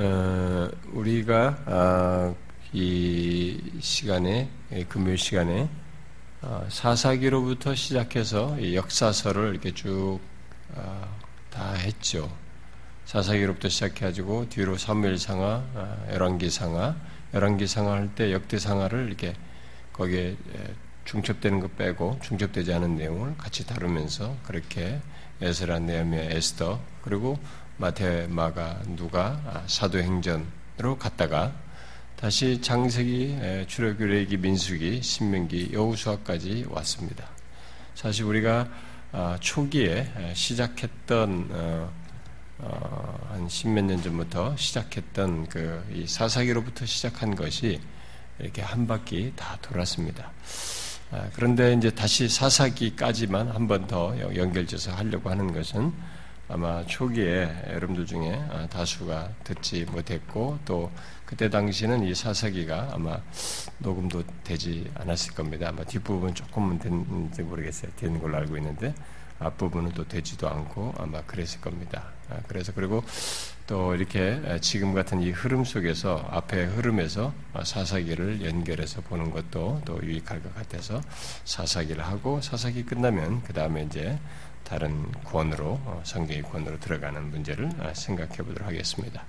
어, 0.00 0.70
우리가 0.92 1.58
아, 1.66 2.34
이 2.72 3.60
시간에 3.80 4.48
금요일 4.88 5.18
시간에 5.18 5.68
어, 6.40 6.64
사사기로부터 6.70 7.74
시작해서 7.74 8.56
역사서를 8.74 9.50
이렇게 9.50 9.74
쭉다 9.74 10.20
어, 10.76 11.74
했죠. 11.78 12.30
사사기로부터 13.06 13.68
시작해가지고 13.68 14.48
뒤로 14.50 14.78
사무엘상하, 14.78 15.64
열왕기상하, 16.12 16.94
열왕기상하 17.34 17.92
할 17.92 18.10
때 18.14 18.32
역대상하를 18.32 19.08
이렇게 19.08 19.34
거기에 19.92 20.36
중첩되는 21.06 21.58
거 21.58 21.66
빼고 21.68 22.20
중첩되지 22.22 22.72
않은 22.74 22.94
내용을 22.94 23.36
같이 23.36 23.66
다루면서 23.66 24.36
그렇게 24.44 25.00
에스라, 25.40 25.80
네헤미야, 25.80 26.30
에스더 26.30 26.78
그리고 27.02 27.36
마태, 27.78 28.26
마가, 28.28 28.80
누가, 28.96 29.40
아, 29.46 29.62
사도행전으로 29.66 30.98
갔다가 30.98 31.52
다시 32.16 32.60
장세기, 32.60 33.38
출애굽기, 33.68 34.36
민수기, 34.38 35.00
신명기, 35.00 35.70
여우수아까지 35.72 36.66
왔습니다. 36.68 37.24
사실 37.94 38.24
우리가 38.24 38.68
아, 39.12 39.36
초기에 39.40 40.32
시작했던 40.34 41.48
어, 41.52 41.90
어, 42.58 43.28
한 43.30 43.48
십몇 43.48 43.84
년 43.84 44.02
전부터 44.02 44.56
시작했던 44.56 45.48
그 45.48 46.04
사사기로부터 46.06 46.84
시작한 46.84 47.36
것이 47.36 47.80
이렇게 48.40 48.60
한 48.60 48.86
바퀴 48.88 49.32
다 49.36 49.56
돌았습니다. 49.62 50.32
아, 51.12 51.28
그런데 51.32 51.72
이제 51.74 51.90
다시 51.90 52.28
사사기까지만 52.28 53.48
한 53.48 53.68
번 53.68 53.86
더 53.86 54.14
연결져서 54.34 54.92
하려고 54.92 55.30
하는 55.30 55.52
것은 55.52 55.92
아마 56.48 56.84
초기에 56.86 57.64
여러분들 57.74 58.06
중에 58.06 58.34
아, 58.50 58.66
다수가 58.68 59.30
듣지 59.44 59.84
못했고 59.84 60.58
또 60.64 60.90
그때 61.26 61.50
당시는 61.50 62.04
이 62.04 62.14
사사기가 62.14 62.88
아마 62.92 63.20
녹음도 63.78 64.22
되지 64.44 64.90
않았을 64.94 65.34
겁니다. 65.34 65.68
아마 65.68 65.84
뒷부분 65.84 66.34
조금은 66.34 66.78
됐는지 66.78 67.42
모르겠어요. 67.42 67.92
되는 67.96 68.18
걸로 68.18 68.38
알고 68.38 68.56
있는데 68.56 68.94
앞부분은 69.40 69.92
또 69.92 70.08
되지도 70.08 70.48
않고 70.48 70.94
아마 70.96 71.20
그랬을 71.22 71.60
겁니다. 71.60 72.04
아, 72.30 72.38
그래서 72.48 72.72
그리고 72.74 73.04
또 73.66 73.94
이렇게 73.94 74.40
지금 74.62 74.94
같은 74.94 75.20
이 75.20 75.30
흐름 75.30 75.62
속에서 75.62 76.26
앞에 76.30 76.64
흐름에서 76.64 77.34
사사기를 77.62 78.42
연결해서 78.42 79.02
보는 79.02 79.30
것도 79.30 79.82
또 79.84 80.00
유익할 80.02 80.42
것 80.42 80.54
같아서 80.54 81.02
사사기를 81.44 82.02
하고 82.02 82.40
사사기 82.40 82.84
끝나면 82.86 83.42
그 83.42 83.52
다음에 83.52 83.82
이제 83.82 84.18
다른 84.68 85.10
권으로 85.24 85.80
어, 85.84 86.02
성경의 86.04 86.42
권으로 86.42 86.78
들어가는 86.78 87.30
문제를 87.30 87.70
아, 87.80 87.94
생각해 87.94 88.36
보도록 88.36 88.68
하겠습니다. 88.68 89.24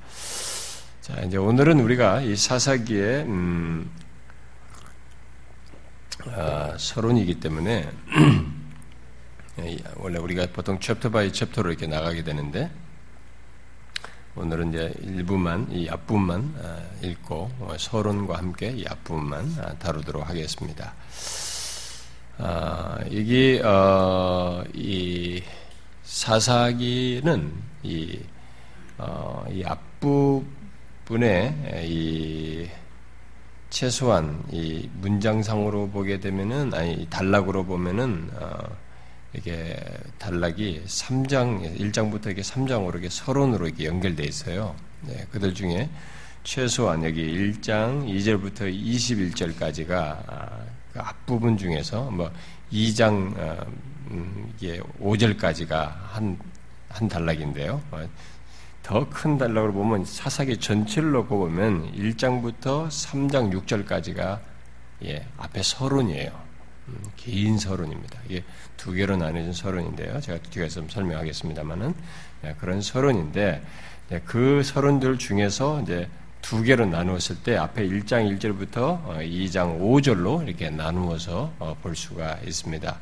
자 1.01 1.21
이제 1.21 1.37
오늘은 1.37 1.79
우리가 1.79 2.21
이 2.21 2.35
사사기의 2.35 3.23
음, 3.23 3.89
아, 6.27 6.75
서론이기 6.77 7.39
때문에 7.39 7.89
원래 9.95 10.19
우리가 10.19 10.47
보통 10.51 10.79
chapter 10.79 11.09
by 11.09 11.31
chapter로 11.31 11.69
이렇게 11.69 11.87
나가게 11.87 12.23
되는데 12.23 12.69
오늘은 14.35 14.69
이제 14.69 14.93
일부만 15.01 15.69
이 15.71 15.87
앞부분만 15.89 16.55
아, 16.61 16.81
읽고 17.01 17.49
어, 17.59 17.75
서론과 17.79 18.37
함께 18.37 18.71
이 18.71 18.85
앞부분만 18.85 19.55
아, 19.59 19.73
다루도록 19.75 20.27
하겠습니다. 20.27 20.93
아, 22.41 22.97
여기 23.13 23.59
어, 23.61 24.63
이 24.73 25.43
사사기는 26.03 27.51
이, 27.83 28.17
어, 28.97 29.45
이 29.51 29.61
앞부분에 29.65 30.23
이 31.85 32.65
최소한 33.69 34.41
이 34.53 34.89
문장상으로 35.01 35.89
보게 35.89 36.21
되면은 36.21 36.73
아니 36.73 37.05
단락으로 37.09 37.65
보면은 37.65 38.29
어, 38.35 38.57
이게 39.33 39.77
단락이 40.17 40.83
3장 40.85 41.77
1장부터 41.77 42.31
이게 42.31 42.41
3장으로 42.41 42.99
이게 42.99 43.09
서론으로 43.09 43.67
이렇게 43.67 43.83
연결돼 43.83 44.23
있어요. 44.23 44.77
네, 45.01 45.27
그들 45.29 45.53
중에 45.53 45.89
최소한 46.45 47.03
여기 47.03 47.21
1장 47.21 48.07
2절부터 48.07 48.73
21절까지가 48.73 49.91
아, 49.91 50.49
그 50.65 50.68
앞부분 50.99 51.57
중에서 51.57 52.09
뭐 52.11 52.31
2장 52.71 53.37
어, 53.37 53.65
음, 54.11 54.51
이게 54.57 54.79
5절까지가 55.01 55.93
한, 56.11 56.37
한 56.89 57.07
단락인데요. 57.07 57.81
어, 57.91 58.09
더큰 58.83 59.37
단락으로 59.37 59.73
보면 59.73 60.05
사사기 60.05 60.57
전체를 60.57 61.11
놓고 61.11 61.37
보면 61.37 61.93
1장부터 61.93 62.87
3장 62.87 63.53
6절까지가 63.65 64.39
예, 65.05 65.25
앞에 65.37 65.61
서론이에요. 65.61 66.31
음, 66.87 67.03
긴 67.15 67.57
서론입니다. 67.59 68.19
이게 68.25 68.43
두 68.77 68.91
개로 68.91 69.15
나뉘어진 69.15 69.53
서론인데요. 69.53 70.19
제가 70.21 70.39
뒤에서 70.49 70.81
설명하겠습니다만은 70.89 71.93
예, 72.45 72.55
그런 72.59 72.81
서론인데 72.81 73.61
예, 74.11 74.19
그 74.25 74.63
서론들 74.63 75.19
중에서 75.19 75.81
이제 75.81 76.09
두 76.41 76.63
개로 76.63 76.85
나누었을 76.85 77.37
때 77.43 77.57
앞에 77.57 77.87
1장 77.87 78.37
1절부터 78.39 79.17
2장 79.19 79.79
5절로 79.79 80.47
이렇게 80.47 80.69
나누어서 80.69 81.53
어, 81.59 81.75
볼 81.81 81.95
수가 81.95 82.39
있습니다. 82.45 82.99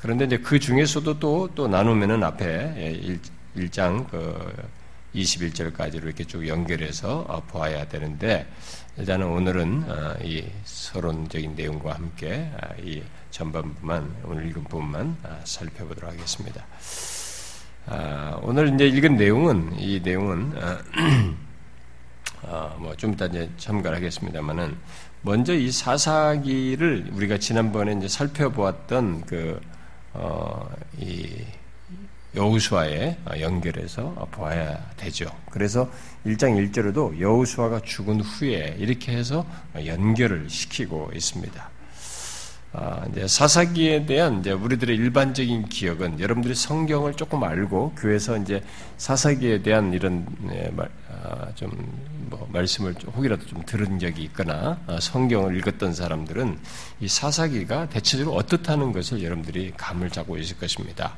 그런데 0.00 0.24
이제 0.24 0.38
그 0.38 0.58
중에서도 0.58 1.18
또, 1.18 1.48
또 1.54 1.68
나누면은 1.68 2.22
앞에 2.22 3.18
1, 3.54 3.70
장그 3.70 4.70
21절까지로 5.14 6.04
이렇게 6.04 6.24
쭉 6.24 6.46
연결해서 6.46 7.26
어, 7.28 7.42
보아야 7.48 7.86
되는데 7.88 8.46
일단은 8.96 9.26
오늘은 9.26 9.84
어, 9.88 10.16
이 10.22 10.44
서론적인 10.64 11.54
내용과 11.56 11.94
함께 11.94 12.50
이 12.82 13.02
전반부만 13.30 14.16
오늘 14.24 14.48
읽은 14.48 14.64
부분만 14.64 15.16
살펴보도록 15.44 16.12
하겠습니다. 16.12 16.64
아, 17.86 18.38
오늘 18.42 18.74
이제 18.74 18.86
읽은 18.86 19.16
내용은 19.16 19.78
이 19.78 20.00
내용은 20.00 20.54
어, 22.42 22.76
뭐좀 22.80 23.12
이따 23.12 23.26
이제 23.26 23.50
첨가를 23.58 23.96
하겠습니다만은 23.96 24.76
먼저 25.22 25.54
이 25.54 25.70
사사기를 25.70 27.10
우리가 27.12 27.38
지난번에 27.38 27.92
이제 27.92 28.08
살펴보았던 28.08 29.22
그, 29.26 29.60
어, 30.14 30.68
이 30.98 31.44
여우수아에 32.34 33.16
연결해서 33.40 34.28
보아야 34.30 34.78
되죠. 34.96 35.30
그래서 35.50 35.90
1장 36.24 36.70
1절에도 36.70 37.20
여우수아가 37.20 37.80
죽은 37.80 38.20
후에 38.20 38.76
이렇게 38.78 39.12
해서 39.12 39.44
연결을 39.84 40.48
시키고 40.48 41.10
있습니다. 41.14 41.70
아, 42.72 43.04
이제 43.10 43.26
사사기에 43.26 44.06
대한 44.06 44.40
이제 44.40 44.52
우리들의 44.52 44.94
일반적인 44.94 45.68
기억은 45.68 46.20
여러분들이 46.20 46.54
성경을 46.54 47.14
조금 47.14 47.42
알고 47.42 47.94
교회에서 47.96 48.36
이제 48.38 48.62
사사기에 48.96 49.62
대한 49.62 49.92
이런 49.92 50.24
네, 50.38 50.70
좀뭐 51.54 52.48
말씀을 52.52 52.94
혹이라도 53.14 53.46
좀 53.46 53.62
들은 53.64 53.98
적이 53.98 54.24
있거나 54.24 54.78
아, 54.86 54.98
성경을 55.00 55.56
읽었던 55.58 55.94
사람들은 55.94 56.58
이 57.00 57.08
사사기가 57.08 57.88
대체적으로 57.88 58.36
어떻다는 58.36 58.92
것을 58.92 59.22
여러분들이 59.22 59.72
감을 59.76 60.10
잡고 60.10 60.38
있을 60.38 60.58
것입니다. 60.58 61.16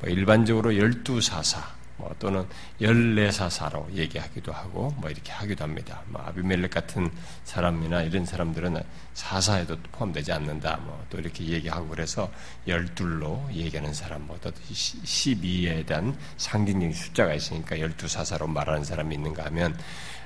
뭐 0.00 0.10
일반적으로 0.10 0.76
열두 0.76 1.20
사사, 1.20 1.60
뭐 2.00 2.14
또는 2.18 2.46
열네사사로 2.80 3.90
얘기하기도 3.92 4.52
하고 4.52 4.92
뭐 4.96 5.10
이렇게 5.10 5.32
하기도 5.32 5.64
합니다. 5.64 6.00
뭐 6.06 6.22
아비멜렉 6.22 6.70
같은 6.70 7.10
사람이나 7.44 8.02
이런 8.02 8.24
사람들은 8.24 8.82
사사에도 9.14 9.76
포함되지 9.92 10.32
않는다. 10.32 10.78
뭐 10.78 11.00
또 11.10 11.18
이렇게 11.18 11.44
얘기하고 11.44 11.88
그래서 11.88 12.30
열둘로 12.66 13.48
얘기하는 13.52 13.92
사람, 13.92 14.26
뭐또 14.26 14.50
12에 14.52 15.84
대한 15.84 16.16
상징적인 16.36 16.94
숫자가 16.94 17.34
있으니까 17.34 17.78
열두 17.78 18.08
사사로 18.08 18.46
말하는 18.46 18.84
사람이 18.84 19.16
있는가 19.16 19.44
하면 19.46 19.76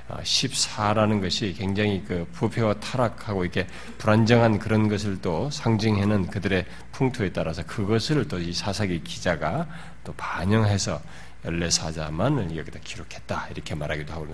14라는 0.07 1.17
어, 1.17 1.21
것이 1.21 1.55
굉장히 1.57 2.03
그 2.07 2.27
부패와 2.31 2.75
타락하고 2.75 3.43
이렇게 3.43 3.65
불안정한 3.97 4.59
그런 4.59 4.87
것을 4.87 5.19
또 5.19 5.49
상징하는 5.49 6.27
그들의 6.27 6.65
풍토에 6.91 7.33
따라서 7.33 7.63
그것을 7.65 8.27
또 8.27 8.37
이 8.37 8.53
사사기 8.53 9.03
기자가 9.03 9.67
또 10.03 10.13
반영해서 10.13 11.01
열네 11.45 11.69
사자만을 11.69 12.57
여기다 12.57 12.79
기록했다 12.83 13.49
이렇게 13.51 13.75
말하기도 13.75 14.13
하고 14.13 14.27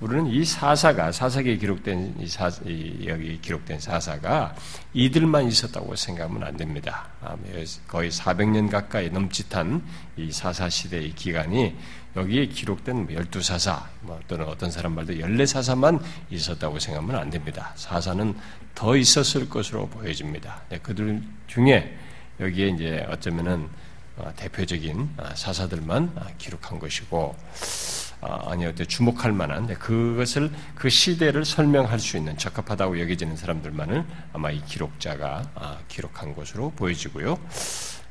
우리는 0.00 0.26
이 0.26 0.44
사사가 0.44 1.12
사사기에 1.12 1.56
기록된 1.56 2.16
이, 2.18 2.26
사, 2.26 2.50
이 2.66 3.06
여기 3.06 3.40
기록된 3.40 3.78
사사가 3.78 4.54
이들만 4.92 5.46
있었다고 5.46 5.94
생각하면 5.94 6.42
안 6.42 6.56
됩니다. 6.56 7.06
아, 7.22 7.36
뭐 7.36 7.64
거의 7.86 8.10
400년 8.10 8.70
가까이 8.70 9.08
넘짓한 9.08 9.82
이 10.16 10.32
사사 10.32 10.68
시대의 10.68 11.12
기간이 11.12 11.76
여기에 12.16 12.46
기록된 12.46 13.08
12사사 13.08 13.82
뭐 14.00 14.20
또는 14.26 14.46
어떤 14.46 14.70
사람 14.70 14.94
말도 14.94 15.14
14사사만 15.14 16.02
있었다고 16.30 16.78
생각하면 16.78 17.16
안 17.16 17.30
됩니다. 17.30 17.72
사사는 17.76 18.34
더 18.74 18.96
있었을 18.96 19.48
것으로 19.48 19.88
보여집니다. 19.88 20.62
네, 20.68 20.78
그들 20.78 21.22
중에 21.46 21.96
여기에 22.40 22.68
이제 22.68 23.06
어쩌면은 23.08 23.64
어, 23.64 23.83
대표적인 24.36 25.10
어, 25.16 25.28
사사들만 25.34 26.12
어, 26.16 26.26
기록한 26.38 26.78
것이고 26.78 27.34
아니 28.20 28.64
어때 28.64 28.86
주목할 28.86 29.32
만한 29.32 29.66
그것을 29.66 30.50
그 30.74 30.88
시대를 30.88 31.44
설명할 31.44 31.98
수 31.98 32.16
있는 32.16 32.38
적합하다고 32.38 32.98
여겨지는 33.00 33.36
사람들만을 33.36 34.04
아마 34.32 34.50
이 34.50 34.64
기록자가 34.64 35.50
아, 35.54 35.78
기록한 35.88 36.34
것으로 36.34 36.70
보여지고요. 36.70 37.38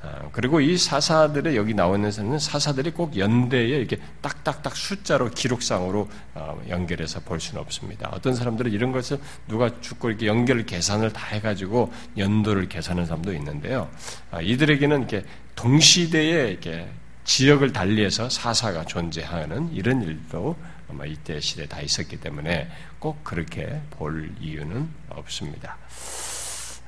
아, 0.03 0.27
그리고 0.33 0.59
이 0.59 0.77
사사들의 0.77 1.55
여기 1.55 1.73
나오는 1.73 2.11
사사들이 2.11 2.91
꼭 2.91 3.17
연대에 3.17 3.67
이렇게 3.69 3.97
딱딱딱 4.21 4.75
숫자로 4.75 5.29
기록상으로 5.31 6.09
어, 6.35 6.61
연결해서 6.67 7.21
볼 7.21 7.39
수는 7.39 7.61
없습니다. 7.61 8.09
어떤 8.11 8.35
사람들은 8.35 8.71
이런 8.71 8.91
것을 8.91 9.17
누가 9.47 9.79
죽고 9.79 10.09
이렇게 10.09 10.27
연결 10.27 10.65
계산을 10.65 11.13
다 11.13 11.25
해가지고 11.27 11.93
연도를 12.17 12.67
계산하는 12.67 13.05
사람도 13.05 13.33
있는데요. 13.33 13.89
아, 14.29 14.41
이들에게는 14.41 14.97
이렇게 14.99 15.23
동시대에 15.55 16.49
이렇게 16.49 16.89
지역을 17.23 17.71
달리해서 17.71 18.29
사사가 18.29 18.83
존재하는 18.83 19.71
이런 19.73 20.01
일도 20.01 20.57
아마 20.89 21.05
이때 21.05 21.39
시대에 21.39 21.65
다 21.65 21.79
있었기 21.79 22.17
때문에 22.17 22.69
꼭 22.99 23.23
그렇게 23.23 23.81
볼 23.91 24.35
이유는 24.41 24.89
없습니다. 25.07 25.77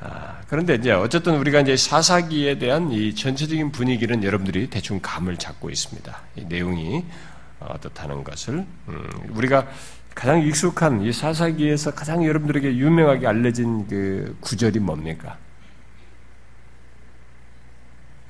아, 0.01 0.41
그런데 0.47 0.75
이제 0.75 0.91
어쨌든 0.91 1.37
우리가 1.37 1.61
이제 1.61 1.77
사사기에 1.77 2.59
대한 2.59 2.91
이 2.91 3.15
전체적인 3.15 3.71
분위기는 3.71 4.23
여러분들이 4.23 4.69
대충 4.69 4.99
감을 5.01 5.37
잡고 5.37 5.69
있습니다. 5.69 6.21
이 6.35 6.45
내용이 6.45 7.05
어떻다는 7.59 8.23
것을 8.23 8.65
음, 8.87 9.09
우리가 9.29 9.67
가장 10.13 10.41
익숙한 10.41 11.01
이 11.01 11.11
사사기에서 11.11 11.93
가장 11.93 12.25
여러분들에게 12.25 12.77
유명하게 12.77 13.27
알려진 13.27 13.87
그 13.87 14.37
구절이 14.41 14.79
뭡니까? 14.79 15.37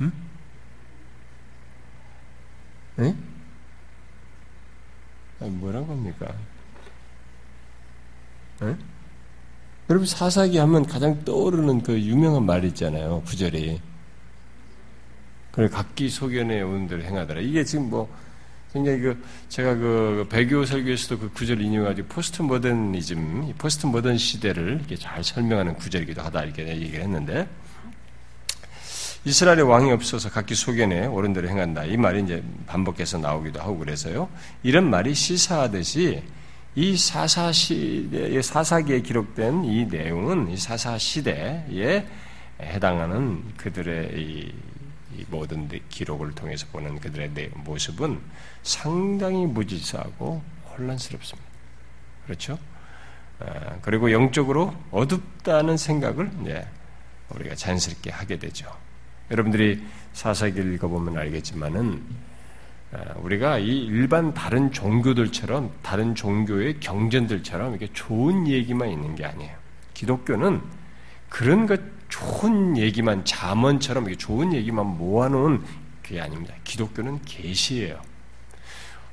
음? 0.01 0.11
네? 2.95 3.15
아, 5.39 5.45
뭐란 5.45 5.85
겁니까? 5.85 6.33
네? 8.61 8.75
여러분 9.89 10.07
사사기 10.07 10.57
하면 10.57 10.85
가장 10.87 11.23
떠오르는 11.23 11.83
그 11.83 11.99
유명한 11.99 12.43
말 12.43 12.63
있잖아요. 12.65 13.21
구절이. 13.25 13.79
그래 15.51 15.69
각기 15.69 16.09
소견에 16.09 16.63
옳은 16.63 16.85
대로 16.85 17.03
행하더라. 17.03 17.39
이게 17.41 17.63
지금 17.63 17.89
뭐 17.89 18.09
굉장히 18.73 18.99
그 18.99 19.23
제가 19.47 19.75
그 19.75 20.27
배교 20.29 20.65
설교에서도 20.65 21.19
그 21.19 21.29
구절 21.31 21.61
인용하고 21.61 22.03
포스트 22.09 22.41
모더니즘, 22.41 23.53
포스트 23.57 23.85
모던 23.85 24.17
시대를 24.17 24.79
이렇게 24.79 24.97
잘 24.97 25.23
설명하는 25.23 25.75
구절이기도 25.75 26.21
하다 26.21 26.43
이렇게 26.43 26.67
얘기를 26.67 27.01
했는데 27.01 27.47
이스라엘의 29.23 29.63
왕이 29.63 29.91
없어서 29.91 30.29
각기 30.29 30.55
소견에 30.55 31.05
옳은 31.05 31.33
대로 31.33 31.47
행한다. 31.47 31.85
이 31.85 31.95
말이 31.95 32.23
이제 32.23 32.43
반복해서 32.67 33.17
나오기도 33.19 33.61
하고 33.61 33.77
그래서요. 33.77 34.29
이런 34.61 34.89
말이 34.89 35.13
시사하듯이 35.13 36.21
이 36.75 36.97
사사 36.97 37.53
시대, 37.53 38.41
사사기에 38.41 38.99
기록된 38.99 39.63
이 39.63 39.85
내용은 39.85 40.49
이 40.49 40.57
사사 40.57 40.97
시대에 40.97 42.05
해당하는 42.59 43.43
그들의 43.55 44.11
이, 44.19 44.53
이 45.17 45.25
모든 45.29 45.69
기록을 45.87 46.33
통해서 46.33 46.67
보는 46.73 46.99
그들의 46.99 47.51
모습은 47.55 48.19
상당히 48.63 49.45
무질서하고 49.45 50.43
혼란스럽습니다. 50.71 51.49
그렇죠? 52.25 52.59
아, 53.39 53.77
그리고 53.81 54.11
영적으로 54.11 54.73
어둡다는 54.91 55.77
생각을 55.77 56.29
네, 56.43 56.67
우리가 57.29 57.55
자연스럽게 57.55 58.11
하게 58.11 58.37
되죠. 58.37 58.69
여러분들이 59.31 59.81
사사기를 60.11 60.73
읽어보면 60.73 61.17
알겠지만은 61.17 62.03
아, 62.03 62.24
우리가 63.21 63.59
이 63.59 63.85
일반 63.85 64.33
다른 64.33 64.71
종교들처럼 64.71 65.71
다른 65.81 66.15
종교의 66.15 66.79
경전들처럼 66.79 67.71
이렇게 67.71 67.91
좋은 67.93 68.47
얘기만 68.47 68.89
있는 68.89 69.15
게 69.15 69.25
아니에요. 69.25 69.55
기독교는 69.93 70.61
그런 71.29 71.65
것 71.65 71.79
좋은 72.09 72.77
얘기만 72.77 73.25
자문처럼 73.25 74.05
이렇게 74.05 74.17
좋은 74.17 74.53
얘기만 74.53 74.85
모아놓은 74.85 75.63
그게 76.01 76.21
아닙니다. 76.21 76.53
기독교는 76.63 77.21
계시예요. 77.23 77.99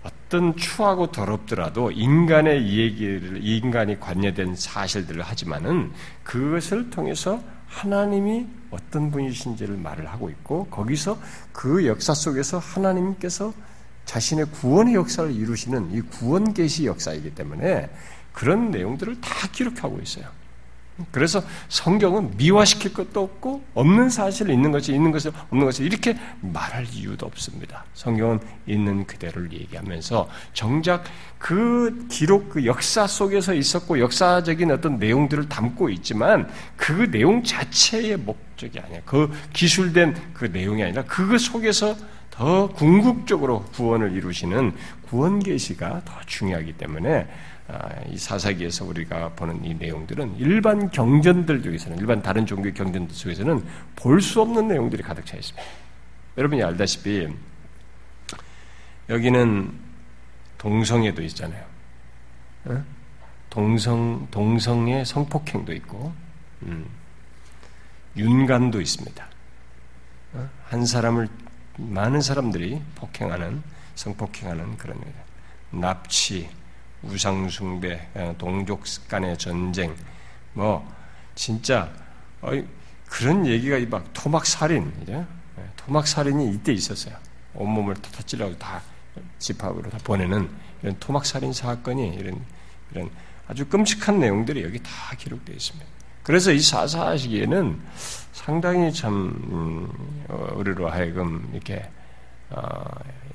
어떤 0.02 0.56
추하고 0.56 1.12
더럽더라도 1.12 1.90
인간의 1.90 2.76
얘기를 2.76 3.38
인간이 3.42 3.98
관여된 3.98 4.56
사실들을 4.56 5.22
하지만은 5.22 5.92
그것을 6.24 6.90
통해서 6.90 7.40
하나님이 7.66 8.46
어떤 8.70 9.10
분이신지를 9.10 9.76
말을 9.76 10.06
하고 10.06 10.28
있고 10.28 10.66
거기서 10.66 11.18
그 11.52 11.86
역사 11.86 12.14
속에서 12.14 12.58
하나님께서 12.58 13.52
자신의 14.04 14.46
구원의 14.46 14.94
역사를 14.94 15.30
이루시는 15.30 15.92
이 15.92 16.00
구원 16.02 16.52
계시 16.52 16.86
역사이기 16.86 17.34
때문에 17.34 17.88
그런 18.32 18.70
내용들을 18.70 19.20
다 19.20 19.48
기록하고 19.52 20.00
있어요. 20.00 20.26
그래서 21.10 21.42
성경은 21.68 22.36
미화시킬 22.36 22.92
것도 22.92 23.22
없고 23.22 23.64
없는 23.74 24.10
사실을 24.10 24.52
있는 24.52 24.70
것이 24.70 24.92
있는 24.92 25.10
것을 25.10 25.32
없는 25.50 25.64
것을 25.64 25.86
이렇게 25.86 26.16
말할 26.40 26.86
이유도 26.92 27.26
없습니다. 27.26 27.84
성경은 27.94 28.40
있는 28.66 29.06
그대로를 29.06 29.52
얘기하면서 29.52 30.28
정작 30.52 31.04
그 31.38 32.06
기록 32.10 32.50
그 32.50 32.66
역사 32.66 33.06
속에서 33.06 33.54
있었고 33.54 33.98
역사적인 34.00 34.70
어떤 34.70 34.98
내용들을 34.98 35.48
담고 35.48 35.88
있지만 35.90 36.48
그 36.76 37.10
내용 37.10 37.42
자체의 37.42 38.18
목적이 38.18 38.80
아니야. 38.80 39.00
그 39.06 39.32
기술된 39.52 40.14
그 40.34 40.44
내용이 40.44 40.82
아니라 40.84 41.04
그 41.04 41.38
속에서 41.38 41.96
더 42.32 42.66
궁극적으로 42.68 43.62
구원을 43.74 44.12
이루시는 44.12 44.74
구원 45.06 45.38
계시가 45.38 46.02
더 46.04 46.20
중요하기 46.26 46.72
때문에 46.72 47.28
아, 47.68 47.88
이 48.08 48.18
사사기에서 48.18 48.84
우리가 48.86 49.30
보는 49.30 49.64
이 49.64 49.74
내용들은 49.74 50.36
일반 50.38 50.90
경전들 50.90 51.62
중에서는 51.62 51.98
일반 51.98 52.20
다른 52.22 52.44
종교의 52.44 52.74
경전들 52.74 53.14
속에서는 53.14 53.64
볼 53.94 54.20
수 54.20 54.40
없는 54.40 54.66
내용들이 54.68 55.02
가득 55.02 55.24
차 55.26 55.36
있습니다. 55.36 55.62
여러분이 56.38 56.62
알다시피 56.62 57.28
여기는 59.08 59.70
동성애도 60.58 61.22
있잖아요. 61.22 61.64
동성 63.50 64.26
동성애 64.30 65.04
성폭행도 65.04 65.72
있고 65.74 66.12
음, 66.62 66.86
윤간도 68.16 68.80
있습니다. 68.80 69.26
한 70.64 70.86
사람을 70.86 71.28
많은 71.76 72.20
사람들이 72.20 72.82
폭행하는 72.94 73.62
성폭행하는 73.94 74.76
그런 74.76 75.00
납치, 75.70 76.48
우상숭배, 77.02 78.08
어, 78.14 78.34
동족 78.38 78.84
간의 79.08 79.36
전쟁, 79.38 79.94
뭐 80.52 80.86
진짜 81.34 81.90
그런 83.06 83.46
얘기가 83.46 83.78
막 83.88 84.12
토막 84.12 84.46
살인, 84.46 84.92
예, 85.08 85.24
토막 85.76 86.06
살인이 86.06 86.54
이때 86.54 86.72
있었어요. 86.72 87.14
온몸을 87.54 87.94
터트리라고 87.94 88.56
다 88.58 88.82
집합으로 89.38 89.90
다 89.90 89.98
보내는 90.04 90.48
이런 90.82 90.98
토막 90.98 91.26
살인 91.26 91.52
사건이 91.52 92.14
이런 92.14 92.42
이런 92.90 93.10
아주 93.46 93.66
끔찍한 93.66 94.20
내용들이 94.20 94.62
여기 94.62 94.78
다 94.82 94.90
기록되어 95.18 95.54
있습니다. 95.54 95.86
그래서 96.22 96.52
이 96.52 96.60
사사 96.60 97.16
시기에는 97.16 97.80
상당히 98.32 98.92
참 98.92 99.12
음, 99.50 99.88
어, 100.28 100.54
우리로 100.56 100.88
하여금 100.88 101.48
이렇게 101.52 101.88
어, 102.50 102.82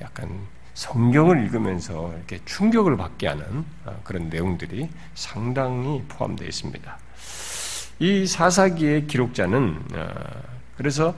약간 0.01 0.29
성경을 0.73 1.43
읽으면서 1.43 2.13
이렇게 2.15 2.39
충격을 2.45 2.97
받게 2.97 3.27
하는 3.27 3.65
어, 3.85 3.99
그런 4.03 4.29
내용들이 4.29 4.89
상당히 5.15 6.03
포함되어 6.07 6.47
있습니다. 6.47 6.97
이 7.99 8.27
사사기의 8.27 9.07
기록자는 9.07 9.81
그래서 10.77 11.15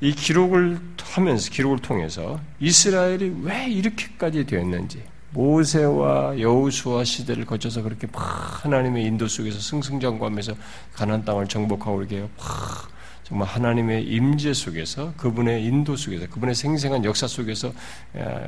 이 0.00 0.12
기록을 0.12 0.80
하면서 1.04 1.50
기록을 1.50 1.78
통해서 1.78 2.40
이스라엘이 2.58 3.42
왜 3.42 3.68
이렇게까지 3.68 4.44
되었는지 4.44 5.04
모세와 5.30 6.40
여우수와 6.40 7.04
시대를 7.04 7.44
거쳐서 7.44 7.82
그렇게 7.82 8.06
막 8.06 8.64
하나님의 8.64 9.04
인도 9.04 9.28
속에서 9.28 9.60
승승장구하면서 9.60 10.54
가나안 10.94 11.24
땅을 11.24 11.48
정복하고 11.48 12.00
이렇게 12.00 12.28
막 12.36 12.88
정말 13.24 13.46
하나님의 13.46 14.04
임재 14.06 14.54
속에서 14.54 15.12
그분의 15.18 15.62
인도 15.64 15.96
속에서 15.96 16.26
그분의 16.28 16.54
생생한 16.54 17.04
역사 17.04 17.26
속에서 17.26 17.72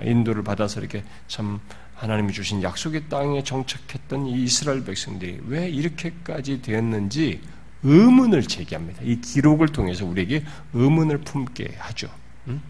인도를 0.04 0.42
받아서 0.42 0.80
이렇게 0.80 1.04
참 1.28 1.60
하나님이 1.96 2.32
주신 2.32 2.62
약속의 2.62 3.10
땅에 3.10 3.44
정착했던 3.44 4.26
이 4.26 4.44
이스라엘 4.44 4.82
백성들이 4.82 5.40
왜 5.48 5.68
이렇게까지 5.68 6.62
되었는지 6.62 7.42
의문을 7.82 8.42
제기합니다. 8.44 9.02
이 9.02 9.20
기록을 9.20 9.68
통해서 9.68 10.06
우리에게 10.06 10.44
의문을 10.72 11.18
품게 11.18 11.74
하죠. 11.78 12.08
음? 12.46 12.62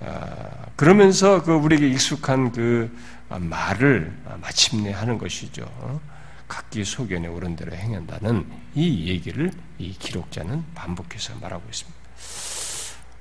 아, 0.00 0.66
그러면서 0.76 1.42
그 1.42 1.52
우리에게 1.52 1.88
익숙한 1.88 2.52
그 2.52 2.94
말을 3.28 4.12
마침내 4.40 4.92
하는 4.92 5.18
것이죠. 5.18 5.64
각기 6.46 6.84
소견에 6.84 7.26
오른 7.26 7.56
대로 7.56 7.74
행한다는 7.74 8.46
이 8.74 9.08
얘기를 9.08 9.50
이 9.78 9.92
기록자는 9.92 10.64
반복해서 10.74 11.34
말하고 11.40 11.62
있습니다. 11.68 12.04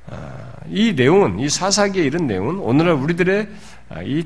아, 0.08 0.54
이 0.68 0.94
내용은 0.94 1.40
이 1.40 1.50
사사기의 1.50 2.06
이런 2.06 2.28
내용은 2.28 2.60
오늘날 2.60 2.96
우리들의 2.96 3.50
아, 3.90 4.02
이 4.04 4.26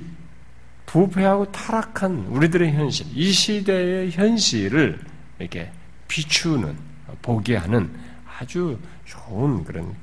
부패하고 0.87 1.51
타락한 1.51 2.27
우리들의 2.29 2.71
현실, 2.73 3.05
이 3.13 3.31
시대의 3.31 4.11
현실을 4.11 4.99
이렇게 5.37 5.69
비추는, 6.07 6.75
보게 7.21 7.57
하는 7.57 7.93
아주 8.39 8.79
좋은 9.05 9.63
그런 9.63 9.93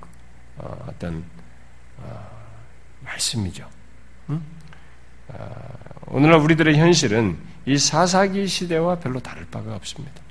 어, 0.57 0.87
어떤 0.89 1.17
어, 1.17 1.34
말씀이죠. 3.15 3.69
응? 4.31 4.43
어, 5.29 5.55
오늘날 6.09 6.41
우리들의 6.41 6.77
현실은 6.77 7.39
이 7.67 7.79
사사기 7.79 8.47
시대와 8.47 8.99
별로 8.99 9.21
다를 9.21 9.47
바가 9.51 9.75
없습니다. 9.77 10.23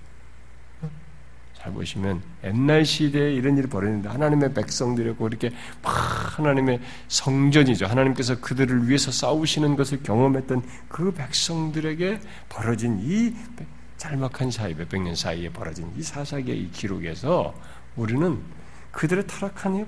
잘 1.58 1.72
보시면 1.72 2.22
옛날 2.44 2.84
시대에 2.84 3.34
이런 3.34 3.58
일이 3.58 3.68
벌어졌는데 3.68 4.10
하나님의 4.10 4.54
백성들이고 4.54 5.25
이렇게 5.30 5.50
막 5.82 6.38
하나님의 6.38 6.82
성전이죠. 7.08 7.86
하나님께서 7.86 8.42
그들을 8.42 8.90
위해서 8.90 9.12
싸우시는 9.12 9.78
것을 9.78 10.04
경험했던 10.04 10.62
그 10.90 11.13
백성들에게 11.13 12.20
벌어진 12.50 13.00
이 13.02 13.34
짤막한 13.96 14.52
사이, 14.52 14.74
몇백 14.74 15.02
년 15.02 15.16
사이에 15.16 15.50
벌어진 15.50 15.90
이 15.98 16.04
사사기의 16.04 16.60
이 16.60 16.72
기록에서 16.72 17.54
우리는 17.96 18.42
그들의 18.92 19.25
타락한 19.25 19.88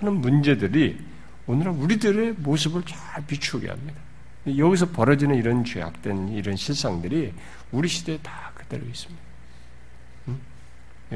많은 0.00 0.20
문제들이 0.20 1.09
오늘날 1.50 1.74
우리들의 1.74 2.32
모습을 2.38 2.82
잘 2.84 3.26
비추게 3.26 3.68
합니다. 3.68 4.00
여기서 4.56 4.90
벌어지는 4.90 5.36
이런 5.36 5.64
죄악된 5.64 6.28
이런 6.30 6.56
실상들이 6.56 7.34
우리 7.72 7.88
시대에 7.88 8.18
다 8.22 8.52
그대로 8.54 8.84
있습니다. 8.86 9.22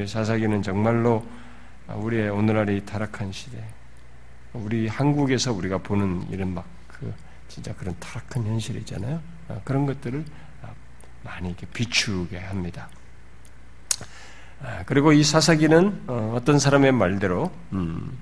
사사기는 0.06 0.62
정말로 0.62 1.24
우리의 1.88 2.28
오늘날의 2.30 2.84
타락한 2.84 3.32
시대, 3.32 3.62
우리 4.52 4.88
한국에서 4.88 5.52
우리가 5.52 5.78
보는 5.78 6.26
이런 6.30 6.54
막 6.54 6.74
그 6.98 7.12
진짜 7.48 7.74
그런 7.74 7.94
타락한 7.98 8.44
현실이잖아요. 8.44 9.20
아, 9.48 9.60
그런 9.64 9.86
것들을 9.86 10.24
많이 11.22 11.48
이렇게 11.48 11.66
비추게 11.66 12.38
합니다. 12.38 12.88
아, 14.62 14.82
그리고 14.86 15.12
이 15.12 15.22
사사기는 15.22 16.02
어, 16.06 16.34
어떤 16.36 16.58
사람의 16.58 16.92
말대로 16.92 17.50
음, 17.72 18.16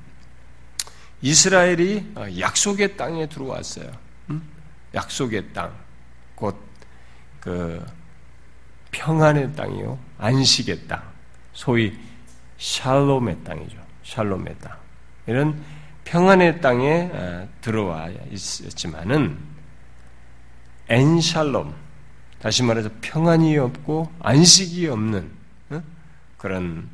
이스라엘이 1.22 2.12
어, 2.16 2.26
약속의 2.38 2.96
땅에 2.96 3.26
들어왔어요. 3.26 3.90
음? 4.30 4.42
약속의 4.94 5.52
땅, 5.52 5.72
곧 6.34 6.72
그 7.42 7.84
평안의 8.92 9.56
땅이요, 9.56 9.98
안식의 10.18 10.86
땅, 10.86 11.02
소위 11.52 11.98
샬롬의 12.56 13.42
땅이죠. 13.42 13.76
샬롬의 14.04 14.54
땅. 14.60 14.76
이런 15.26 15.60
평안의 16.04 16.60
땅에 16.60 17.10
어, 17.12 17.48
들어와 17.60 18.08
있었지만은 18.30 19.36
엔샬롬, 20.88 21.74
다시 22.40 22.62
말해서 22.62 22.90
평안이 23.00 23.58
없고 23.58 24.12
안식이 24.20 24.86
없는 24.86 25.32
그런 26.36 26.88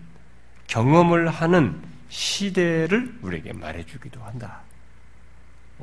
경험을 0.67 1.29
하는 1.29 1.83
시대를 2.09 3.19
우리에게 3.23 3.53
말해주기도 3.53 4.23
한다. 4.23 4.61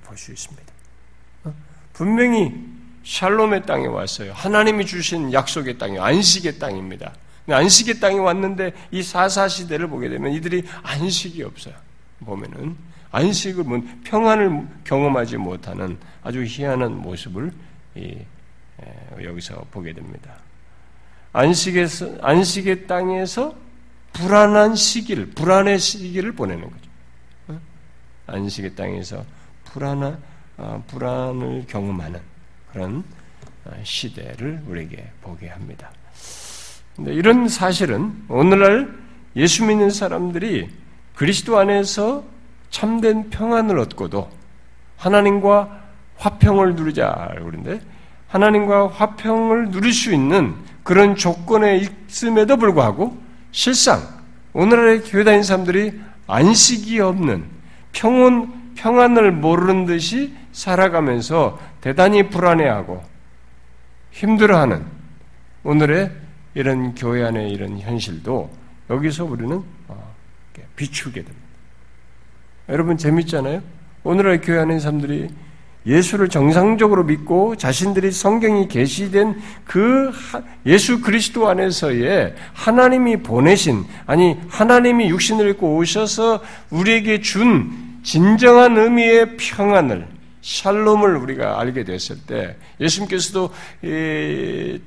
볼 0.03 0.17
수 0.17 0.31
있습니다. 0.31 0.73
분명히 1.93 2.53
샬롬의 3.03 3.65
땅에 3.65 3.85
왔어요. 3.87 4.33
하나님이 4.33 4.85
주신 4.85 5.31
약속의 5.31 5.77
땅이 5.77 5.99
안식의 5.99 6.59
땅입니다. 6.59 7.13
안식의 7.47 7.99
땅에 7.99 8.17
왔는데 8.17 8.73
이 8.91 9.03
사사 9.03 9.47
시대를 9.47 9.87
보게 9.87 10.09
되면 10.09 10.33
이들이 10.33 10.63
안식이 10.83 11.43
없어요. 11.43 11.75
보면은 12.19 12.75
안식을 13.11 13.63
뭐 13.63 13.81
평안을 14.03 14.67
경험하지 14.83 15.37
못하는 15.37 15.97
아주 16.23 16.43
희한한 16.43 16.97
모습을 16.97 17.53
여기서 19.23 19.65
보게 19.71 19.93
됩니다. 19.93 20.35
안식에서 21.31 22.17
안식의 22.21 22.87
땅에서 22.87 23.55
불안한 24.15 24.75
시기를 24.75 25.27
불안의 25.27 25.77
시기를 25.77 26.31
보내는 26.31 26.63
거죠. 26.63 27.59
안식의 28.27 28.75
땅에서 28.75 29.23
불안한 29.65 30.17
어, 30.57 30.83
불안을 30.87 31.65
경험하는 31.67 32.19
그런 32.71 33.03
어, 33.65 33.71
시대를 33.83 34.63
우리에게 34.67 35.11
보게 35.21 35.49
합니다. 35.49 35.91
근데 36.95 37.13
이런 37.13 37.49
사실은 37.49 38.23
오늘날 38.29 38.97
예수 39.35 39.65
믿는 39.65 39.89
사람들이 39.89 40.69
그리스도 41.13 41.59
안에서 41.59 42.23
참된 42.69 43.29
평안을 43.29 43.77
얻고도 43.79 44.29
하나님과 44.95 45.83
화평을 46.17 46.75
누리자 46.75 47.33
그러는데 47.35 47.81
하나님과 48.29 48.87
화평을 48.87 49.71
누릴 49.71 49.91
수 49.91 50.13
있는 50.13 50.55
그런 50.83 51.15
조건에 51.15 51.85
있음에도 52.07 52.55
불구하고 52.55 53.24
실상 53.55 54.01
오늘날의 54.51 55.03
교회 55.03 55.23
다니는 55.23 55.43
사람들이 55.43 55.97
안식이 56.27 56.99
없는 56.99 57.45
평온 57.93 58.73
평안을 58.75 59.31
모르는 59.31 59.85
듯이 59.85 60.35
살아가면서 60.51 61.57
대단히 61.79 62.29
불안해하고 62.29 63.01
힘들어하는 64.11 64.85
오늘의 65.63 66.11
이런 66.53 66.95
교회 66.95 67.23
안의 67.23 67.49
이런 67.49 67.79
현실도 67.79 68.51
여기서 68.89 69.23
우리는 69.23 69.63
어, 69.87 70.15
비추게 70.75 71.23
됩니다. 71.23 71.47
여러분 72.67 72.97
재밌잖아요? 72.97 73.61
오늘의 74.03 74.41
교회 74.41 74.59
안의 74.59 74.81
사람들이 74.81 75.29
예수를 75.85 76.29
정상적으로 76.29 77.03
믿고 77.03 77.55
자신들이 77.55 78.11
성경이 78.11 78.67
계시된 78.67 79.39
그 79.65 80.11
예수 80.65 81.01
그리스도 81.01 81.47
안에서의 81.47 82.35
하나님이 82.53 83.17
보내신 83.17 83.85
아니 84.05 84.37
하나님이 84.49 85.09
육신을 85.09 85.49
입고 85.51 85.75
오셔서 85.75 86.41
우리에게 86.71 87.21
준 87.21 87.99
진정한 88.03 88.77
의미의 88.77 89.37
평안을 89.37 90.07
샬롬을 90.41 91.17
우리가 91.17 91.59
알게 91.59 91.83
됐을 91.83 92.17
때 92.25 92.55
예수님께서도 92.79 93.51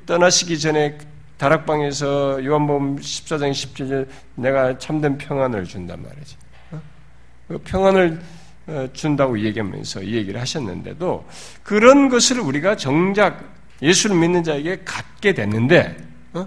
떠나시기 0.07 0.59
전에 0.59 0.99
다락방에서 1.37 2.45
요한복음 2.45 2.97
14장 2.97 3.51
17절 3.53 4.09
내가 4.35 4.77
참된 4.79 5.17
평안을 5.19 5.65
준단 5.65 6.03
말이지. 6.03 6.37
어? 6.73 6.81
그 7.47 7.59
평안을 7.59 8.21
어, 8.21 8.38
준다고 8.93 9.39
얘기하면서 9.41 10.03
이 10.03 10.15
얘기를 10.15 10.41
하셨는데도 10.41 11.27
그런 11.63 12.09
것을 12.09 12.41
우리가 12.41 12.77
정작 12.77 13.41
예수를 13.81 14.17
믿는 14.17 14.43
자에게 14.43 14.83
갖게 14.85 15.33
됐는데 15.33 15.97
어? 16.35 16.47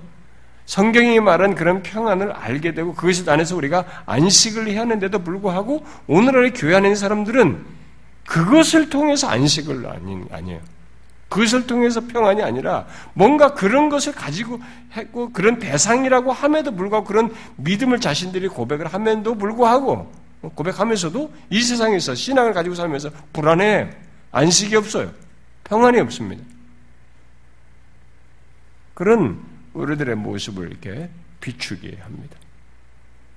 성경이 0.66 1.20
말한 1.20 1.56
그런 1.56 1.82
평안을 1.82 2.32
알게 2.32 2.74
되고 2.74 2.94
그것 2.94 3.28
안에서 3.28 3.56
우리가 3.56 3.86
안식을 4.06 4.68
해야 4.68 4.82
하는데도 4.82 5.20
불구하고 5.20 5.86
오늘날 6.08 6.52
교회 6.54 6.76
안에 6.76 6.90
있는 6.90 6.96
사람들은 6.96 7.66
그것을 8.28 8.90
통해서 8.90 9.28
안식을 9.28 9.88
아니, 9.88 10.22
아니에요. 10.32 10.60
그것을 11.28 11.66
통해서 11.66 12.02
평안이 12.02 12.44
아니라 12.44 12.86
뭔가 13.14 13.54
그런 13.54 13.88
것을 13.90 14.12
가지고 14.14 14.60
했고 14.94 15.32
그런 15.32 15.60
대상이라고 15.60 16.34
함에도 16.34 16.76
불구하고 16.76 17.06
그런 17.08 17.34
믿음을 17.56 18.02
자신들이 18.02 18.50
고백을 18.50 18.88
함에도 18.88 19.36
불구하고 19.36 20.12
고백하면서도 20.42 21.34
이 21.50 21.62
세상에서 21.62 22.16
신앙을 22.16 22.54
가지고 22.54 22.76
살면서 22.76 23.12
불안해 23.34 23.90
안식이 24.32 24.76
없어요. 24.76 25.12
평안이 25.64 26.00
없습니다. 26.00 26.44
그런 28.94 29.44
우리들의 29.74 30.16
모습을 30.16 30.70
이렇게 30.70 31.10
비추게 31.40 31.98
합니다. 32.02 32.38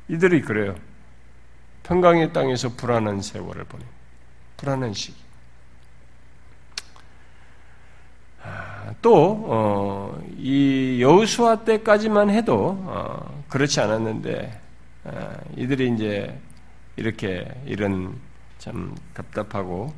이들이 0.09 0.43
그래요. 0.43 0.75
평강의 1.85 2.33
땅에서 2.33 2.71
불안한 2.71 3.23
세월을 3.23 3.65
보내. 3.65 3.85
불안한 4.57 4.95
시기. 4.95 5.17
아, 8.43 8.95
또, 9.01 9.45
어, 9.47 10.23
이 10.37 10.99
여우수아 11.01 11.65
때까지만 11.65 12.31
해도, 12.31 12.77
어, 12.87 13.45
그렇지 13.49 13.81
않았는데, 13.81 14.61
어, 15.05 15.37
이들이 15.57 15.95
이제 15.95 16.39
이렇게 16.97 17.47
이런 17.67 18.15
참 18.59 18.95
답답하고 19.15 19.95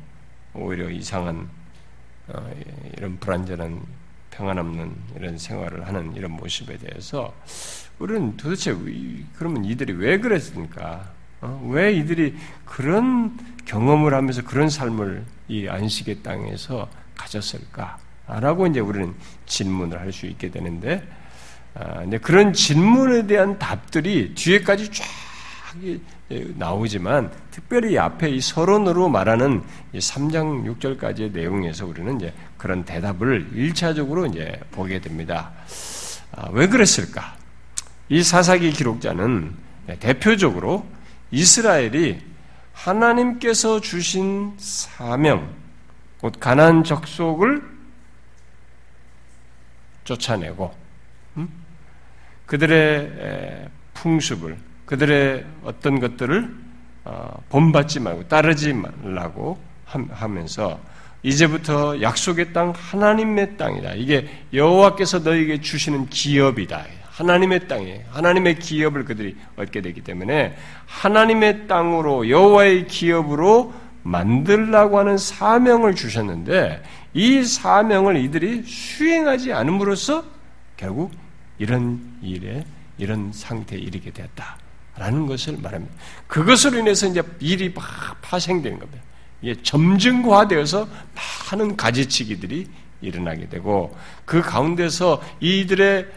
오히려 0.53 0.89
이상한, 0.89 1.47
어, 2.27 2.51
이런 2.97 3.17
불안전한 3.19 3.81
평안 4.31 4.57
없는 4.57 4.95
이런 5.15 5.37
생활을 5.37 5.87
하는 5.87 6.15
이런 6.15 6.31
모습에 6.31 6.77
대해서 6.77 7.33
우리는 7.99 8.35
도대체 8.37 8.75
그러면 9.35 9.65
이들이 9.65 9.93
왜 9.93 10.19
그랬습니까? 10.19 11.11
어? 11.41 11.69
왜 11.71 11.93
이들이 11.93 12.35
그런 12.65 13.37
경험을 13.65 14.13
하면서 14.13 14.43
그런 14.43 14.69
삶을 14.69 15.23
이 15.47 15.67
안식의 15.67 16.23
땅에서 16.23 16.89
가졌을까? 17.15 17.97
라고 18.27 18.67
이제 18.67 18.79
우리는 18.79 19.13
질문을 19.45 19.99
할 19.99 20.11
수 20.11 20.25
있게 20.25 20.51
되는데, 20.51 21.07
아, 21.73 22.03
그런 22.21 22.51
질문에 22.53 23.25
대한 23.27 23.57
답들이 23.57 24.33
뒤에까지 24.35 24.91
쫙 24.91 25.05
나오지만 26.55 27.31
특별히 27.51 27.97
앞에 27.97 28.29
이 28.29 28.41
서론으로 28.41 29.09
말하는 29.09 29.63
3장 29.93 30.79
6절까지의 30.79 31.31
내용에서 31.31 31.85
우리는 31.85 32.17
이제 32.17 32.33
그런 32.57 32.83
대답을 32.83 33.51
1차적으로 33.53 34.29
이제 34.29 34.59
보게 34.71 34.99
됩니다. 34.99 35.51
아, 36.31 36.49
왜 36.51 36.67
그랬을까? 36.67 37.35
이 38.09 38.23
사사기 38.23 38.71
기록자는 38.71 39.53
대표적으로 39.99 40.85
이스라엘이 41.31 42.21
하나님께서 42.73 43.81
주신 43.81 44.53
사명, 44.57 45.53
곧 46.19 46.33
가난 46.39 46.83
적속을 46.83 47.61
쫓아내고 50.03 50.73
음? 51.37 51.49
그들의 52.45 53.69
풍습을 53.93 54.57
그들의 54.87 55.45
어떤 55.63 55.99
것들을 55.99 56.55
어, 57.05 57.43
본받지 57.49 57.99
말고 57.99 58.27
따르지 58.27 58.73
말라고 58.73 59.57
하면서 59.85 60.79
이제부터 61.23 62.01
약속의 62.01 62.53
땅 62.53 62.73
하나님의 62.75 63.57
땅이다. 63.57 63.93
이게 63.93 64.27
여호와께서 64.53 65.19
너에게 65.19 65.61
주시는 65.61 66.09
기업이다. 66.09 66.83
하나님의 67.11 67.67
땅에 67.67 68.03
하나님의 68.11 68.59
기업을 68.59 69.03
그들이 69.05 69.35
얻게 69.55 69.81
되기 69.81 70.01
때문에 70.01 70.55
하나님의 70.85 71.67
땅으로 71.67 72.29
여호와의 72.29 72.87
기업으로 72.87 73.73
만들라고 74.03 74.99
하는 74.99 75.17
사명을 75.17 75.95
주셨는데 75.95 76.83
이 77.13 77.43
사명을 77.43 78.17
이들이 78.17 78.63
수행하지 78.63 79.51
않음으로써 79.51 80.23
결국 80.77 81.11
이런 81.57 81.99
일에 82.21 82.63
이런 82.99 83.31
상태에 83.33 83.79
이르게 83.79 84.11
되었다 84.11 84.57
라는 84.97 85.25
것을 85.27 85.57
말합니다. 85.61 85.93
그것으로 86.27 86.79
인해서 86.79 87.07
이제 87.07 87.21
일이 87.39 87.71
막 87.73 87.83
파생되는 88.21 88.79
겁니다. 88.79 89.01
이게 89.41 89.55
점증화되어서 89.61 90.87
많은 91.51 91.75
가지치기들이 91.77 92.67
일어나게 93.01 93.47
되고 93.47 93.95
그 94.25 94.41
가운데서 94.41 95.21
이들의 95.39 96.07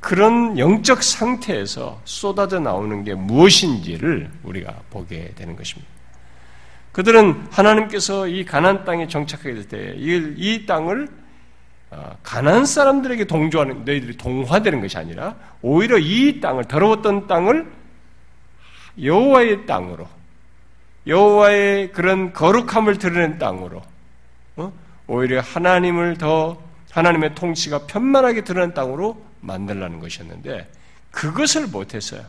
그런 0.00 0.58
영적 0.58 1.02
상태에서 1.02 2.00
쏟아져 2.06 2.58
나오는 2.58 3.04
게 3.04 3.14
무엇인지를 3.14 4.30
우리가 4.42 4.74
보게 4.88 5.32
되는 5.34 5.54
것입니다. 5.56 5.90
그들은 6.92 7.46
하나님께서 7.50 8.26
이 8.26 8.44
가난 8.44 8.84
땅에 8.84 9.06
정착하게 9.06 9.54
될 9.54 9.68
때 9.68 9.94
이 9.96 10.64
땅을 10.66 11.08
어, 11.92 12.16
가난 12.22 12.64
사람들에게 12.64 13.24
동조하는 13.24 13.84
너희들이 13.84 14.16
동화되는 14.16 14.80
것이 14.80 14.96
아니라 14.96 15.34
오히려 15.60 15.98
이 15.98 16.40
땅을 16.40 16.64
더러웠던 16.64 17.26
땅을 17.26 17.66
여호와의 19.02 19.66
땅으로 19.66 20.06
여호와의 21.06 21.92
그런 21.92 22.32
거룩함을 22.32 22.98
드러낸 22.98 23.38
땅으로 23.38 23.82
어? 24.56 24.72
오히려 25.06 25.40
하나님을 25.40 26.18
더 26.18 26.60
하나님의 26.90 27.34
통치가 27.34 27.86
편만하게 27.86 28.44
드러낸 28.44 28.74
땅으로 28.74 29.24
만들라는 29.40 30.00
것이었는데 30.00 30.70
그것을 31.10 31.66
못했어요. 31.68 32.22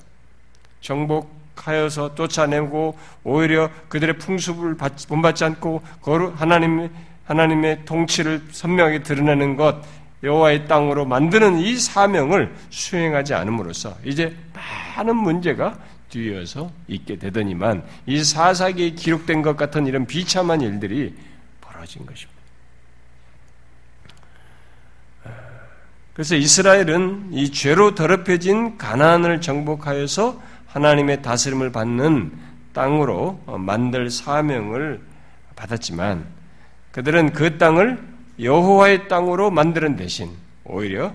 정복하여서 0.81 2.15
쫓아내고 2.15 2.97
오히려 3.23 3.69
그들의 3.89 4.17
풍습을 4.17 4.77
본받지 5.07 5.43
않고 5.43 5.81
거룩 6.01 6.39
하나님 6.39 6.89
하나님의 7.25 7.85
통치를 7.85 8.47
선명하게 8.51 9.03
드러내는 9.03 9.55
것 9.55 9.81
여호와의 10.23 10.67
땅으로 10.67 11.05
만드는 11.05 11.59
이 11.59 11.77
사명을 11.77 12.53
수행하지 12.69 13.33
않음으로써 13.33 13.95
이제 14.03 14.35
많은 14.53 15.15
문제가 15.15 15.77
뒤이어서 16.11 16.71
있게 16.87 17.15
되더니만 17.15 17.83
이 18.05 18.23
사사기에 18.23 18.91
기록된 18.91 19.41
것 19.41 19.57
같은 19.57 19.87
이런 19.87 20.05
비참한 20.05 20.61
일들이 20.61 21.15
벌어진 21.59 22.05
것입니다. 22.05 22.39
그래서 26.13 26.35
이스라엘은 26.35 27.29
이 27.31 27.51
죄로 27.51 27.95
더럽혀진 27.95 28.77
가나안을 28.77 29.41
정복하여서 29.41 30.41
하나님의 30.67 31.21
다스림을 31.21 31.71
받는 31.71 32.31
땅으로 32.73 33.41
만들 33.57 34.09
사명을 34.09 35.01
받았지만 35.55 36.25
그들은 36.91 37.33
그 37.33 37.57
땅을 37.57 38.11
여호와의 38.39 39.07
땅으로 39.07 39.51
만드는 39.51 39.95
대신 39.95 40.31
오히려 40.63 41.13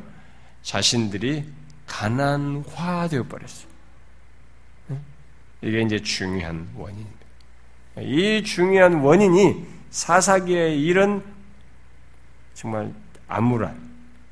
자신들이 0.63 1.45
가난화되어 1.87 3.25
버렸어요. 3.25 3.76
이게 5.63 5.83
이제 5.83 5.99
중요한 5.99 6.69
원인입니다. 6.77 7.17
이 8.01 8.43
중요한 8.45 9.01
원인이 9.01 9.67
사사기의 9.91 10.83
이런 10.83 11.23
정말 12.55 12.93
암울한 13.29 13.75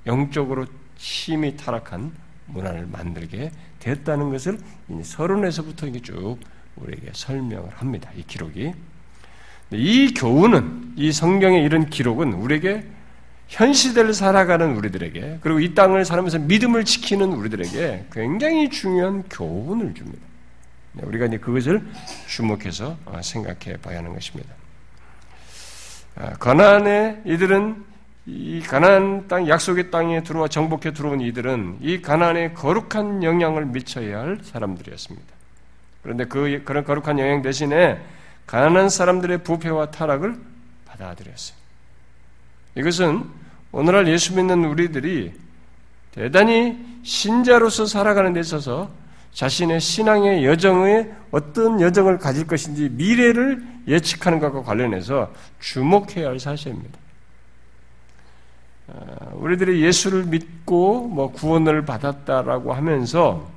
영적으로 0.06 0.66
심히 0.96 1.56
타락한 1.56 2.12
문화를 2.46 2.86
만들게 2.86 3.50
됐다는 3.80 4.30
것을 4.30 4.58
서론에서부터 5.02 5.90
쭉 6.02 6.38
우리에게 6.76 7.10
설명을 7.12 7.70
합니다. 7.70 8.10
이 8.16 8.22
기록이. 8.26 8.72
이 9.70 10.14
교훈은, 10.14 10.92
이 10.96 11.10
성경의 11.10 11.64
이런 11.64 11.88
기록은 11.88 12.34
우리에게 12.34 12.86
현 13.48 13.72
시대를 13.72 14.14
살아가는 14.14 14.76
우리들에게, 14.76 15.38
그리고 15.40 15.60
이 15.60 15.74
땅을 15.74 16.04
살면서 16.04 16.38
믿음을 16.40 16.84
지키는 16.84 17.32
우리들에게 17.32 18.06
굉장히 18.12 18.68
중요한 18.70 19.22
교훈을 19.30 19.94
줍니다. 19.94 20.33
네, 20.94 21.02
우리가 21.06 21.26
이제 21.26 21.38
그것을 21.38 21.84
주목해서 22.28 22.96
어, 23.04 23.20
생각해 23.22 23.78
봐야 23.82 23.98
하는 23.98 24.14
것입니다. 24.14 24.54
가나안의 26.38 27.08
아, 27.08 27.20
이들은 27.24 27.84
이 28.26 28.60
가나안 28.60 29.26
땅 29.28 29.48
약속의 29.48 29.90
땅에 29.90 30.22
들어와 30.22 30.48
정복해 30.48 30.92
들어온 30.92 31.20
이들은 31.20 31.78
이 31.80 32.00
가나안에 32.00 32.52
거룩한 32.52 33.22
영향을 33.22 33.66
미쳐야 33.66 34.20
할 34.20 34.38
사람들이었습니다. 34.42 35.26
그런데 36.02 36.24
그 36.26 36.62
그런 36.64 36.84
거룩한 36.84 37.18
영향 37.18 37.42
대신에 37.42 38.00
가난한 38.46 38.88
사람들의 38.88 39.42
부패와 39.42 39.90
타락을 39.90 40.36
받아들였어요. 40.86 41.56
이것은 42.76 43.24
오늘날 43.72 44.06
예수 44.08 44.34
믿는 44.36 44.64
우리들이 44.64 45.32
대단히 46.12 46.78
신자로서 47.02 47.86
살아가는 47.86 48.32
데 48.32 48.40
있어서 48.40 48.90
자신의 49.34 49.80
신앙의 49.80 50.44
여정에 50.44 51.08
어떤 51.30 51.80
여정을 51.80 52.18
가질 52.18 52.46
것인지 52.46 52.88
미래를 52.92 53.62
예측하는 53.86 54.38
것과 54.38 54.62
관련해서 54.62 55.30
주목해야 55.60 56.28
할 56.28 56.38
사실입니다. 56.38 56.98
어, 58.86 59.32
우리들이 59.34 59.82
예수를 59.82 60.24
믿고 60.24 61.08
뭐 61.08 61.32
구원을 61.32 61.84
받았다라고 61.84 62.72
하면서 62.74 63.48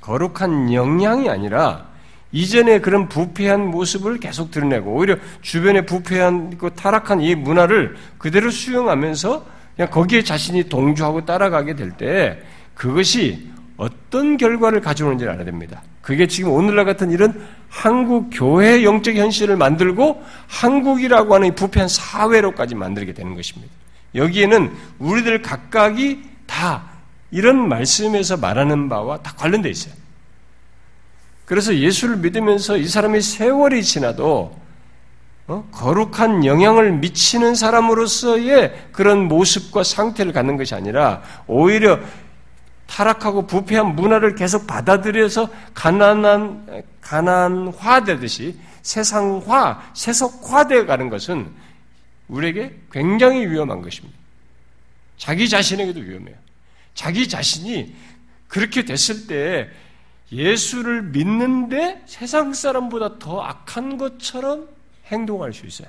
거룩한 0.00 0.72
영향이 0.72 1.28
아니라 1.28 1.86
이전에 2.32 2.80
그런 2.80 3.08
부패한 3.08 3.66
모습을 3.70 4.18
계속 4.18 4.50
드러내고 4.50 4.92
오히려 4.92 5.16
주변의 5.42 5.86
부패한 5.86 6.56
그 6.56 6.70
타락한 6.74 7.20
이 7.20 7.34
문화를 7.34 7.96
그대로 8.16 8.50
수용하면서 8.50 9.46
그냥 9.76 9.90
거기에 9.90 10.22
자신이 10.22 10.68
동조하고 10.68 11.24
따라가게 11.24 11.74
될 11.74 11.92
때 11.96 12.38
그것이 12.74 13.50
어떤 13.78 14.36
결과를 14.36 14.80
가져오는지를 14.80 15.32
알아야 15.32 15.44
됩니다. 15.44 15.82
그게 16.02 16.26
지금 16.26 16.50
오늘날 16.50 16.84
같은 16.84 17.10
이런 17.10 17.40
한국 17.68 18.28
교회 18.32 18.82
영적 18.82 19.14
현실을 19.14 19.56
만들고 19.56 20.22
한국이라고 20.48 21.34
하는 21.34 21.54
부패한 21.54 21.88
사회로까지 21.88 22.74
만들게 22.74 23.14
되는 23.14 23.34
것입니다. 23.34 23.72
여기에는 24.14 24.72
우리들 24.98 25.42
각각이 25.42 26.22
다 26.46 26.90
이런 27.30 27.68
말씀에서 27.68 28.36
말하는 28.36 28.88
바와 28.88 29.18
다 29.18 29.32
관련되어 29.36 29.70
있어요. 29.70 29.94
그래서 31.44 31.74
예수를 31.74 32.16
믿으면서 32.16 32.76
이 32.76 32.86
사람이 32.86 33.20
세월이 33.20 33.84
지나도 33.84 34.58
어? 35.46 35.68
거룩한 35.72 36.44
영향을 36.44 36.92
미치는 36.92 37.54
사람으로서의 37.54 38.88
그런 38.92 39.28
모습과 39.28 39.82
상태를 39.82 40.32
갖는 40.32 40.56
것이 40.56 40.74
아니라 40.74 41.22
오히려 41.46 42.00
타락하고 42.88 43.46
부패한 43.46 43.94
문화를 43.94 44.34
계속 44.34 44.66
받아들여서 44.66 45.50
가난한 45.74 46.84
가난화되듯이 47.00 48.58
세상화, 48.82 49.92
세속화되어 49.94 50.86
가는 50.86 51.10
것은 51.10 51.52
우리에게 52.28 52.74
굉장히 52.90 53.46
위험한 53.46 53.82
것입니다. 53.82 54.16
자기 55.18 55.48
자신에게도 55.48 56.00
위험해요. 56.00 56.36
자기 56.94 57.28
자신이 57.28 57.94
그렇게 58.48 58.84
됐을 58.84 59.26
때 59.26 59.68
예수를 60.32 61.02
믿는데 61.02 62.02
세상 62.06 62.52
사람보다 62.52 63.18
더 63.18 63.42
악한 63.42 63.98
것처럼 63.98 64.68
행동할 65.06 65.52
수 65.52 65.66
있어요. 65.66 65.88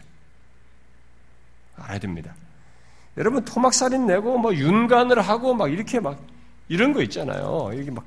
알아야 1.77 1.99
됩니다. 1.99 2.33
여러분 3.17 3.43
토막살인 3.43 4.07
내고 4.07 4.37
뭐 4.37 4.53
윤관을 4.53 5.21
하고 5.21 5.53
막 5.53 5.71
이렇게 5.71 5.99
막 5.99 6.21
이런 6.69 6.93
거 6.93 7.01
있잖아요. 7.01 7.71
이게 7.73 7.91
막 7.91 8.05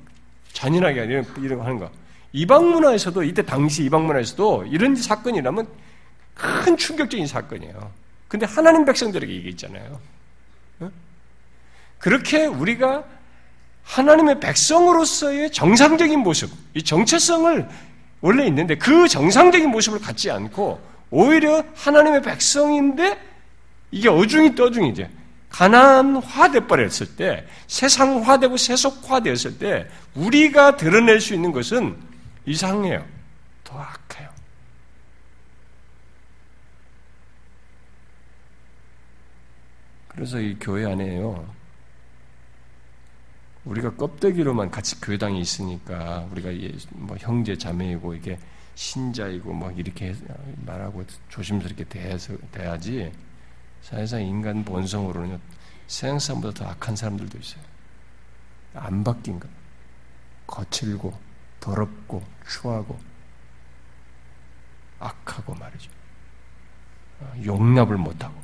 잔인하게 0.53 1.03
이런 1.05 1.25
이런 1.37 1.59
거 1.59 1.65
하는 1.65 1.77
거. 1.79 1.91
이방 2.31 2.71
문화에서도 2.71 3.23
이때 3.23 3.43
당시 3.43 3.83
이방 3.83 4.07
문화에서도 4.07 4.65
이런 4.71 4.95
사건이라면 4.95 5.67
큰 6.33 6.77
충격적인 6.77 7.27
사건이에요. 7.27 7.91
근데 8.27 8.47
하나님 8.47 8.85
백성들에게 8.85 9.31
이게 9.31 9.49
있잖아요. 9.49 9.99
그렇게 11.99 12.45
우리가 12.47 13.03
하나님의 13.83 14.39
백성으로서의 14.39 15.51
정상적인 15.51 16.19
모습, 16.19 16.49
이 16.73 16.83
정체성을 16.83 17.67
원래 18.21 18.47
있는데 18.47 18.75
그 18.77 19.07
정상적인 19.07 19.69
모습을 19.69 19.99
갖지 19.99 20.31
않고 20.31 20.81
오히려 21.11 21.63
하나님의 21.75 22.21
백성인데 22.23 23.19
이게 23.91 24.09
어중이 24.09 24.55
떠중이죠. 24.55 25.07
가난화돼 25.53 26.65
버렸을 26.67 27.15
때, 27.15 27.47
세상화되고 27.67 28.57
세속화되었을 28.57 29.59
때 29.59 29.87
우리가 30.15 30.77
드러낼 30.77 31.21
수 31.21 31.35
있는 31.35 31.51
것은 31.51 31.95
이상해요. 32.47 33.05
더 33.63 33.77
악해요. 33.79 34.29
그래서 40.07 40.39
이 40.39 40.57
교회 40.59 40.91
안에요. 40.91 41.47
우리가 43.65 43.95
껍데기로만 43.95 44.71
같이 44.71 44.99
교회당에 44.99 45.39
있으니까 45.39 46.27
우리가 46.31 46.49
뭐 46.89 47.15
형제 47.19 47.55
자매이고 47.55 48.15
이게 48.15 48.39
신자이고 48.73 49.53
뭐 49.53 49.71
이렇게 49.71 50.15
말하고 50.65 51.05
조심스럽게 51.29 51.83
대해서 51.85 52.33
대하지 52.51 53.11
사실상 53.83 54.21
인간 54.21 54.63
본성으로는 54.63 55.39
세상 55.87 56.17
사람보다 56.17 56.63
더 56.63 56.71
악한 56.71 56.95
사람들도 56.95 57.37
있어요. 57.37 57.63
안 58.73 59.03
바뀐 59.03 59.39
것. 59.39 59.49
거칠고 60.47 61.19
더럽고 61.59 62.23
추하고 62.47 62.99
악하고 64.99 65.53
말이죠. 65.55 65.91
어, 67.19 67.33
용납을 67.43 67.97
못하고 67.97 68.41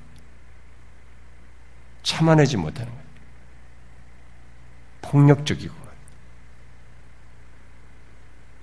참아내지 2.04 2.58
못하는 2.58 2.91
거예요. 2.91 3.08
폭력적이고 5.02 5.75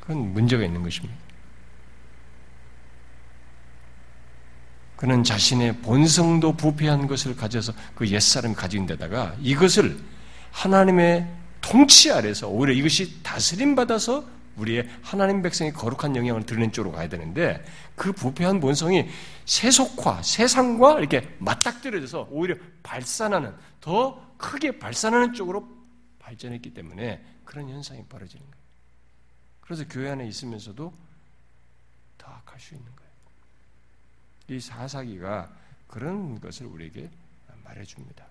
그건 0.00 0.32
문제가 0.32 0.62
있는 0.62 0.82
것입니다. 0.82 1.16
그는 4.96 5.22
자신의 5.22 5.78
본성도 5.78 6.56
부패한 6.56 7.06
것을 7.06 7.37
가져서 7.37 7.72
그 7.94 8.09
옛사람이 8.09 8.54
가진 8.54 8.87
데다가 8.87 9.37
이것을 9.40 9.98
하나님의 10.52 11.28
통치 11.61 12.11
아래서 12.11 12.48
오히려 12.48 12.72
이것이 12.72 13.22
다스림 13.22 13.74
받아서 13.74 14.24
우리의 14.56 14.88
하나님 15.02 15.42
백성의 15.42 15.74
거룩한 15.74 16.16
영향을 16.16 16.44
드리는 16.46 16.72
쪽으로 16.72 16.94
가야 16.94 17.09
되는데 17.09 17.62
그 17.94 18.12
부패한 18.12 18.61
본성이 18.61 19.06
세속화, 19.44 20.22
세상과 20.22 20.98
이렇게 20.98 21.28
맞닥뜨려져서 21.38 22.28
오히려 22.30 22.56
발산하는 22.82 23.54
더 23.82 24.24
크게 24.38 24.78
발산하는 24.78 25.35
쪽으로 25.35 25.68
발전했기 26.18 26.72
때문에 26.72 27.22
그런 27.44 27.68
현상이 27.68 28.04
벌어지는 28.04 28.44
거예요. 28.44 28.64
그래서 29.61 29.85
교회 29.88 30.11
안에 30.11 30.26
있으면서도 30.26 30.92
더 32.16 32.26
악할 32.26 32.59
수 32.59 32.74
있는 32.74 32.87
거예요. 32.96 33.05
이 34.48 34.61
사사기가 34.61 35.50
그런 35.88 36.40
것을 36.40 36.66
우리에게 36.66 37.09
말해줍니다. 37.64 38.24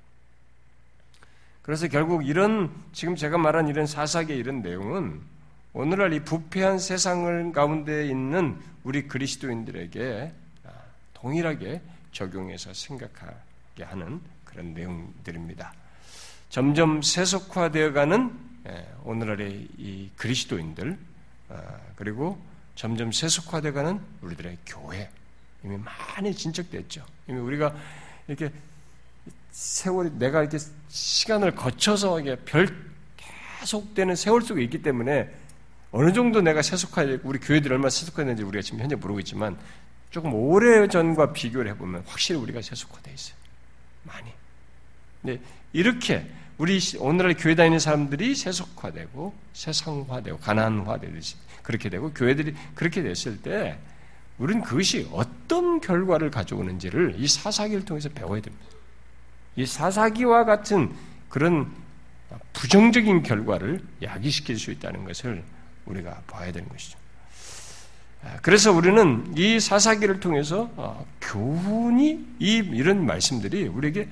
그래서 1.61 1.87
결국 1.87 2.27
이런 2.27 2.71
지금 2.93 3.15
제가 3.15 3.37
말한 3.37 3.67
이런 3.67 3.87
사사기의 3.87 4.37
이런 4.37 4.61
내용은 4.61 5.21
오늘날 5.73 6.13
이 6.13 6.19
부패한 6.19 6.79
세상을 6.79 7.51
가운데 7.51 8.07
있는 8.07 8.57
우리 8.83 9.07
그리스도인들에게 9.07 10.31
동일하게 11.13 11.81
적용해서 12.11 12.73
생각하게 12.73 13.83
하는 13.83 14.21
그런 14.45 14.73
내용들입니다. 14.73 15.73
점점 16.49 17.01
세속화되어가는 17.01 18.55
예, 18.67 18.87
오늘날의 19.03 19.67
이 19.77 20.09
그리스도인들 20.15 20.97
아, 21.49 21.61
그리고 21.95 22.39
점점 22.75 23.11
세속화되어가는 23.11 23.99
우리들의 24.21 24.57
교회 24.65 25.09
이미 25.65 25.77
많이 25.77 26.33
진척됐죠. 26.33 27.03
이미 27.27 27.39
우리가 27.39 27.75
이렇게 28.27 28.51
세월이 29.51 30.11
내가 30.11 30.41
이렇게 30.41 30.59
시간을 30.89 31.55
거쳐서 31.55 32.19
이게 32.19 32.35
별 32.35 32.67
계속되는 33.59 34.15
세월 34.15 34.43
속에 34.43 34.63
있기 34.63 34.83
때문에 34.83 35.33
어느 35.91 36.13
정도 36.13 36.41
내가 36.41 36.61
세속화 36.61 37.19
우리 37.23 37.39
교회들이 37.39 37.73
얼마나 37.73 37.89
세속화되는지 37.89 38.43
우리가 38.43 38.61
지금 38.61 38.79
현재 38.79 38.95
모르고 38.95 39.19
있지만 39.21 39.57
조금 40.11 40.33
오래 40.33 40.87
전과 40.87 41.33
비교를 41.33 41.71
해보면 41.71 42.03
확실히 42.05 42.39
우리가 42.39 42.61
세속화돼 42.61 43.11
있어요. 43.11 43.35
많이. 44.03 44.31
근데 45.21 45.41
이렇게 45.73 46.29
우리 46.57 46.79
오늘날 46.99 47.33
교회 47.33 47.55
다니는 47.55 47.79
사람들이 47.79 48.35
세속화되고 48.35 49.33
세상화되고 49.53 50.37
가난화되듯이 50.37 51.35
그렇게 51.63 51.89
되고 51.89 52.13
교회들이 52.13 52.53
그렇게 52.75 53.01
됐을 53.01 53.41
때 53.41 53.79
우리는 54.37 54.61
그것이 54.61 55.07
어떤 55.11 55.79
결과를 55.79 56.29
가져오는지를 56.29 57.15
이 57.17 57.27
사사기를 57.27 57.85
통해서 57.85 58.09
배워야 58.09 58.41
됩니다. 58.41 58.65
이 59.55 59.65
사사기와 59.65 60.43
같은 60.43 60.93
그런 61.29 61.71
부정적인 62.53 63.23
결과를 63.23 63.81
야기시킬 64.01 64.57
수 64.57 64.71
있다는 64.71 65.05
것을 65.05 65.43
우리가 65.85 66.21
봐야 66.27 66.51
되는 66.51 66.67
것이죠. 66.67 66.97
그래서 68.41 68.71
우리는 68.71 69.37
이 69.37 69.59
사사기를 69.59 70.19
통해서 70.19 70.69
어, 70.75 71.05
교훈이 71.21 72.25
이 72.39 72.55
이런 72.73 73.05
말씀들이 73.05 73.67
우리에게 73.67 74.09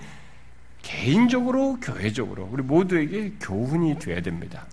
개인적으로 0.83 1.79
교회적으로 1.81 2.47
우리 2.51 2.61
모두에게 2.61 3.33
교훈이 3.39 3.97
되어야 3.97 4.21
됩니다. 4.21 4.67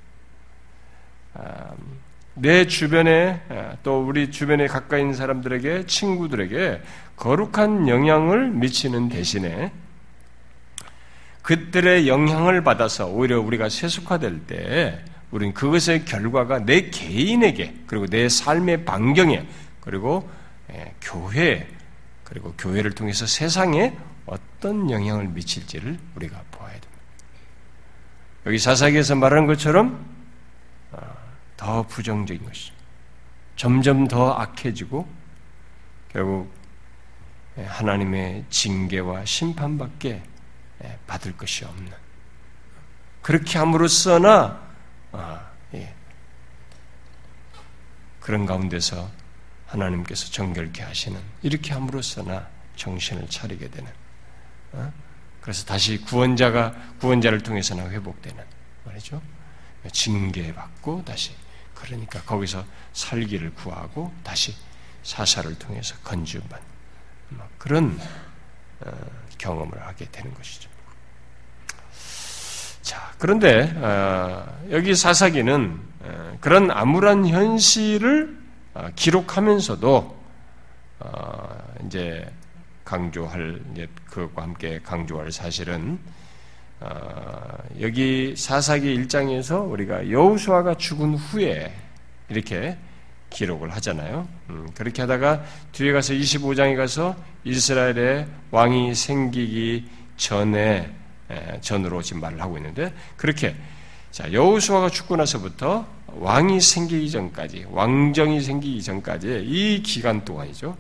아, 2.40 2.42
내 2.42 2.66
주변에 2.66 3.40
아, 3.48 3.76
또 3.83 4.03
우리 4.03 4.31
주변에 4.31 4.66
가까이 4.66 5.00
있는 5.00 5.14
사람들에게 5.14 5.87
친구들에게 5.87 6.83
거룩한 7.16 7.88
영향을 7.88 8.50
미치는 8.50 9.11
대신에 9.11 9.72
그들의 11.42 12.09
영향을 12.09 12.62
받아서 12.64 13.07
오히려 13.07 13.40
우리가 13.40 13.68
세속화될 13.68 14.46
때 14.46 15.05
우리는 15.31 15.55
그것의 15.55 16.05
결과가 16.07 16.64
내 16.64 16.90
개인에게 16.90 17.74
그리고 17.87 18.07
내 18.07 18.29
삶의 18.29 18.85
반경에 18.85 19.46
그리고 19.81 20.29
예, 20.72 20.94
교회 21.00 21.66
그리고 22.24 22.55
교회를 22.59 22.92
통해서 22.92 23.26
세상에 23.26 23.96
어떤 24.26 24.90
영향을 24.90 25.29
미칠지를 25.29 25.98
우리가 26.16 26.42
보아야 26.50 26.72
됩니다. 26.72 26.90
여기 28.46 28.59
사사기에서 28.59 29.14
말하는 29.16 29.46
것처럼 29.46 29.98
어, 29.98 30.20
더 31.61 31.83
부정적인 31.83 32.42
것이죠. 32.42 32.73
점점 33.55 34.09
더 34.09 34.33
악해지고 34.33 35.07
결국 36.11 36.51
하나님의 37.55 38.46
징계와 38.49 39.27
심판밖에 39.27 40.23
받을 41.07 41.37
것이 41.37 41.66
없는 41.66 41.92
그렇게 43.20 43.59
함으로써나 43.59 44.70
아, 45.12 45.51
예. 45.75 45.94
그런 48.20 48.46
가운데서 48.46 49.11
하나님께서 49.66 50.31
정결케 50.31 50.83
하시는 50.83 51.20
이렇게 51.42 51.75
함으로써나 51.75 52.49
정신을 52.77 53.29
차리게 53.29 53.68
되는 53.68 53.92
어? 54.73 54.90
그래서 55.42 55.66
다시 55.66 55.99
구원자가 55.99 56.75
구원자를 57.01 57.42
통해서는 57.42 57.90
회복되는 57.90 58.42
말이죠. 58.85 59.20
징계받고 59.92 61.05
다시 61.05 61.35
그러니까 61.81 62.21
거기서 62.23 62.64
살기를 62.93 63.55
구하고 63.55 64.12
다시 64.23 64.55
사사를 65.03 65.59
통해서 65.59 65.97
건주받는 66.05 66.66
뭐 67.31 67.49
그런 67.59 67.99
어, 68.81 68.90
경험을 69.38 69.81
하게 69.87 70.07
되는 70.11 70.33
것이죠. 70.35 70.69
자, 72.83 73.12
그런데 73.19 73.73
어, 73.77 74.66
여기 74.71 74.95
사사기는 74.95 75.90
그런 76.40 76.71
암울한 76.71 77.29
현실을 77.29 78.38
기록하면서도 78.97 80.19
이제 81.87 82.33
강조할 82.85 83.61
그것과 84.07 84.43
함께 84.43 84.81
강조할 84.83 85.31
사실은 85.31 85.99
어, 86.07 86.20
여기 87.81 88.35
사사기 88.37 88.97
1장에서 88.97 89.71
우리가 89.71 90.11
여우수아가 90.11 90.77
죽은 90.77 91.14
후에 91.14 91.75
이렇게 92.29 92.77
기록을 93.31 93.71
하잖아요. 93.77 94.29
음, 94.51 94.69
그렇게 94.75 95.03
하다가 95.03 95.45
뒤에 95.73 95.93
가서 95.93 96.14
25장에 96.14 96.77
가서 96.77 97.16
이스라엘의 97.45 98.27
왕이 98.51 98.95
생기기 98.95 99.88
전에 100.16 100.93
에, 101.31 101.61
전으로 101.61 102.03
지금 102.03 102.21
말을 102.21 102.40
하고 102.43 102.57
있는데 102.57 102.93
그렇게 103.16 103.55
자 104.11 104.31
여우수아가 104.33 104.90
죽고 104.90 105.16
나서부터 105.16 105.87
왕이 106.09 106.61
생기기 106.61 107.11
전까지, 107.11 107.66
왕정이 107.71 108.40
생기기 108.40 108.83
전까지 108.83 109.45
이 109.47 109.83
기간 109.83 110.25
동안이죠. 110.25 110.77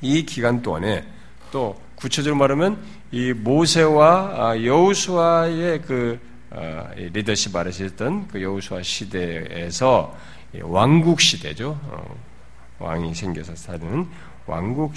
이 0.00 0.24
기간 0.24 0.62
동안에 0.62 1.04
또 1.52 1.78
구체적으로 1.96 2.38
말하면 2.38 2.82
이 3.12 3.32
모세와 3.32 4.50
아, 4.50 4.64
여우수아의 4.64 5.82
그 5.82 6.20
어, 6.50 6.88
리더십 6.94 7.54
아래서 7.54 7.84
했던 7.84 8.28
그 8.28 8.40
여우수아 8.40 8.82
시대에서 8.82 10.16
왕국 10.62 11.20
시대죠. 11.20 11.78
어, 11.82 12.16
왕이 12.78 13.14
생겨서 13.14 13.56
사는 13.56 14.06
왕국 14.46 14.94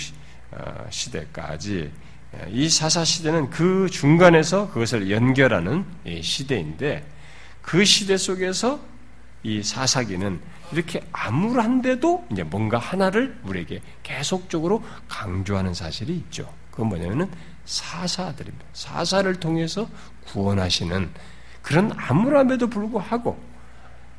어, 0.52 0.88
시대까지 0.90 1.92
이 2.50 2.70
사사 2.70 3.04
시대는 3.04 3.50
그 3.50 3.90
중간에서 3.92 4.70
그것을 4.70 5.12
연결하는 5.12 5.86
시대인데 6.22 7.06
그 7.62 7.86
시대 7.86 8.18
속에서 8.18 8.80
이 9.44 9.62
사사기는 9.62 10.40
이렇게 10.72 11.02
암울한데도 11.12 12.28
이제 12.32 12.44
뭔가 12.44 12.80
하나를 12.80 13.38
우리에게 13.44 13.82
계속적으로 14.02 14.84
강조하는 15.08 15.76
사실이 15.76 16.14
있죠. 16.14 16.52
그건 16.72 16.88
뭐냐면은 16.88 17.30
사사들입니다. 17.66 18.66
사사를 18.74 19.34
통해서 19.40 19.88
구원하시는 20.28 21.10
그런 21.62 21.92
암울함에도 21.96 22.68
불구하고 22.70 23.42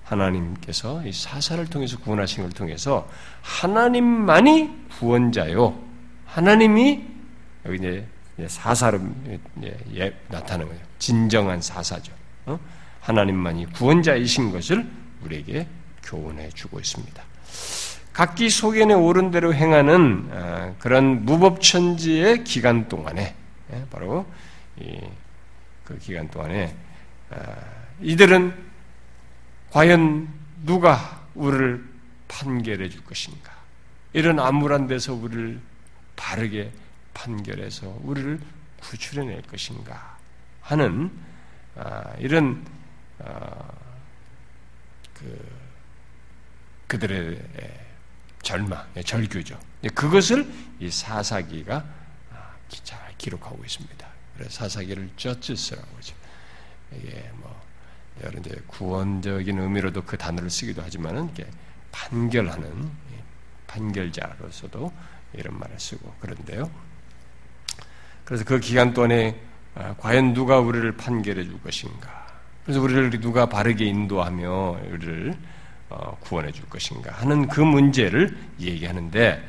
하나님께서 0.04 1.06
이 1.06 1.12
사사를 1.12 1.64
통해서 1.66 1.98
구원하신 1.98 2.42
걸 2.44 2.52
통해서 2.52 3.08
하나님만이 3.42 4.88
구원자요. 4.98 5.78
하나님이 6.26 7.04
여기 7.66 7.76
이제 7.76 8.06
사사로 8.48 9.00
예, 9.62 10.20
나타나는 10.28 10.68
거예요. 10.68 10.82
진정한 10.98 11.60
사사죠. 11.60 12.12
어? 12.46 12.58
하나님만이 13.00 13.66
구원자이신 13.72 14.50
것을 14.50 14.86
우리에게 15.22 15.66
교훈해 16.02 16.50
주고 16.50 16.80
있습니다. 16.80 17.22
각기 18.14 18.48
소견에 18.48 18.94
오른 18.94 19.32
대로 19.32 19.52
행하는 19.52 20.28
어, 20.30 20.76
그런 20.78 21.24
무법천지의 21.24 22.44
기간 22.44 22.88
동안에 22.88 23.34
예, 23.72 23.86
바로 23.90 24.24
그 25.84 25.98
기간 25.98 26.30
동안에 26.30 26.76
어, 27.30 27.42
이들은 28.00 28.54
과연 29.72 30.28
누가 30.62 31.26
우리를 31.34 31.84
판결해 32.28 32.88
줄 32.88 33.04
것인가? 33.04 33.52
이런 34.12 34.38
암울한 34.38 34.86
데서 34.86 35.12
우리를 35.12 35.60
바르게 36.14 36.70
판결해서 37.14 37.98
우리를 38.04 38.40
구출해 38.80 39.26
낼 39.26 39.42
것인가 39.42 40.16
하는 40.60 41.10
아, 41.74 42.14
이런 42.20 42.64
그 45.14 45.52
그들의 46.86 47.83
절망, 48.44 48.86
절규죠. 49.04 49.58
그것을 49.94 50.46
이 50.78 50.90
사사기가 50.90 51.84
잘 52.68 52.98
기록하고 53.18 53.64
있습니다. 53.64 54.06
그래서 54.36 54.50
사사기를 54.50 55.10
저짓스라고 55.16 55.88
하죠. 55.96 56.14
이게 56.92 57.30
뭐 57.36 57.60
여러 58.22 58.38
이제 58.38 58.62
구원적인 58.68 59.58
의미로도 59.58 60.02
그 60.02 60.16
단어를 60.16 60.50
쓰기도 60.50 60.82
하지만은 60.82 61.30
이게 61.32 61.46
판결하는 61.90 62.90
판결자로서도 63.66 64.92
이런 65.32 65.58
말을 65.58 65.80
쓰고 65.80 66.14
그런데요. 66.20 66.70
그래서 68.24 68.44
그 68.44 68.60
기간 68.60 68.94
동안에 68.94 69.40
아, 69.74 69.94
과연 69.98 70.34
누가 70.34 70.60
우리를 70.60 70.96
판결해 70.96 71.44
줄 71.44 71.60
것인가? 71.60 72.24
그래서 72.62 72.80
우리를 72.80 73.10
누가 73.20 73.46
바르게 73.46 73.84
인도하며 73.84 74.78
우리를 74.92 75.30
어, 75.32 75.53
구원해 76.20 76.52
줄 76.52 76.68
것인가 76.68 77.12
하는 77.12 77.48
그 77.48 77.60
문제를 77.60 78.36
얘기하는데 78.60 79.42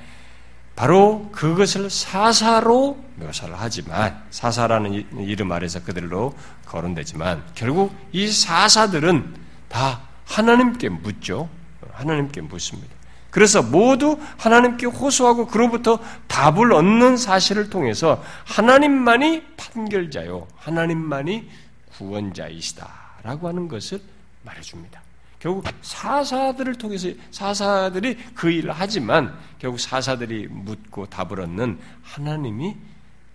바로 0.75 1.29
그것을 1.31 1.89
사사로 1.89 2.97
묘사를 3.15 3.53
하지만 3.57 4.21
사사라는 4.29 4.93
이름 5.21 5.51
아래서 5.51 5.81
그들로 5.83 6.33
거론되지만 6.65 7.43
결국 7.55 7.95
이 8.11 8.27
사사들은 8.27 9.35
다 9.69 10.01
하나님께 10.25 10.89
묻죠. 10.89 11.49
하나님께 11.93 12.41
묻습니다. 12.41 12.93
그래서 13.31 13.61
모두 13.61 14.17
하나님께 14.37 14.85
호소하고 14.85 15.47
그로부터 15.47 15.99
답을 16.27 16.71
얻는 16.71 17.17
사실을 17.17 17.69
통해서 17.69 18.23
하나님만이 18.45 19.43
판결자요, 19.57 20.47
하나님만이 20.55 21.49
구원자이시다라고 21.97 23.47
하는 23.47 23.67
것을 23.67 24.01
말해 24.43 24.61
줍니다. 24.61 25.01
결국 25.45 25.63
사사들을 25.83 26.73
통해서 26.73 27.09
사사들이 27.29 28.17
그 28.33 28.49
일을 28.49 28.71
하지만 28.71 29.37
결국 29.59 29.79
사사들이 29.79 30.47
묻고 30.47 31.05
답을 31.05 31.39
얻는 31.39 31.79
하나님이 32.01 32.75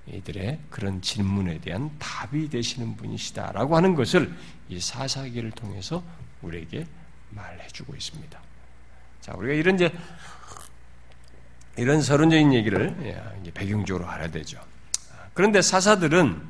이들의 0.09 0.59
그런 0.71 1.01
질문에 1.01 1.61
대한 1.61 1.89
답이 2.01 2.51
되시는 2.51 2.97
분이시다라고 2.97 3.77
하는 3.77 3.95
것을 3.95 4.35
이 4.69 4.81
사사기를 4.81 5.53
통해서 5.53 6.03
우리에게 6.43 6.85
말해주고 7.31 7.95
있습니다. 7.95 8.41
자, 9.21 9.33
우리가 9.37 9.55
이런 9.55 9.77
이제 9.77 9.93
이런 11.77 12.03
서론적인 12.03 12.53
얘기를 12.55 12.97
예, 13.05 13.53
배경적으로 13.53 14.09
알아야 14.09 14.33
되죠. 14.33 14.61
그런데 15.33 15.63
사사들은 15.63 16.43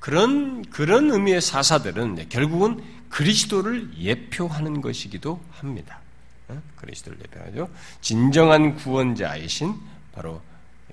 그런 0.00 0.62
그런 0.62 1.12
의미의 1.12 1.40
사사들은 1.40 2.28
결국은 2.30 2.99
그리스도를 3.10 3.90
예표하는 3.98 4.80
것이기도 4.80 5.40
합니다. 5.50 6.00
어? 6.48 6.60
그리스도를 6.76 7.18
예표하죠. 7.20 7.68
진정한 8.00 8.76
구원자이신 8.76 9.74
바로 10.12 10.40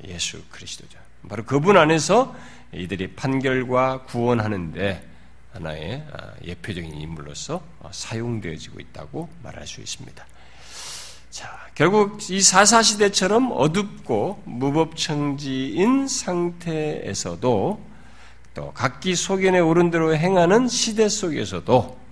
예수 0.06 0.44
그리스도죠. 0.50 1.00
바로 1.30 1.44
그분 1.46 1.78
안에서 1.78 2.36
이들이 2.74 3.14
판결과 3.14 4.04
구원하는데 4.04 5.08
하나의 5.54 6.06
아, 6.14 6.34
예표적인 6.44 6.94
인물로서 6.94 7.64
어, 7.80 7.90
사용되어지고 7.92 8.80
있다고 8.80 9.30
말할 9.44 9.66
수 9.66 9.82
있습니다. 9.82 10.26
자, 11.30 11.68
결국 11.76 12.30
이 12.30 12.42
사사시대처럼 12.42 13.52
어둡고 13.52 14.44
무법청지인 14.46 16.08
상태에서도 16.08 17.88
또 18.54 18.72
각기 18.74 19.16
소견에 19.16 19.60
오른 19.60 19.92
대로 19.92 20.16
행하는 20.16 20.68
시대 20.68 21.10
속에서도 21.10 22.07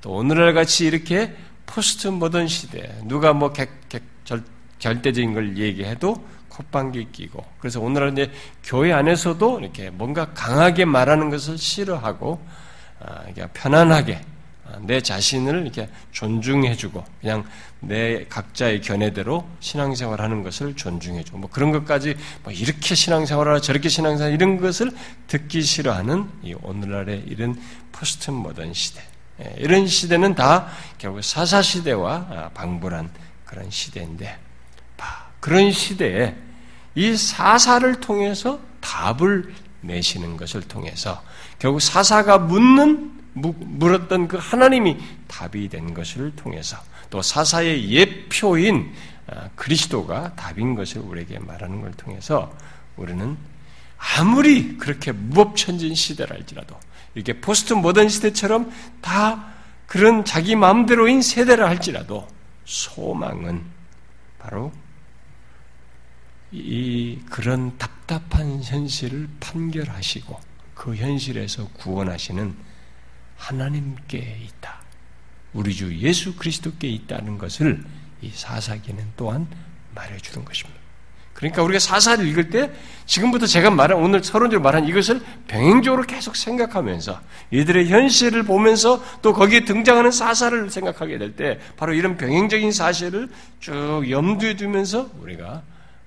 또 0.00 0.12
오늘날 0.12 0.54
같이 0.54 0.86
이렇게 0.86 1.34
포스트 1.66 2.08
모던 2.08 2.48
시대 2.48 2.98
누가 3.04 3.32
뭐 3.32 3.52
객, 3.52 3.88
객, 3.88 4.02
절, 4.24 4.42
절대적인 4.78 5.34
걸 5.34 5.56
얘기해도 5.56 6.16
콧방귀 6.48 7.08
끼고. 7.12 7.44
그래서 7.58 7.80
오늘날 7.80 8.12
이제 8.12 8.30
교회 8.64 8.92
안에서도 8.92 9.60
이렇게 9.60 9.90
뭔가 9.90 10.32
강하게 10.34 10.84
말하는 10.84 11.30
것을 11.30 11.56
싫어하고 11.58 12.44
아, 13.00 13.24
편안하게 13.54 14.20
내 14.82 15.00
자신을 15.00 15.62
이렇게 15.62 15.88
존중해주고 16.12 17.04
그냥 17.20 17.44
내 17.80 18.24
각자의 18.28 18.82
견해대로 18.82 19.48
신앙생활하는 19.60 20.42
것을 20.42 20.74
존중해주고 20.76 21.38
뭐 21.38 21.50
그런 21.50 21.72
것까지 21.72 22.16
뭐 22.44 22.52
이렇게 22.52 22.94
신앙생활하라 22.94 23.60
저렇게 23.60 23.88
신앙생활 23.88 24.32
이런 24.32 24.60
것을 24.60 24.92
듣기 25.26 25.62
싫어하는 25.62 26.28
이 26.42 26.54
오늘날의 26.62 27.24
이런 27.26 27.60
포스트 27.92 28.30
모던 28.30 28.72
시대. 28.74 29.00
예, 29.00 29.09
이런 29.56 29.86
시대는 29.86 30.34
다 30.34 30.68
결국 30.98 31.22
사사 31.22 31.62
시대와 31.62 32.14
아, 32.30 32.50
방불한 32.54 33.10
그런 33.44 33.70
시대인데 33.70 34.50
그런 35.40 35.72
시대에 35.72 36.36
이 36.94 37.16
사사를 37.16 38.00
통해서 38.00 38.60
답을 38.80 39.52
내시는 39.80 40.36
것을 40.36 40.62
통해서 40.62 41.22
결국 41.58 41.80
사사가 41.80 42.38
묻는 42.38 43.12
물었던 43.32 44.28
그 44.28 44.36
하나님이 44.36 44.98
답이 45.28 45.68
된 45.68 45.94
것을 45.94 46.34
통해서 46.36 46.76
또 47.08 47.22
사사의 47.22 47.90
예표인 47.90 48.92
아, 49.26 49.48
그리스도가 49.54 50.34
답인 50.34 50.74
것을 50.74 51.00
우리에게 51.00 51.38
말하는 51.38 51.80
걸 51.80 51.92
통해서 51.92 52.52
우리는 52.96 53.36
아무리 54.18 54.76
그렇게 54.76 55.12
무법천진 55.12 55.94
시대랄지라도 55.94 56.76
이렇게 57.14 57.40
포스트 57.40 57.72
모던 57.72 58.08
시대처럼 58.08 58.72
다 59.00 59.52
그런 59.86 60.24
자기 60.24 60.54
마음대로인 60.54 61.22
세대를 61.22 61.66
할지라도 61.66 62.28
소망은 62.64 63.64
바로 64.38 64.72
이 66.52 67.18
그런 67.30 67.76
답답한 67.78 68.62
현실을 68.62 69.28
판결하시고 69.40 70.40
그 70.74 70.96
현실에서 70.96 71.68
구원하시는 71.68 72.56
하나님께 73.36 74.40
있다. 74.46 74.80
우리 75.52 75.74
주 75.74 75.96
예수 75.98 76.36
그리스도께 76.36 76.88
있다는 76.88 77.38
것을 77.38 77.84
이 78.22 78.30
사사기는 78.30 79.12
또한 79.16 79.48
말해주는 79.94 80.44
것입니다. 80.44 80.79
그러니까 81.40 81.62
우리가 81.62 81.78
사사를 81.78 82.26
읽을 82.28 82.50
때 82.50 82.70
지금부터 83.06 83.46
제가 83.46 83.70
말한 83.70 83.98
오늘 83.98 84.22
서론적으로 84.22 84.62
말한 84.62 84.86
이것을 84.86 85.22
병행적으로 85.48 86.02
계속 86.02 86.36
생각하면서 86.36 87.18
이들의 87.50 87.88
현실을 87.88 88.42
보면서 88.42 89.02
또 89.22 89.32
거기에 89.32 89.64
등장하는 89.64 90.10
사사를 90.10 90.70
생각하게 90.70 91.16
될 91.18 91.34
때 91.34 91.58
바로 91.76 91.94
이런 91.94 92.16
병행적인 92.18 92.72
사실을 92.72 93.28
쭉 93.58 94.04
염두에 94.10 94.54
두면서 94.54 95.10
우리가 95.20 95.62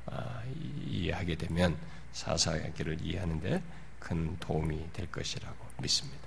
아, 0.06 0.42
이해하게 0.88 1.36
되면 1.36 1.76
사사기를 2.12 3.00
이해하는데 3.02 3.62
큰 4.00 4.38
도움이 4.40 4.78
될 4.94 5.12
것이라고 5.12 5.56
믿습니다. 5.82 6.20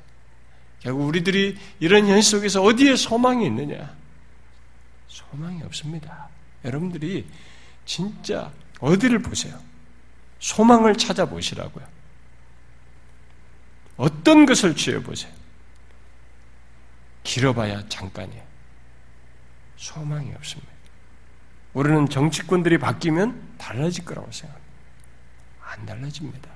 결국 0.80 1.06
우리들이 1.06 1.56
이런 1.78 2.08
현실 2.08 2.38
속에서 2.38 2.62
어디에 2.62 2.96
소망이 2.96 3.46
있느냐? 3.46 3.94
소망이 5.06 5.62
없습니다. 5.62 6.28
여러분들이 6.64 7.26
진짜 7.84 8.50
어디를 8.80 9.20
보세요? 9.20 9.58
소망을 10.38 10.96
찾아보시라고요. 10.96 11.86
어떤 13.96 14.46
것을 14.46 14.76
취해보세요. 14.76 15.32
길어봐야 17.22 17.88
잠깐이에요. 17.88 18.44
소망이 19.76 20.32
없습니다. 20.34 20.70
우리는 21.72 22.08
정치권들이 22.08 22.78
바뀌면 22.78 23.56
달라질 23.58 24.04
거라고 24.04 24.30
생각합니다. 24.30 24.72
안 25.62 25.86
달라집니다. 25.86 26.48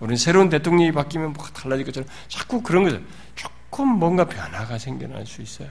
우리는 0.00 0.16
새로운 0.16 0.48
대통령이 0.48 0.92
바뀌면 0.92 1.34
뭐가 1.34 1.52
달라질 1.52 1.84
것처럼 1.86 2.08
자꾸 2.28 2.62
그런 2.62 2.84
것을 2.84 3.04
조금 3.34 3.88
뭔가 3.88 4.24
변화가 4.24 4.78
생겨날 4.78 5.26
수 5.26 5.42
있어요. 5.42 5.70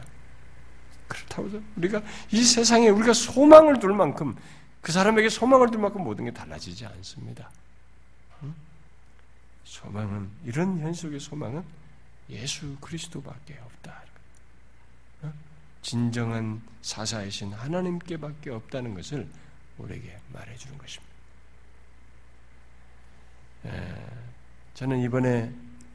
그렇다고 1.07 1.61
우리가 1.75 2.01
이 2.31 2.41
세상에 2.41 2.89
우리가 2.89 3.13
소망을 3.13 3.79
둘 3.79 3.93
만큼 3.93 4.35
그 4.83 4.91
사람에게 4.91 5.29
소망을 5.29 5.71
둘 5.71 5.79
만큼 5.79 6.03
모든 6.03 6.25
게 6.25 6.31
달라지지 6.31 6.85
않습니다. 6.85 7.49
소망은 9.63 10.29
이런 10.43 10.77
현실의 10.77 11.21
소망은 11.21 11.63
예수 12.29 12.75
그리스도밖에 12.81 13.57
없다. 13.63 14.01
진정한 15.81 16.61
사사이신 16.81 17.53
하나님께밖에 17.53 18.49
없다는 18.49 18.93
것을 18.93 19.25
우리에게 19.77 20.19
말해주는 20.33 20.77
것입니다. 20.77 21.13
저는 24.73 24.99
이번에 24.99 25.49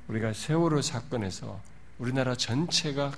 우리가 0.09 0.33
세월호 0.33 0.81
사건에서 0.81 1.61
우리나라 1.99 2.35
전체가 2.35 3.13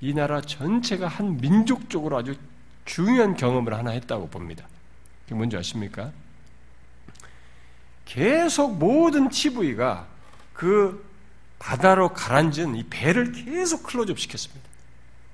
이 0.00 0.14
나라 0.14 0.40
전체가 0.40 1.08
한 1.08 1.38
민족적으로 1.38 2.18
아주 2.18 2.38
중요한 2.84 3.34
경험을 3.34 3.74
하나 3.74 3.90
했다고 3.90 4.28
봅니다. 4.28 4.64
그게 5.28 5.34
뭔지 5.34 5.56
아십니까? 5.56 6.10
계속 8.06 8.78
모든 8.78 9.28
TV가 9.28 10.06
그 10.54 11.04
바다로 11.58 12.12
가라앉은 12.14 12.76
이 12.76 12.84
배를 12.88 13.32
계속 13.32 13.82
클로즈업 13.82 14.18
시켰습니다. 14.18 14.66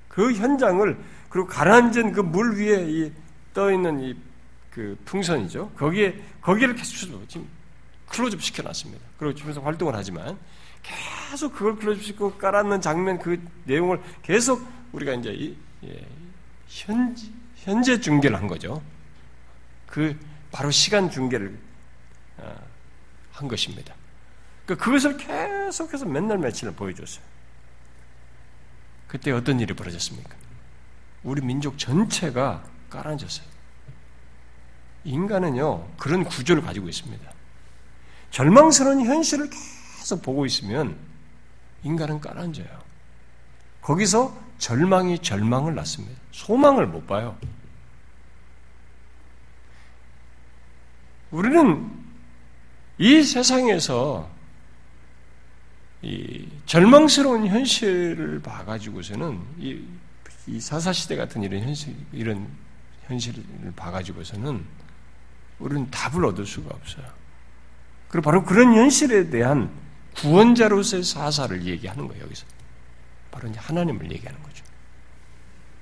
그 0.09 0.33
현장을 0.33 0.97
그리고 1.29 1.47
가라앉은 1.47 2.11
그 2.11 2.21
물 2.21 2.57
위에 2.57 3.09
이떠 3.53 3.71
있는 3.71 4.01
이 4.01 4.35
그 4.75 4.97
풍선이죠. 5.05 5.69
거기에 5.77 6.21
거기를 6.41 6.75
계속 6.75 6.97
지금 7.29 7.47
클로즈업 8.09 8.41
시켜놨습니다. 8.41 9.01
그리고 9.17 9.33
주변에서 9.33 9.61
활동을 9.61 9.95
하지만 9.95 10.37
계속 10.83 11.53
그걸 11.53 11.77
클로즈업 11.77 12.03
시키고 12.03 12.33
깔아놓는 12.33 12.81
장면 12.81 13.17
그 13.17 13.41
내용을 13.63 14.01
계속 14.21 14.61
우리가 14.91 15.13
이제 15.13 15.31
이, 15.31 15.55
예, 15.85 16.05
현지, 16.67 17.31
현재 17.55 17.97
중계를 17.97 18.37
한 18.37 18.47
거죠. 18.47 18.81
그 19.95 20.19
바로 20.51 20.71
시간 20.71 21.09
중계를 21.09 21.57
어, 22.39 22.55
한 23.31 23.47
것입니다. 23.47 23.95
그 24.65 24.75
그것을 24.75 25.15
계속해서 25.15 26.05
맨날 26.05 26.37
며칠을 26.37 26.73
보여줬어요. 26.73 27.23
그때 29.07 29.31
어떤 29.31 29.61
일이 29.61 29.73
벌어졌습니까? 29.73 30.35
우리 31.23 31.41
민족 31.41 31.77
전체가 31.77 32.65
깔아앉았어요. 32.89 33.47
인간은요, 35.05 35.87
그런 35.95 36.25
구조를 36.25 36.61
가지고 36.61 36.89
있습니다. 36.89 37.31
절망스러운 38.31 39.05
현실을 39.05 39.49
계속 39.49 40.21
보고 40.21 40.45
있으면 40.45 40.97
인간은 41.83 42.19
깔아앉아요. 42.19 42.83
거기서 43.81 44.37
절망이 44.57 45.19
절망을 45.19 45.73
낳습니다. 45.73 46.19
소망을 46.33 46.85
못 46.85 47.07
봐요. 47.07 47.37
우리는 51.35 51.91
이 52.97 53.21
세상에서 53.21 54.31
이 56.01 56.47
절망스러운 56.65 57.47
현실을 57.47 58.39
봐가지고서는 58.41 59.41
이, 59.57 59.83
이 60.47 60.61
사사시대 60.61 61.17
같은 61.17 61.43
이런 61.43 61.61
현실, 61.61 61.93
이런 62.13 62.47
현실을 63.07 63.43
봐가지고서는 63.75 64.63
우리는 65.59 65.91
답을 65.91 66.23
얻을 66.25 66.45
수가 66.45 66.73
없어요. 66.73 67.05
그리고 68.07 68.23
바로 68.23 68.45
그런 68.45 68.73
현실에 68.73 69.29
대한 69.29 69.69
구원자로서의 70.15 71.03
사사를 71.03 71.65
얘기하는 71.65 72.07
거예요, 72.07 72.23
여기서. 72.23 72.45
바로 73.31 73.51
하나님을 73.53 74.09
얘기하는 74.09 74.41
거죠. 74.41 74.63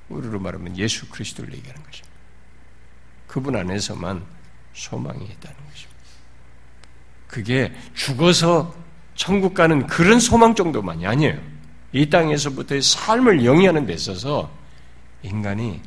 우리로 0.09 0.39
말하면 0.39 0.75
예수 0.79 1.07
그리스도를 1.09 1.53
얘기하는 1.53 1.83
것입니다. 1.83 2.11
그분 3.27 3.55
안에서만 3.55 4.32
소망이 4.73 5.23
있다는 5.25 5.57
것입니다. 5.69 6.01
그게 7.27 7.73
죽어서 7.93 8.75
천국 9.15 9.53
가는 9.53 9.87
그런 9.87 10.19
소망 10.19 10.55
정도만이 10.55 11.05
아니에요. 11.05 11.39
이 11.91 12.09
땅에서부터의 12.09 12.81
삶을 12.81 13.45
영위하는 13.45 13.85
데 13.85 13.93
있어서 13.93 14.51
인간이 15.21 15.81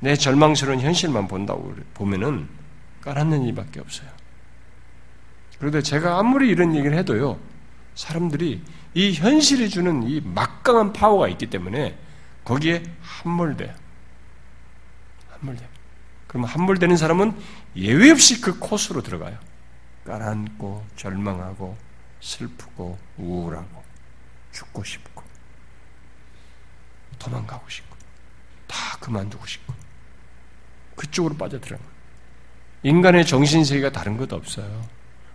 내 0.00 0.14
절망스러운 0.14 0.80
현실만 0.80 1.26
본다고 1.26 1.74
보면은 1.94 2.48
깔았는 3.00 3.42
일밖에 3.44 3.80
없어요. 3.80 4.08
그런데 5.58 5.82
제가 5.82 6.18
아무리 6.18 6.48
이런 6.50 6.74
얘기를 6.76 6.96
해도요, 6.96 7.38
사람들이 7.96 8.62
이 8.94 9.12
현실이 9.12 9.68
주는 9.70 10.04
이 10.04 10.20
막강한 10.20 10.92
파워가 10.92 11.28
있기 11.28 11.46
때문에 11.46 11.98
거기에 12.44 12.82
함몰돼요. 13.02 13.74
함몰돼요. 15.30 15.77
그러면 16.28 16.48
함몰되는 16.50 16.96
사람은 16.96 17.36
예외 17.76 18.10
없이 18.10 18.40
그 18.40 18.58
코스로 18.58 19.02
들어가요. 19.02 19.38
깔아앉고 20.04 20.86
절망하고 20.96 21.76
슬프고 22.20 22.98
우울하고 23.16 23.82
죽고 24.52 24.84
싶고 24.84 25.22
도망가고 27.18 27.68
싶고 27.68 27.96
다 28.66 28.76
그만두고 29.00 29.44
싶고 29.46 29.74
그쪽으로 30.96 31.36
빠져들어요. 31.36 31.80
인간의 32.82 33.26
정신 33.26 33.64
세계가 33.64 33.90
다른 33.90 34.16
것 34.16 34.32
없어요. 34.32 34.88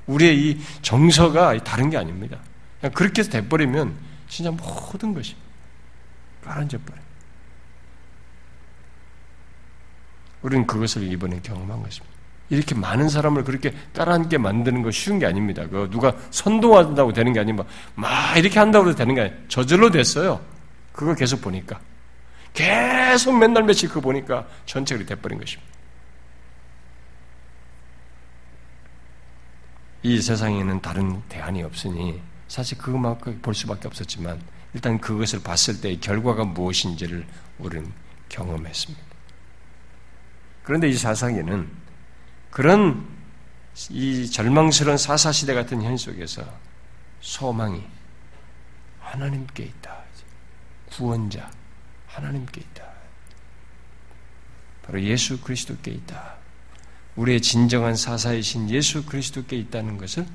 우리의 0.08 0.38
이 0.38 0.62
정서가 0.82 1.58
다른 1.63 1.89
게 1.89 1.97
아닙니다. 1.97 2.39
그냥 2.79 2.93
그렇게 2.93 3.21
해서 3.21 3.32
돼버리면 3.32 3.97
진짜 4.27 4.51
모든 4.51 5.13
것이 5.13 5.36
깔아앉아 6.43 6.77
버려요. 6.79 7.03
우리는 10.43 10.67
그것을 10.67 11.03
이번에 11.03 11.39
경험한 11.41 11.82
것입니다. 11.82 12.13
이렇게 12.49 12.75
많은 12.75 13.10
사람을 13.10 13.43
그렇게 13.43 13.73
깔아앉게 13.95 14.38
만드는 14.38 14.84
거 14.84 14.91
쉬운 14.91 15.17
게 15.17 15.25
아닙니다. 15.25 15.65
그 15.67 15.89
누가 15.89 16.15
선동한다고 16.29 17.13
되는 17.13 17.34
게 17.34 17.39
아니고 17.39 17.65
막 17.95 18.38
이렇게 18.38 18.60
한다고 18.60 18.88
해도 18.88 18.95
되는 18.95 19.15
게 19.15 19.21
아니에요. 19.21 19.38
저절로 19.47 19.89
됐어요. 19.89 20.39
그거 20.91 21.15
계속 21.15 21.41
보니까. 21.41 21.79
계속 22.53 23.36
맨날 23.38 23.63
며칠 23.63 23.89
그거 23.89 24.01
보니까 24.01 24.47
전체로 24.65 25.03
돼버린 25.06 25.39
것입니다. 25.39 25.73
이 30.03 30.21
세상에는 30.21 30.82
다른 30.82 31.21
대안이 31.29 31.63
없으니 31.63 32.21
사실 32.47 32.77
그것만 32.77 33.17
볼 33.41 33.56
수밖에 33.56 33.88
없었지만 33.88 34.39
일단 34.73 34.99
그것을 34.99 35.41
봤을 35.41 35.79
때 35.79 35.95
결과가 35.97 36.43
무엇인지를 36.43 37.25
우리는 37.58 37.91
경험했습니다. 38.29 39.12
그런데 40.64 40.90
이 40.90 40.94
사상에는 40.94 41.70
그런 42.50 43.08
이 43.90 44.30
절망스러운 44.30 44.98
사사시대 44.98 45.54
같은 45.54 45.82
현 45.82 45.98
속에서 45.98 46.44
소망이 47.22 47.84
하나님께 49.00 49.64
있다. 49.64 49.98
구원자 50.92 51.50
하나님께 52.08 52.62
있다. 52.62 52.84
바로 54.84 55.02
예수 55.02 55.40
그리스도께 55.42 55.92
있다. 55.92 56.36
우리의 57.16 57.42
진정한 57.42 57.96
사사이신 57.96 58.70
예수 58.70 59.06
그리스도께 59.06 59.56
있다는 59.58 59.98
것을 59.98 60.26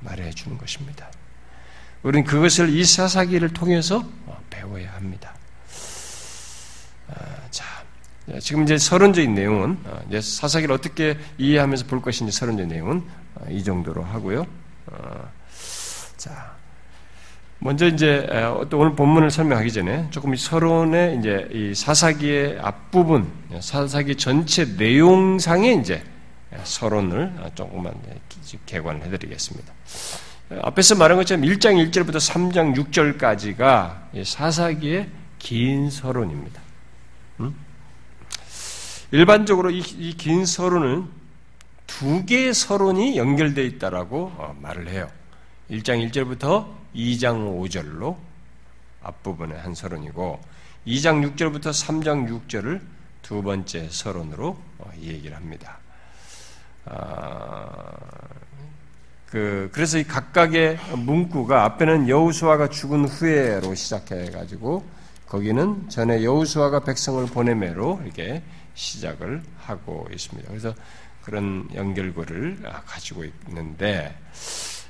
말해 0.00 0.30
주는 0.30 0.56
것입니다. 0.58 1.10
우리는 2.02 2.24
그것을 2.26 2.70
이 2.70 2.84
사사기를 2.84 3.52
통해서 3.52 4.04
배워야 4.50 4.92
합니다. 4.94 5.34
아, 7.08 7.50
자, 7.50 7.77
지금 8.40 8.64
이제 8.64 8.76
서론적인 8.76 9.34
내용은 9.34 9.78
이제 10.08 10.20
사사기를 10.20 10.74
어떻게 10.74 11.16
이해하면서 11.38 11.86
볼 11.86 12.02
것인지 12.02 12.32
서론적인 12.32 12.68
내용은 12.68 13.02
이 13.48 13.64
정도로 13.64 14.02
하고요. 14.02 14.46
자, 16.16 16.56
먼저 17.58 17.86
이제 17.86 18.28
또 18.68 18.78
오늘 18.78 18.94
본문을 18.94 19.30
설명하기 19.30 19.72
전에 19.72 20.08
조금 20.10 20.34
서론의 20.34 21.18
이제 21.18 21.48
이 21.52 21.74
사사기의 21.74 22.58
앞부분, 22.60 23.30
사사기 23.60 24.16
전체 24.16 24.64
내용상의 24.64 25.80
이제 25.80 26.02
서론을 26.64 27.32
조금만 27.54 27.94
개관을 28.66 29.02
해드리겠습니다. 29.04 29.72
앞에서 30.62 30.94
말한 30.96 31.18
것처럼 31.18 31.44
1장 31.44 31.90
1절부터 31.90 32.16
3장 32.16 32.74
6절까지가 32.74 34.24
사사기의 34.24 35.08
긴 35.38 35.90
서론입니다. 35.90 36.60
음? 37.40 37.67
일반적으로 39.10 39.70
이 39.70 39.80
긴 40.16 40.44
서론은 40.44 41.06
두 41.86 42.26
개의 42.26 42.52
서론이 42.52 43.16
연결되어 43.16 43.64
있다라고 43.64 44.32
어, 44.36 44.56
말을 44.60 44.88
해요. 44.88 45.08
1장 45.70 46.06
1절부터 46.10 46.66
2장 46.94 47.58
5절로 47.60 48.16
앞부분의 49.02 49.58
한 49.58 49.74
서론이고 49.74 50.40
2장 50.86 51.34
6절부터 51.36 51.70
3장 51.70 52.46
6절을 52.48 52.80
두 53.22 53.42
번째 53.42 53.88
서론으로 53.90 54.58
어, 54.78 54.90
얘기를 55.00 55.34
합니다. 55.36 55.78
아, 56.84 57.90
그 59.26 59.70
그래서 59.72 59.98
이 59.98 60.04
각각의 60.04 60.78
문구가 60.96 61.64
앞에는 61.64 62.08
여우수아가 62.08 62.68
죽은 62.68 63.06
후에로 63.06 63.74
시작해 63.74 64.30
가지고 64.30 64.84
거기는 65.26 65.88
전에 65.90 66.24
여우수아가 66.24 66.80
백성을 66.80 67.24
보내매로 67.26 68.00
이렇게 68.04 68.42
시작을 68.78 69.42
하고 69.58 70.08
있습니다. 70.12 70.48
그래서 70.48 70.74
그런 71.22 71.68
연결고를 71.74 72.62
가지고 72.86 73.24
있는데 73.24 74.16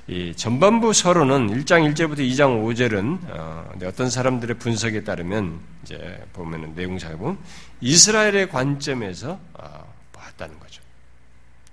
이 0.07 0.33
전반부 0.35 0.93
서론은 0.93 1.47
1장 1.47 1.91
1절부터 1.93 2.19
2장 2.19 2.63
5절은 2.63 3.19
어, 3.29 3.91
떤 3.95 4.09
사람들의 4.09 4.57
분석에 4.57 5.03
따르면 5.03 5.59
이제 5.83 6.23
보면은 6.33 6.73
내용상에 6.75 7.15
보면 7.15 7.37
이스라엘의 7.81 8.49
관점에서 8.49 9.39
어, 9.53 9.93
봤다는 10.13 10.57
거죠. 10.59 10.81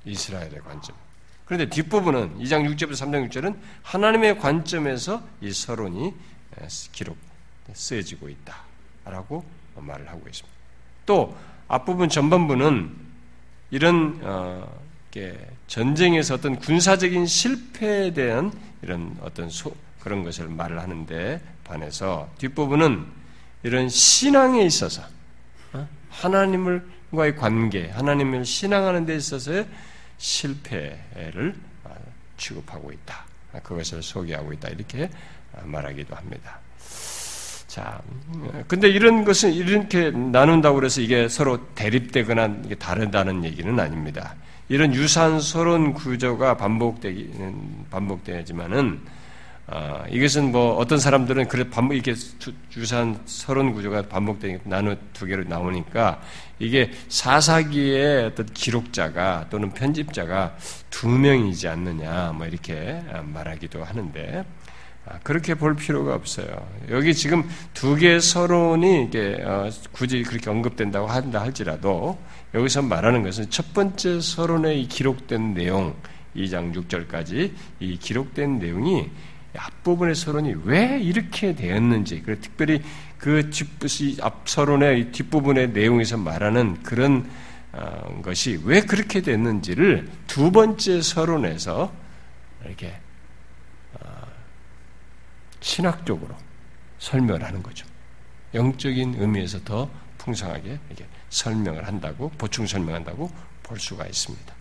이스라엘의 0.04 0.60
관점. 0.64 0.96
그런데 1.44 1.68
뒷부분은 1.68 2.38
2장 2.38 2.68
6절부터 2.68 2.92
3장 2.92 3.30
6절은 3.30 3.56
하나님의 3.82 4.38
관점에서 4.38 5.22
이 5.40 5.52
서론이 5.52 6.12
기록 6.92 7.16
쓰여지고 7.72 8.28
있다라고 8.28 9.44
말을 9.76 10.08
하고 10.08 10.26
있습니다. 10.26 10.56
또 11.06 11.36
앞부분 11.68 12.08
전반부는 12.08 12.94
이런 13.70 14.20
어, 14.22 14.86
전쟁에서 15.66 16.34
어떤 16.34 16.56
군사적인 16.56 17.26
실패에 17.26 18.12
대한 18.12 18.52
이런 18.82 19.16
어떤 19.20 19.48
소, 19.48 19.74
그런 20.00 20.22
것을 20.22 20.48
말을 20.48 20.80
하는데 20.80 21.40
반해서 21.64 22.28
뒷부분은 22.38 23.04
이런 23.62 23.88
신앙에 23.88 24.62
있어서 24.64 25.02
어? 25.72 25.88
하나님과의 26.10 27.36
관계, 27.36 27.88
하나님을 27.90 28.44
신앙하는 28.44 29.06
데 29.06 29.16
있어서의 29.16 29.66
실패를 30.18 31.56
아, 31.84 31.90
취급하고 32.36 32.92
있다. 32.92 33.24
그것을 33.62 34.02
소개하고 34.02 34.52
있다. 34.52 34.68
이렇게 34.68 35.10
말하기도 35.64 36.14
합니다. 36.14 36.60
자, 37.77 38.01
근데 38.68 38.89
이런 38.89 39.22
것은 39.22 39.53
이렇게 39.53 40.11
나눈다고 40.11 40.77
그래서 40.77 41.03
이게 41.03 41.29
서로 41.29 41.59
대립되거나 41.74 42.61
이게 42.64 42.74
다르다는 42.74 43.45
얘기는 43.45 43.79
아닙니다. 43.79 44.35
이런 44.70 44.95
유사한 44.95 45.43
서론 45.43 45.93
구조가 45.93 46.57
반복되기는 46.57 47.85
반복되지만은 47.91 49.01
어, 49.66 50.05
이것은 50.09 50.53
뭐 50.53 50.77
어떤 50.77 50.99
사람들은 50.99 51.49
그래 51.49 51.68
반복 51.68 51.97
이렇게 51.97 52.14
유사한 52.79 53.20
서론 53.27 53.74
구조가 53.74 54.09
반복되니 54.09 54.61
나누 54.64 54.97
두 55.12 55.27
개로 55.27 55.45
나오니까 55.45 56.22
이게 56.59 56.91
사사기의 57.09 58.24
어떤 58.24 58.47
기록자가 58.47 59.49
또는 59.51 59.70
편집자가 59.72 60.57
두 60.89 61.09
명이지 61.09 61.68
않느냐 61.68 62.33
뭐 62.35 62.47
이렇게 62.47 63.03
말하기도 63.22 63.85
하는데 63.85 64.39
아, 64.41 64.55
그렇게 65.22 65.54
볼 65.54 65.76
필요가 65.76 66.14
없어요. 66.14 66.46
여기 66.90 67.14
지금 67.14 67.48
두 67.74 67.96
개의 67.96 68.20
서론이 68.20 69.04
이게 69.04 69.40
어, 69.44 69.70
굳이 69.92 70.22
그렇게 70.22 70.50
언급된다고 70.50 71.07
한다 71.07 71.40
할지라도 71.40 72.18
여기서 72.54 72.82
말하는 72.82 73.22
것은 73.22 73.50
첫 73.50 73.72
번째 73.72 74.20
서론에 74.20 74.82
기록된 74.82 75.54
내용 75.54 75.94
2장 76.34 76.74
6절까지 76.74 77.52
이 77.80 77.98
기록된 77.98 78.59
내용이 78.59 79.09
앞부분의 79.57 80.14
서론이 80.14 80.54
왜 80.64 81.00
이렇게 81.00 81.54
되었는지, 81.54 82.22
그리고 82.22 82.40
특별히 82.40 82.82
그 83.18 83.50
앞 84.22 84.48
서론의 84.48 85.12
뒷부분의 85.12 85.70
내용에서 85.70 86.16
말하는 86.16 86.82
그런 86.82 87.28
어, 87.72 88.20
것이 88.22 88.61
왜 88.64 88.80
그렇게 88.80 89.20
됐는지를 89.20 90.09
두 90.26 90.50
번째 90.50 91.02
서론에서 91.02 91.92
이렇게 92.64 92.88
어, 92.88 93.05
신학적으로 95.66 96.32
설명을 97.00 97.42
하는 97.42 97.60
거죠. 97.60 97.84
영적인 98.54 99.16
의미에서 99.18 99.64
더 99.64 99.90
풍성하게 100.16 100.78
이렇게 100.88 101.06
설명을 101.28 101.86
한다고 101.86 102.30
보충 102.38 102.68
설명한다고 102.68 103.28
볼 103.64 103.80
수가 103.80 104.06
있습니다. 104.06 104.54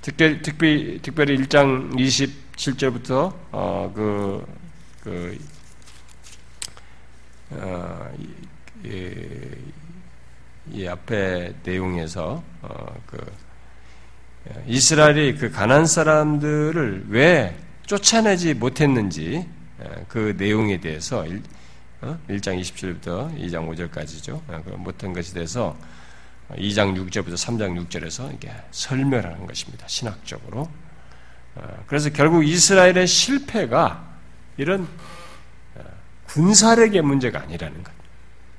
특별, 0.00 0.40
특별히, 0.40 1.00
특별히 1.02 1.36
1장 1.36 1.92
27절부터, 1.96 3.34
어, 3.50 3.92
그, 3.92 4.46
그, 5.02 5.38
어, 7.50 8.10
이, 8.84 9.52
이, 10.70 10.86
앞에 10.86 11.54
내용에서, 11.64 12.42
어, 12.62 13.02
그, 13.04 13.32
이스라엘이 14.68 15.36
그 15.36 15.50
가난 15.50 15.84
사람들을 15.84 17.06
왜 17.08 17.56
쫓아내지 17.84 18.54
못했는지, 18.54 19.44
어, 19.44 19.59
그 20.08 20.34
내용에 20.36 20.80
대해서 20.80 21.26
1, 21.26 21.42
어? 22.02 22.18
1장 22.28 22.60
27절부터 22.60 23.36
2장 23.38 23.68
5절까지죠. 23.68 24.40
어, 24.48 24.62
그 24.64 24.70
못한 24.70 25.12
것에 25.12 25.34
대해서 25.34 25.76
2장 26.50 26.96
6절부터 26.96 27.34
3장 27.34 27.86
6절에서 27.86 28.34
이게 28.34 28.52
설명하는 28.70 29.46
것입니다. 29.46 29.86
신학적으로. 29.86 30.68
어, 31.54 31.84
그래서 31.86 32.10
결국 32.10 32.46
이스라엘의 32.46 33.06
실패가 33.06 34.08
이런 34.56 34.88
어, 35.76 35.82
군사력의 36.24 37.02
문제가 37.02 37.42
아니라는 37.42 37.82
것. 37.82 37.92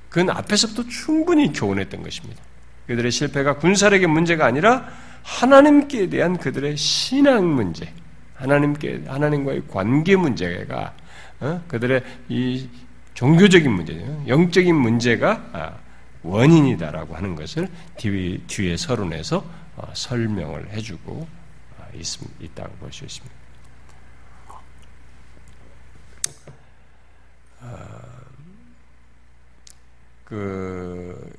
그건 0.10 0.30
앞에서부터 0.30 0.88
충분히 0.90 1.52
교훈했던 1.52 2.04
것입니다. 2.04 2.42
그들의 2.88 3.12
실패가 3.12 3.58
군사력의 3.58 4.08
문제가 4.08 4.46
아니라 4.46 4.88
하나님께 5.24 6.10
대한 6.10 6.38
그들의 6.38 6.76
신앙 6.78 7.56
문제, 7.56 7.94
하나님께 8.36 9.04
하나님과의 9.08 9.64
관계 9.68 10.16
문제가 10.16 10.94
어? 11.42 11.62
그들의 11.68 12.04
이 12.30 12.70
종교적인 13.14 13.72
문제죠, 13.72 14.24
영적인 14.28 14.76
문제가 14.76 15.50
아, 15.54 15.78
원인이다라고 16.24 17.16
하는 17.16 17.36
것을 17.36 17.68
뒤, 17.98 18.42
뒤에 18.48 18.78
서론에서 18.78 19.44
어, 19.76 19.92
설명을 19.94 20.72
해주고 20.72 21.28
어, 21.78 21.88
있, 21.96 22.56
다고 22.56 22.74
볼 22.76 22.92
수 22.92 23.06
있습니다. 23.06 23.36
어, 27.62 28.00
그 30.26 31.32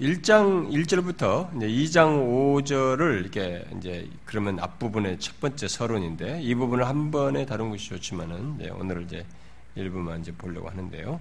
1장 0.00 0.70
1절부터 0.70 1.56
이제 1.56 1.66
2장 1.66 2.62
5절을 2.62 3.20
이렇게 3.20 3.64
이제 3.76 4.08
그러면 4.24 4.60
앞부분의 4.60 5.18
첫 5.18 5.40
번째 5.40 5.66
서론인데 5.66 6.40
이 6.42 6.54
부분을 6.54 6.86
한 6.86 7.10
번에 7.10 7.44
다룬 7.44 7.70
것이 7.70 7.88
좋지만은 7.88 8.58
오늘 8.78 9.02
이제 9.02 9.26
일부만 9.78 10.20
이제 10.20 10.32
보려고 10.32 10.68
하는데요. 10.68 11.20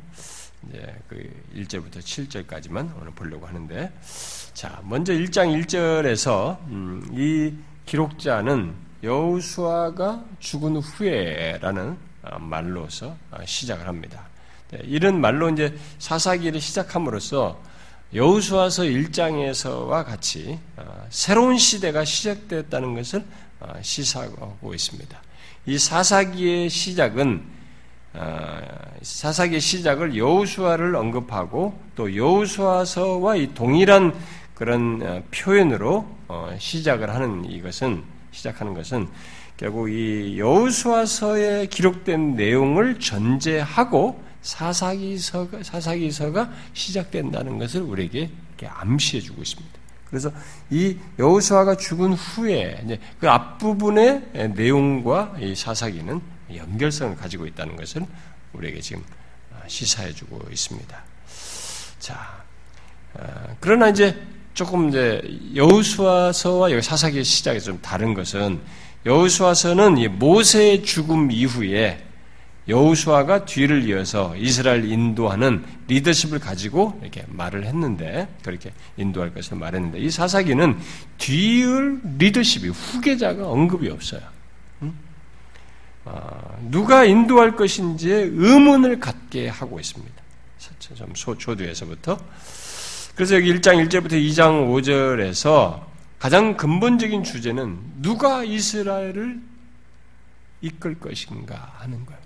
이제 0.68 0.95
그 1.08 1.30
1절부터 1.55 1.99
7절까지만 1.99 2.99
오늘 2.99 3.12
보려고 3.12 3.45
하는데, 3.45 3.91
자, 4.53 4.82
먼저 4.84 5.14
1장 5.14 5.64
1절에서, 5.66 6.58
음, 6.68 7.08
이 7.14 7.53
기록자는 7.86 8.74
여우수아가 9.03 10.26
죽은 10.39 10.78
후에라는 10.78 11.97
아, 12.24 12.39
말로서 12.39 13.16
아, 13.32 13.45
시작을 13.45 13.88
합니다. 13.88 14.28
네, 14.72 14.80
이런 14.84 15.22
말로 15.22 15.49
이제 15.49 15.78
사사기를 15.99 16.60
시작함으로써 16.60 17.62
여우수아서 18.14 18.84
1장에서와 18.84 20.03
같이 20.03 20.60
아, 20.76 21.05
새로운 21.10 21.58
시대가 21.58 22.03
시작되었다는 22.03 22.95
것을 22.95 23.24
시사하고 23.82 24.74
있습니다. 24.74 25.22
이 25.68 25.78
사사기의 25.78 26.70
시작은 26.70 27.43
어, 27.45 27.57
사사기 29.01 29.59
시작을 29.59 30.18
여우수아를 30.18 30.95
언급하고 30.95 31.80
또 31.95 32.15
여우수아서와 32.15 33.36
이 33.36 33.53
동일한 33.53 34.13
그런 34.53 35.01
어, 35.03 35.22
표현으로 35.32 36.07
어, 36.28 36.55
시작을 36.57 37.09
하는 37.09 37.45
이것은 37.45 38.03
시작하는 38.32 38.74
것은 38.74 39.07
결국 39.55 39.89
이 39.89 40.38
여호수아서에 40.39 41.68
기록된 41.68 42.36
내용을 42.36 42.99
전제하고 42.99 44.22
사사기서가 44.41 45.63
사사기서가 45.63 46.51
시작된다는 46.74 47.59
것을 47.59 47.82
우리에게 47.82 48.30
암시해 48.68 49.22
주고 49.22 49.41
있습니다. 49.41 49.78
그래서 50.09 50.32
이 50.70 50.97
여호수아가 51.20 51.76
죽은 51.76 52.13
후에 52.13 52.99
그 53.20 53.30
앞부분의 53.30 54.51
내용과 54.55 55.36
이 55.39 55.53
사사기는 55.53 56.22
연결성을 56.54 57.16
가지고 57.16 57.45
있다는 57.45 57.76
것을 57.76 58.06
우리에게 58.54 58.82
지금 58.82 59.04
시사해 59.68 60.14
주고 60.14 60.41
있습니다. 60.50 61.04
자, 62.00 62.43
어, 63.14 63.58
그러나 63.60 63.89
이제 63.89 64.20
조금 64.54 64.89
이제 64.89 65.22
여우수아서와 65.56 66.72
여기 66.72 66.82
사사기의 66.82 67.24
시작이 67.24 67.60
좀 67.60 67.80
다른 67.82 68.14
것은 68.14 68.60
여우수아서는 69.06 70.18
모세의 70.18 70.84
죽음 70.84 71.32
이후에 71.32 72.04
여우수아가 72.68 73.45
뒤를 73.45 73.88
이어서 73.88 74.36
이스라엘 74.36 74.91
인도하는 74.91 75.64
리더십을 75.88 76.39
가지고 76.39 77.00
이렇게 77.02 77.24
말을 77.30 77.66
했는데 77.66 78.28
그렇게 78.43 78.74
인도할 78.98 79.34
것을 79.34 79.58
말했는데 79.58 80.00
이 80.00 80.10
사사기는 80.10 80.78
뒤을 81.18 82.02
리더십이 82.18 82.68
후계자가 82.68 83.48
언급이 83.48 83.89
없어요. 83.89 84.22
아, 84.82 84.91
누가 86.70 87.05
인도할 87.05 87.55
것인지에 87.55 88.16
의문을 88.16 88.99
갖게 88.99 89.47
하고 89.47 89.80
있습니다. 89.80 90.16
좀 90.95 91.14
초두에서부터 91.14 92.18
그래서 93.16 93.36
여기 93.36 93.53
1장 93.53 93.84
1절부터 93.88 94.12
2장 94.12 94.70
5절에서 94.70 95.86
가장 96.20 96.55
근본적인 96.55 97.24
주제는 97.24 97.80
누가 98.01 98.43
이스라엘을 98.43 99.41
이끌 100.62 100.99
것인가 100.99 101.74
하는 101.78 102.05
거예요. 102.05 102.22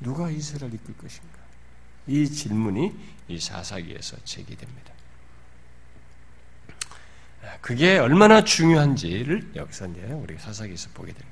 누가 0.00 0.30
이스라엘 0.30 0.74
이끌 0.74 0.96
것인가? 0.96 1.38
이 2.06 2.28
질문이 2.28 2.92
이 3.28 3.38
사사기에서 3.38 4.16
제기됩니다. 4.24 4.92
그게 7.60 7.98
얼마나 7.98 8.42
중요한지를 8.44 9.52
여기서 9.56 9.88
이제 9.88 10.00
우리가 10.02 10.40
사사기에서 10.40 10.90
보게 10.94 11.12
됩니다. 11.12 11.29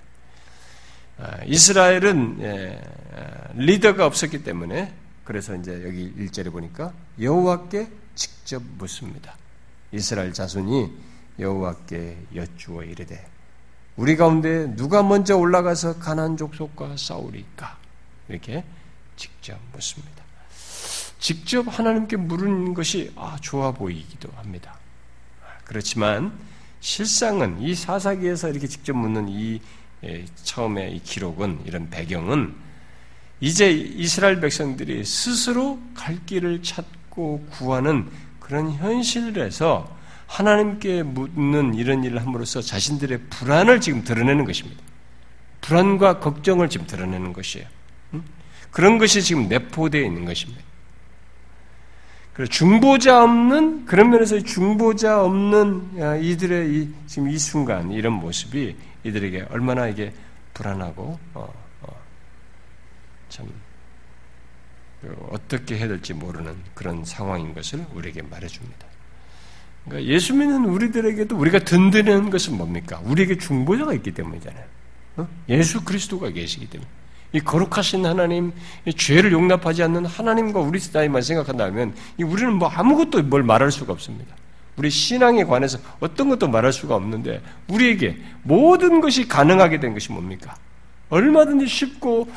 아, 1.19 1.43
이스라엘은 1.45 2.39
예, 2.41 2.81
아, 3.15 3.53
리더가 3.55 4.07
없었기 4.07 4.45
때문에 4.45 4.95
그래서 5.25 5.55
이제 5.57 5.83
여기 5.85 6.13
1절에 6.17 6.53
보니까 6.53 6.93
여호와께 7.21 7.89
직접 8.15 8.63
묻습니다. 8.79 9.37
이스라엘 9.91 10.33
자손이 10.33 10.91
여호와께 11.39 12.19
여쭈어 12.35 12.85
이르되 12.85 13.27
우리 13.97 14.17
가운데 14.17 14.75
누가 14.77 15.03
먼저 15.03 15.37
올라가서 15.37 15.99
가난 15.99 16.37
족속과 16.37 16.97
싸우리까? 16.97 17.77
이렇게 18.29 18.65
직접 19.17 19.59
묻습니다. 19.73 20.23
직접 21.19 21.67
하나님께 21.67 22.17
물은 22.17 22.75
것이 22.75 23.13
아, 23.17 23.37
좋아 23.41 23.73
보이기도 23.73 24.31
합니다. 24.37 24.79
그렇지만 25.65 26.33
실상은 26.79 27.61
이 27.61 27.75
사사기에서 27.75 28.51
이렇게 28.51 28.69
직접 28.69 28.95
묻는 28.97 29.29
이 29.29 29.55
예, 29.55 29.61
처음에 30.43 30.91
이 30.91 31.03
기록은 31.03 31.61
이런 31.65 31.91
배경은 31.91 32.55
이제 33.41 33.71
이스라엘 33.71 34.41
백성들이 34.41 35.05
스스로 35.05 35.79
갈 35.95 36.19
길을 36.27 36.63
찾고 36.63 37.47
구하는 37.51 38.09
그런 38.41 38.73
현실에서 38.73 39.97
하나님께 40.27 41.03
묻는 41.03 41.75
이런 41.75 42.05
일을 42.05 42.21
함으로써 42.21 42.61
자신들의 42.61 43.19
불안을 43.31 43.81
지금 43.81 44.05
드러내는 44.05 44.45
것입니다. 44.45 44.83
불안과 45.61 46.21
걱정을 46.21 46.69
지금 46.69 46.87
드러내는 46.87 47.33
것이에요. 47.33 47.67
그런 48.71 48.99
것이 48.99 49.23
지금 49.23 49.49
내포되어 49.49 50.03
있는 50.03 50.25
것입니다. 50.25 50.63
그래서 52.35 52.51
중보자 52.53 53.25
없는 53.25 53.87
그런 53.87 54.11
면에서 54.11 54.39
중보자 54.41 55.25
없는 55.25 56.23
이들의 56.23 56.75
이, 56.75 56.89
지금 57.07 57.31
이 57.31 57.39
순간 57.39 57.91
이런 57.91 58.13
모습이 58.13 58.77
이들에게 59.05 59.47
얼마나 59.51 59.89
이게 59.89 60.13
불안하고 60.55 61.19
어, 61.35 61.55
어, 61.83 61.97
참 63.29 63.49
어떻게 65.31 65.77
해야 65.79 65.89
될지 65.89 66.13
모르는 66.13 66.57
그런 66.75 67.05
상황인 67.05 67.55
것을 67.55 67.85
우리에게 67.95 68.23
말해줍니다. 68.23 68.87
그러니까 69.85 70.13
예수 70.13 70.35
믿는 70.35 70.65
우리들에게도 70.65 71.37
우리가 71.37 71.61
든든한 71.61 72.31
것은 72.31 72.57
뭡니까? 72.57 73.01
우리에게 73.05 73.39
중보자가 73.39 73.95
있기 73.95 74.13
때문이잖아요. 74.13 74.65
어? 75.19 75.29
예수 75.49 75.85
그리스도가 75.85 76.31
계시기 76.31 76.69
때문에. 76.69 76.89
이 77.33 77.41
거룩하신 77.41 78.07
하나님, 78.07 78.53
죄를 78.97 79.33
용납하지 79.33 79.83
않는 79.83 80.07
하나님과 80.07 80.61
우리 80.61 80.79
사이만 80.79 81.21
생각한다면 81.23 81.95
우리는 82.19 82.55
뭐 82.55 82.69
아무것도 82.69 83.23
뭘 83.25 83.43
말할 83.43 83.71
수가 83.71 83.93
없습니다. 83.93 84.35
우리 84.79 84.91
신앙에 84.91 85.45
관해서 85.45 85.79
어떤 85.99 86.29
것도 86.29 86.49
말할 86.49 86.73
수가 86.73 86.95
없는데 86.95 87.43
우리에게 87.67 88.17
모든 88.45 89.01
것이 89.01 89.27
가능하게 89.27 89.81
된 89.81 89.93
것이 89.93 90.13
뭡니까? 90.13 90.57
얼마든지 91.11 91.67
쉽고 91.67 92.29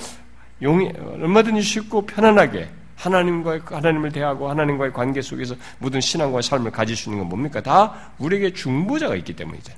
용이 0.61 0.91
얼마든지 1.21 1.61
쉽고 1.61 2.05
편안하게 2.07 2.69
하나님과 2.95 3.61
하나님을 3.65 4.11
대하고 4.11 4.49
하나님과의 4.49 4.91
관계 4.91 5.21
속에서 5.21 5.55
모든 5.79 6.01
신앙과 6.01 6.41
삶을 6.41 6.71
가질 6.71 6.95
수 6.95 7.09
있는 7.09 7.19
건 7.19 7.29
뭡니까? 7.29 7.61
다 7.61 8.11
우리에게 8.17 8.53
중보자가 8.53 9.15
있기 9.15 9.35
때문이죠. 9.35 9.73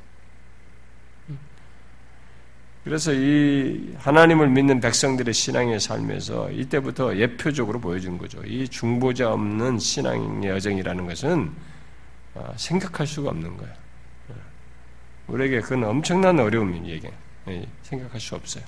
그래서 2.84 3.14
이 3.14 3.94
하나님을 3.98 4.50
믿는 4.50 4.82
백성들의 4.82 5.34
신앙의 5.34 5.80
삶에서 5.80 6.52
이때부터 6.52 7.16
예표적으로 7.16 7.80
보여준 7.80 8.18
거죠. 8.18 8.42
이 8.46 8.68
중보자 8.68 9.32
없는 9.32 9.80
신앙의 9.80 10.50
여정이라는 10.50 11.06
것은 11.08 11.50
어, 11.50 11.73
생각할 12.56 13.08
수가 13.08 13.30
없는 13.30 13.58
거예요. 13.58 13.74
어. 14.30 14.34
우리에게 15.28 15.62
그건 15.62 15.84
엄청난 15.86 16.40
어려움인 16.40 16.88
얘기. 16.88 17.08
예, 17.48 17.68
생각할 17.84 18.20
수 18.20 18.36
없어요. 18.36 18.64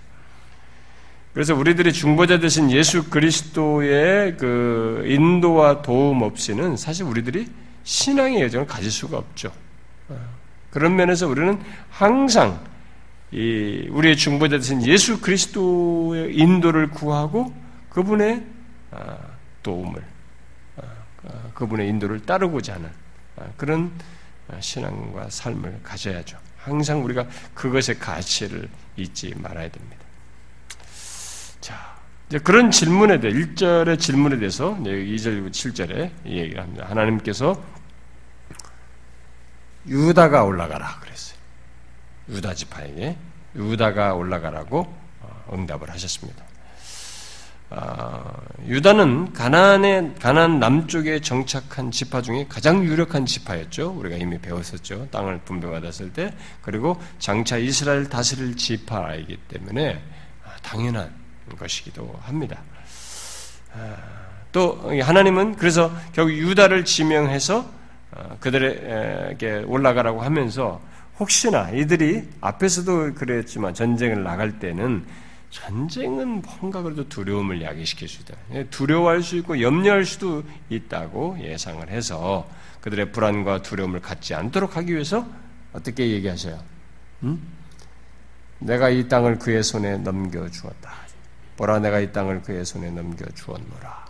그래서 1.34 1.54
우리들이 1.54 1.92
중보자 1.92 2.40
되신 2.40 2.72
예수 2.72 3.10
그리스도의 3.10 4.38
그 4.38 5.04
인도와 5.06 5.82
도움 5.82 6.22
없이는 6.22 6.78
사실 6.78 7.06
우리들이 7.06 7.48
신앙의 7.84 8.42
여정을 8.44 8.68
가질 8.68 8.90
수가 8.90 9.18
없죠. 9.18 9.52
어. 10.08 10.18
그런 10.72 10.96
면에서 10.96 11.28
우리는 11.28 11.60
항상 11.90 12.60
이 13.32 13.88
우리의 13.92 14.16
중보자 14.16 14.58
되신 14.58 14.86
예수 14.86 15.20
그리스도의 15.20 16.36
인도를 16.36 16.90
구하고 16.92 17.54
그분의 17.90 18.46
아, 18.92 19.18
도움을 19.62 20.04
아, 20.78 20.82
그분의 21.54 21.90
인도를 21.90 22.22
따르고자 22.22 22.76
하는 22.76 22.90
아, 22.90 23.05
그런 23.58 23.92
신앙과 24.60 25.30
삶을 25.30 25.82
가져야죠. 25.84 26.38
항상 26.58 27.04
우리가 27.04 27.28
그것의 27.54 28.00
가치를 28.00 28.70
잊지 28.98 29.34
말아야 29.36 29.70
됩니다. 29.70 30.04
자, 31.62 31.96
이제 32.30 32.40
그런 32.40 32.72
질문에 32.72 33.20
대해 33.20 33.34
1절의 33.34 34.00
질문에 34.00 34.38
대해서 34.38 34.76
2절 34.80 35.52
7절에 35.52 36.12
얘기를 36.26 36.62
합니다. 36.62 36.86
하나님께서 36.90 37.62
유다가 39.88 40.44
올라가라 40.44 41.00
그랬어요. 41.02 41.38
유다 42.30 42.56
지파에게 42.56 43.18
유다가 43.56 44.16
올라가라고 44.16 44.80
어, 45.22 45.46
응답을 45.54 45.90
하셨습니다. 45.92 46.45
아, 47.78 48.24
유다는 48.66 49.34
가나안의 49.34 50.16
가나안 50.22 50.62
남쪽에 50.62 51.20
정착한 51.20 51.92
지파 51.92 52.22
중에 52.22 52.46
가장 52.48 52.86
유력한 52.86 53.26
지파였죠. 53.26 53.92
우리가 54.00 54.16
이미 54.16 54.40
배웠었죠. 54.40 55.10
땅을 55.12 55.40
분배받았을 55.40 56.14
때 56.14 56.34
그리고 56.62 56.98
장차 57.20 57.58
이스라엘 57.58 58.08
다스릴 58.08 58.56
지파이기 58.56 59.38
때문에 59.50 60.02
아, 60.46 60.56
당연한 60.62 61.12
것이기도 61.60 62.18
합니다. 62.22 62.62
아, 63.74 63.98
또 64.54 64.80
하나님은 65.02 65.58
그래서 65.58 65.92
결국 66.14 66.32
유다를 66.32 66.86
지명해서 66.86 67.70
그들에게 68.40 69.66
올라가라고 69.68 70.22
하면서 70.22 70.80
혹시나 71.20 71.70
이들이 71.72 72.24
앞에서도 72.40 73.16
그랬지만 73.16 73.74
전쟁을 73.74 74.24
나갈 74.24 74.60
때는 74.60 75.06
전쟁은 75.56 76.42
뭔가 76.42 76.82
그래도 76.82 77.08
두려움을 77.08 77.62
야기시킬 77.62 78.10
수 78.10 78.22
있다. 78.22 78.36
예, 78.52 78.66
두려워할 78.66 79.24
수 79.24 79.38
있고 79.38 79.62
염려할 79.62 80.04
수도 80.04 80.44
있다고 80.70 81.38
예상을 81.40 81.88
해서 81.90 82.46
그들의 82.82 83.14
불안과 83.14 83.62
두려움을 83.62 84.02
갖지 84.02 84.36
않도록 84.36 84.76
하기 84.76 84.94
위해서 84.94 85.26
어떻게 85.72 86.10
얘기하셔요? 86.12 86.62
음? 87.24 87.42
내가 88.60 88.90
이 88.90 89.08
땅을 89.08 89.40
그의 89.40 89.64
손에 89.64 89.98
넘겨 89.98 90.50
주었다. 90.50 90.92
보라 91.56 91.80
내가 91.80 92.02
이 92.02 92.12
땅을 92.12 92.42
그의 92.42 92.66
손에 92.66 92.92
넘겨 92.92 93.26
주었노라. 93.34 94.06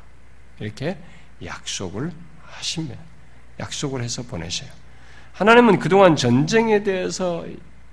이렇게 0.60 0.98
약속을 1.44 2.12
하시면 2.42 2.98
약속을 3.60 4.02
해서 4.02 4.24
보내셔요. 4.24 4.70
하나님은 5.34 5.78
그동안 5.78 6.16
전쟁에 6.16 6.82
대해서 6.82 7.46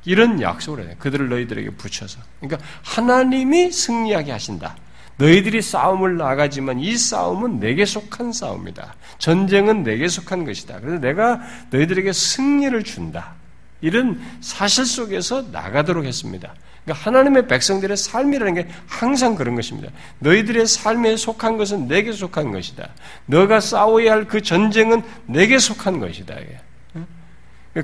이런 0.05 0.41
약속을 0.41 0.85
해요. 0.87 0.95
그들을 0.99 1.29
너희들에게 1.29 1.71
붙여서. 1.71 2.19
그러니까 2.41 2.67
하나님이 2.83 3.71
승리하게 3.71 4.33
하신다. 4.33 4.77
너희들이 5.17 5.63
싸움을 5.63 6.17
나가지만 6.17 6.81
이 6.81 6.97
싸움은 6.97 7.61
내게 7.61 7.85
속한 7.85 8.33
싸움이다. 8.33 8.95
전쟁은 9.19 9.83
내게 9.85 10.09
속한 10.09 10.45
것이다. 10.45 10.81
그래서 10.81 10.99
내가 10.99 11.41
너희들에게 11.71 12.13
승리를 12.13 12.83
준다. 12.83 13.35
이런 13.81 14.21
사실 14.41 14.87
속에서 14.87 15.43
나가도록 15.53 16.05
했습니다. 16.05 16.55
그러니까 16.85 17.05
하나님의 17.05 17.47
백성들의 17.47 17.97
삶이라는 17.97 18.55
게 18.55 18.69
항상 18.89 19.37
그런 19.37 19.55
것입니다. 19.55 19.91
너희들의 20.19 20.67
삶에 20.67 21.17
속한 21.17 21.57
것은 21.57 21.87
내게 21.87 22.11
속한 22.13 22.51
것이다. 22.51 22.89
너가 23.27 23.61
싸워야 23.61 24.13
할 24.13 24.25
그 24.27 24.41
전쟁은 24.41 25.03
내게 25.27 25.59
속한 25.59 26.01
것이다. 26.01 26.35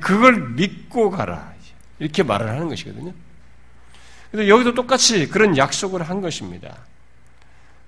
그걸 0.01 0.51
믿고 0.55 1.11
가라. 1.11 1.53
이렇게 1.99 2.23
말을 2.23 2.49
하는 2.49 2.69
것이거든요. 2.69 3.13
그래서 4.31 4.49
여기도 4.49 4.75
똑같이 4.75 5.29
그런 5.29 5.57
약속을 5.57 6.03
한 6.03 6.21
것입니다. 6.21 6.77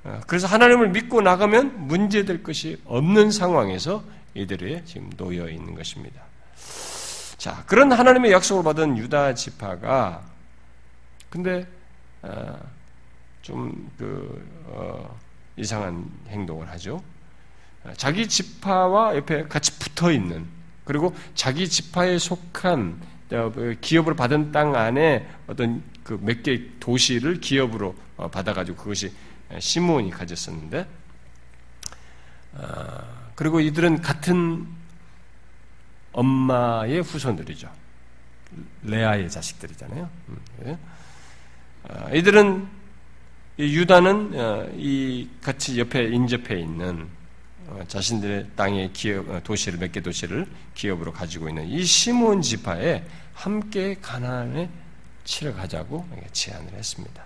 어, 0.04 0.20
그래서 0.26 0.46
하나님을 0.46 0.88
믿고 0.90 1.20
나가면 1.20 1.86
문제될 1.86 2.42
것이 2.42 2.80
없는 2.86 3.30
상황에서 3.30 4.02
이들이 4.34 4.82
지금 4.86 5.10
놓여 5.16 5.48
있는 5.48 5.74
것입니다. 5.74 6.22
자, 7.36 7.62
그런 7.66 7.92
하나님의 7.92 8.32
약속을 8.32 8.64
받은 8.64 8.98
유다 8.98 9.34
지파가 9.34 10.22
근데 11.28 11.66
어, 12.22 12.58
좀그 13.42 14.64
어, 14.66 15.18
이상한 15.56 16.10
행동을 16.28 16.68
하죠. 16.70 17.02
자기 17.96 18.28
지파와 18.28 19.16
옆에 19.16 19.44
같이 19.44 19.78
붙어 19.78 20.12
있는 20.12 20.46
그리고 20.84 21.14
자기 21.34 21.68
지파에 21.68 22.18
속한 22.18 23.00
그 23.00 23.06
기업으로 23.80 24.16
받은 24.16 24.52
땅 24.52 24.74
안에 24.74 25.26
어떤 25.46 25.82
그 26.02 26.14
몇 26.20 26.42
개 26.42 26.60
도시를 26.80 27.40
기업으로 27.40 27.94
받아가지고 28.16 28.76
그것이 28.76 29.12
시몬이 29.58 30.10
가졌었는데, 30.10 30.86
아, 32.54 33.04
그리고 33.34 33.60
이들은 33.60 34.02
같은 34.02 34.66
엄마의 36.12 37.00
후손들이죠. 37.02 37.70
레아의 38.82 39.30
자식들이잖아요. 39.30 40.08
음, 40.28 40.36
예. 40.66 40.78
아, 41.88 42.10
이들은 42.12 42.66
유다는 43.58 44.32
어, 44.34 44.68
이 44.74 45.28
같이 45.40 45.78
옆에 45.78 46.04
인접해 46.08 46.58
있는 46.58 47.06
어, 47.68 47.80
자신들의 47.86 48.50
땅의 48.56 48.92
기업 48.92 49.28
어, 49.30 49.40
도시를 49.44 49.78
몇 49.78 49.92
개 49.92 50.00
도시를 50.00 50.46
기업으로 50.74 51.12
가지고 51.12 51.48
있는 51.48 51.68
이 51.68 51.84
시몬 51.84 52.42
지파에 52.42 53.04
함께 53.40 53.96
가나안에 54.00 54.68
치러 55.24 55.54
가자고 55.54 56.06
제안을 56.32 56.74
했습니다. 56.74 57.24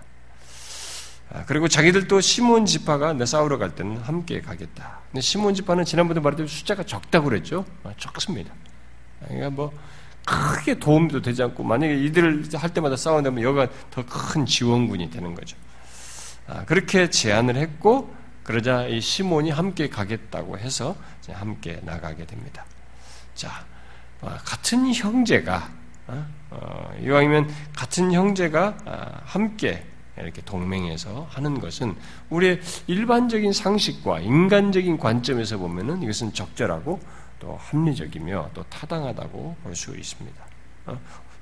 아, 1.31 1.43
그리고 1.45 1.67
자기들도 1.67 2.21
시몬 2.21 2.65
지파가 2.65 3.13
내 3.13 3.25
싸우러 3.25 3.57
갈 3.57 3.75
때는 3.75 3.97
함께 3.97 4.39
가겠다. 4.41 4.99
근데 5.11 5.19
시몬 5.19 5.53
지파는 5.53 5.83
지난번에 5.83 6.21
말했듯이 6.21 6.59
숫자가 6.59 6.83
적다고 6.83 7.25
그랬죠? 7.29 7.65
아, 7.83 7.93
적습니다. 7.97 8.53
그러니까 9.25 9.49
뭐 9.49 9.73
크게 10.25 10.79
도움도 10.79 11.21
되지 11.21 11.43
않고 11.43 11.63
만약에 11.63 11.95
이들을 12.05 12.45
할 12.53 12.73
때마다 12.73 12.95
싸워내면 12.95 13.43
여가 13.43 13.67
더 13.91 14.03
큰 14.05 14.45
지원군이 14.45 15.09
되는 15.09 15.35
거죠. 15.35 15.57
아, 16.47 16.63
그렇게 16.63 17.09
제안을 17.09 17.57
했고 17.57 18.15
그러자 18.43 18.85
이 18.85 19.01
시몬이 19.01 19.49
함께 19.49 19.89
가겠다고 19.89 20.59
해서 20.59 20.95
함께 21.27 21.81
나가게 21.83 22.25
됩니다. 22.25 22.65
자, 23.33 23.65
같은 24.21 24.93
형제가 24.93 25.57
어, 25.57 25.84
이왕이면 27.01 27.49
같은 27.75 28.11
형제가 28.11 29.21
함께 29.25 29.85
이렇게 30.17 30.41
동맹해서 30.43 31.27
하는 31.29 31.59
것은 31.59 31.95
우리의 32.29 32.61
일반적인 32.87 33.51
상식과 33.51 34.19
인간적인 34.21 34.97
관점에서 34.97 35.57
보면은 35.57 36.01
이것은 36.03 36.33
적절하고 36.33 36.99
또 37.39 37.57
합리적이며 37.59 38.51
또 38.53 38.63
타당하다고 38.63 39.57
볼 39.63 39.75
수 39.75 39.95
있습니다. 39.95 40.45
어? 40.85 40.99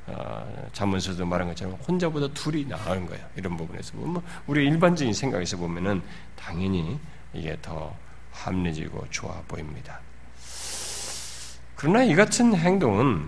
어, 0.07 0.69
자문서도 0.73 1.25
말한 1.25 1.47
것처럼 1.49 1.75
혼자보다 1.87 2.27
둘이 2.33 2.65
나은 2.65 3.05
거예요. 3.05 3.25
이런 3.35 3.55
부분에서 3.55 3.93
보면 3.93 4.21
우리 4.47 4.65
일반적인 4.65 5.13
생각에서 5.13 5.55
보면은 5.57 6.01
당연히 6.35 6.99
이게 7.31 7.57
더 7.61 7.95
합리적이고 8.31 9.07
좋아 9.11 9.41
보입니다. 9.47 9.99
그러나 11.75 12.03
이 12.03 12.15
같은 12.15 12.55
행동은 12.55 13.27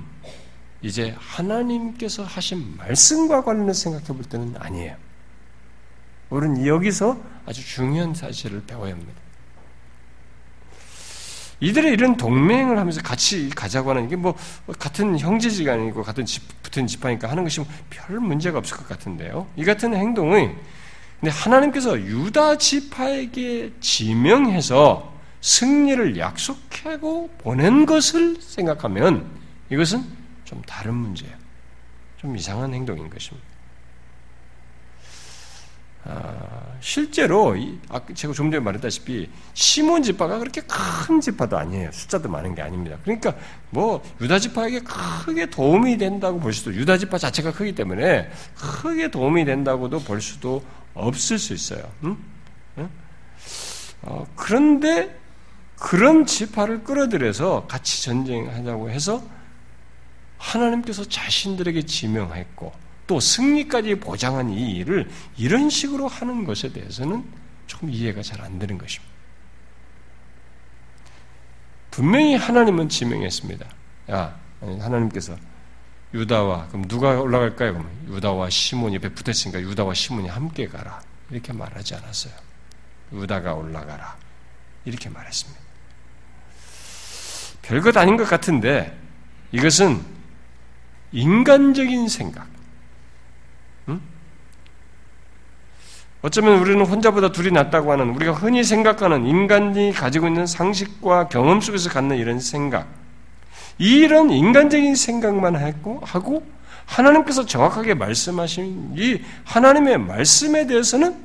이제 0.86 1.16
하나님께서 1.18 2.24
하신 2.24 2.78
말씀과 2.78 3.44
관련해서 3.44 3.82
생각해 3.82 4.06
볼 4.06 4.24
때는 4.24 4.54
아니에요. 4.60 4.96
우리는 6.30 6.64
여기서 6.68 7.18
아주 7.48 7.66
중요한 7.66 8.14
사실을 8.14 8.62
배워야 8.68 8.92
합니다. 8.92 9.20
이들의 11.60 11.92
이런 11.92 12.18
동맹을 12.18 12.78
하면서 12.78 13.02
같이 13.02 13.50
가자고 13.50 13.90
하는 13.90 14.08
게 14.10 14.16
뭐 14.16 14.36
같은 14.78 15.18
형제지간이고 15.18 16.04
같은 16.04 16.24
집, 16.24 16.44
붙은 16.62 16.86
집하니까 16.86 17.32
하는 17.32 17.44
것이 17.44 17.66
별 17.90 18.20
문제가 18.20 18.60
없을 18.60 18.78
것 18.78 18.88
같은데요. 18.88 19.48
이 19.56 19.66
같은 19.66 19.96
행동은 19.96 20.56
근데 21.20 21.32
하나님께서 21.32 22.00
유다 22.00 22.60
지파에게 22.60 23.74
지명해서 23.80 25.16
승리를 25.42 26.20
약속하고 26.20 27.32
보낸 27.40 27.88
것을 27.88 28.40
생각하면 28.40 29.26
이것은 29.72 30.15
좀 30.46 30.62
다른 30.62 30.94
문제예요. 30.94 31.36
좀 32.18 32.38
이상한 32.38 32.74
행동인 32.74 33.10
것입니다. 33.10 33.56
아, 36.08 36.78
실제로 36.82 37.56
제가 38.14 38.34
좀 38.34 38.52
전에 38.52 38.60
말했다시피 38.60 39.28
시몬 39.56 40.04
지파가 40.04 40.38
그렇게 40.38 40.62
큰 40.62 41.20
지파도 41.20 41.58
아니에요. 41.58 41.92
숫자도 41.92 42.30
많은 42.30 42.54
게 42.54 42.62
아닙니다. 42.62 42.98
그러니까 43.04 43.34
뭐 43.72 44.04
유다 44.22 44.38
지파에게 44.38 44.82
크게 44.82 45.50
도움이 45.50 45.98
된다고 45.98 46.40
볼 46.40 46.54
수도 46.54 46.74
유다 46.74 47.00
지파 47.00 47.18
자체가 47.18 47.54
크기 47.54 47.74
때문에 47.74 48.30
크게 48.56 49.10
도움이 49.10 49.46
된다고도 49.46 50.02
볼 50.02 50.22
수도 50.22 50.64
없을 50.94 51.40
수 51.40 51.54
있어요. 51.54 51.92
응? 52.04 52.18
응? 52.78 52.90
어, 54.04 54.28
그런데 54.36 55.20
그런 55.80 56.28
지파를 56.28 56.84
끌어들여서 56.84 57.66
같이 57.68 58.04
전쟁하자고 58.04 58.92
해서 58.92 59.24
하나님께서 60.46 61.04
자신들에게 61.06 61.84
지명했고 61.84 62.72
또 63.08 63.20
승리까지 63.20 63.96
보장한 63.96 64.50
이 64.50 64.76
일을 64.78 65.10
이런 65.38 65.70
식으로 65.70 66.08
하는 66.08 66.44
것에 66.44 66.72
대해서는 66.72 67.24
조금 67.68 67.90
이해가 67.90 68.22
잘 68.22 68.42
안 68.42 68.60
되는 68.60 68.78
것입니다. 68.78 69.14
분명히 71.92 72.36
하나님은 72.36 72.90
지명했습니다. 72.90 73.66
야, 74.12 74.40
하나님께서 74.62 75.36
유다와 76.14 76.68
그럼 76.68 76.88
누가 76.88 77.20
올라갈까요? 77.20 77.74
그러면 77.74 77.92
유다와 78.08 78.50
시몬이 78.50 78.96
옆에 78.96 79.10
붙었으니까 79.10 79.62
유다와 79.62 79.94
시몬이 79.94 80.28
함께 80.28 80.68
가라. 80.68 81.02
이렇게 81.32 81.54
말하지 81.54 81.96
않았어요. 81.96 82.34
유다가 83.14 83.54
올라가라. 83.54 84.16
이렇게 84.86 85.10
말했습니다. 85.10 85.62
별것 87.64 87.98
아닌 87.98 88.18
것 88.18 88.26
같은데 88.26 88.96
이것은 89.52 90.15
인간적인 91.12 92.08
생각, 92.08 92.48
어쩌면 96.22 96.58
우리는 96.58 96.84
혼자보다 96.84 97.32
둘이 97.32 97.52
낫다고 97.52 97.92
하는 97.92 98.10
우리가 98.10 98.32
흔히 98.32 98.64
생각하는 98.64 99.28
인간이 99.28 99.92
가지고 99.92 100.28
있는 100.28 100.48
상식과 100.48 101.28
경험 101.28 101.62
속에서 101.62 101.92
갖는 101.92 102.18
이런 102.18 102.40
생각, 102.40 102.88
이런 103.78 104.32
인간적인 104.32 104.96
생각만 104.96 105.56
하고, 105.56 106.02
하고 106.04 106.44
하나님께서 106.88 107.46
정확하게 107.46 107.94
말씀하신 107.94 108.96
이 108.98 109.22
하나님의 109.44 110.00
말씀에 110.00 110.66
대해서는 110.66 111.24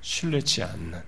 신뢰치 0.00 0.62
않는 0.62 1.02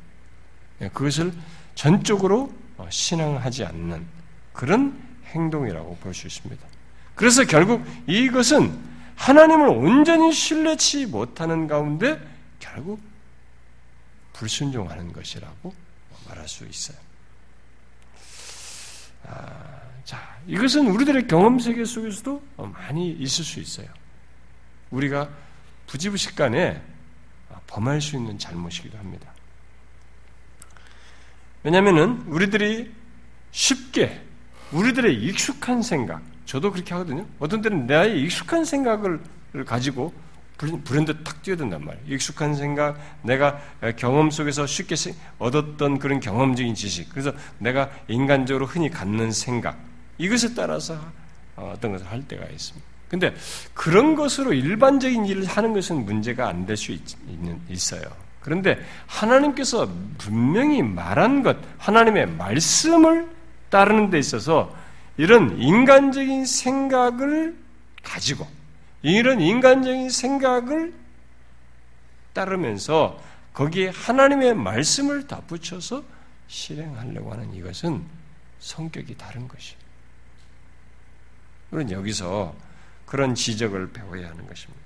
예, 0.83 0.89
그것을 0.89 1.33
전적으로 1.75 2.53
신앙하지 2.91 3.65
않는 3.65 4.05
그런 4.53 5.01
행동이라고 5.29 5.97
볼 5.97 6.13
수 6.13 6.27
있습니다. 6.27 6.72
그래서 7.15 7.45
결국 7.45 7.85
이것은 8.07 8.79
하나님을 9.17 9.69
온전히 9.69 10.33
신뢰치 10.33 11.07
못하는 11.07 11.67
가운데 11.67 12.21
결국 12.59 13.01
불순종하는 14.33 15.13
것이라고 15.13 15.75
말할 16.29 16.49
수 16.49 16.67
있어요. 16.67 16.97
아, 19.25 19.81
자, 20.05 20.37
이것은 20.47 20.89
우리들의 20.89 21.27
경험 21.29 21.59
세계 21.59 21.85
속에서도 21.85 22.43
많이 22.73 23.13
있을 23.13 23.45
수 23.45 23.61
있어요. 23.61 23.87
우리가 24.91 25.29
부지부식간에 25.87 26.83
범할 27.67 28.01
수 28.01 28.17
있는 28.17 28.39
잘못이기도 28.39 28.99
합니다. 28.99 29.33
왜냐하면 31.63 32.25
우리들이 32.27 32.93
쉽게 33.53 34.21
우리들의 34.73 35.23
익숙한 35.23 35.83
생각, 35.83 36.23
저도 36.47 36.73
그렇게 36.73 36.93
하거든요. 36.95 37.27
어떤 37.39 37.63
때는 37.63 37.87
나의 37.87 38.21
익숙한 38.23 38.65
생각을 38.65 39.21
가지고 39.67 40.13
브랜드 40.85 41.25
탁 41.25 41.43
뛰어든단 41.43 41.85
말이에요. 41.85 42.07
익숙한 42.07 42.55
생각, 42.55 42.97
내가 43.23 43.59
경험 43.97 44.31
속에서 44.31 44.67
쉽게 44.67 44.95
얻었던 45.39 45.99
그런 45.99 46.21
경험적인 46.21 46.75
지식, 46.75 47.09
그래서 47.11 47.33
내가 47.59 47.91
인간적으로 48.07 48.67
흔히 48.67 48.89
갖는 48.89 49.33
생각, 49.33 49.77
이것에 50.19 50.55
따라서 50.55 51.01
어떤 51.57 51.93
것을 51.93 52.07
할 52.09 52.23
때가 52.23 52.47
있습니다. 52.47 52.87
근데 53.09 53.35
그런 53.75 54.15
것으로 54.15 54.53
일반적인 54.53 55.27
일을 55.27 55.45
하는 55.45 55.73
것은 55.75 56.05
문제가 56.05 56.49
안 56.49 56.65
될 56.65 56.77
수 56.77 56.97
있어요. 57.69 58.03
그런데 58.41 58.79
하나님께서 59.07 59.89
분명히 60.19 60.83
말한 60.83 61.43
것, 61.43 61.57
하나님의 61.79 62.27
말씀을 62.27 63.29
따르는 63.69 64.11
데 64.11 64.19
있어서 64.19 64.75
이런 65.17 65.59
인간적인 65.59 66.47
생각을 66.47 67.57
가지고 68.03 68.47
이런 69.03 69.41
인간적인 69.41 70.11
생각을 70.11 70.95
따르면서 72.33 73.21
거기에 73.53 73.89
하나님의 73.91 74.55
말씀을 74.55 75.27
다 75.27 75.43
붙여서 75.47 76.03
실행하려고 76.49 77.33
하는 77.33 77.53
이것은 77.55 78.03
성격이 78.61 79.17
다른 79.17 79.49
것이에요. 79.49 79.83
우리는 81.71 81.93
여기서 81.93 82.55
그런 83.07 83.35
지적을 83.35 83.93
배워야 83.93 84.29
하는 84.29 84.47
것입니다. 84.47 84.83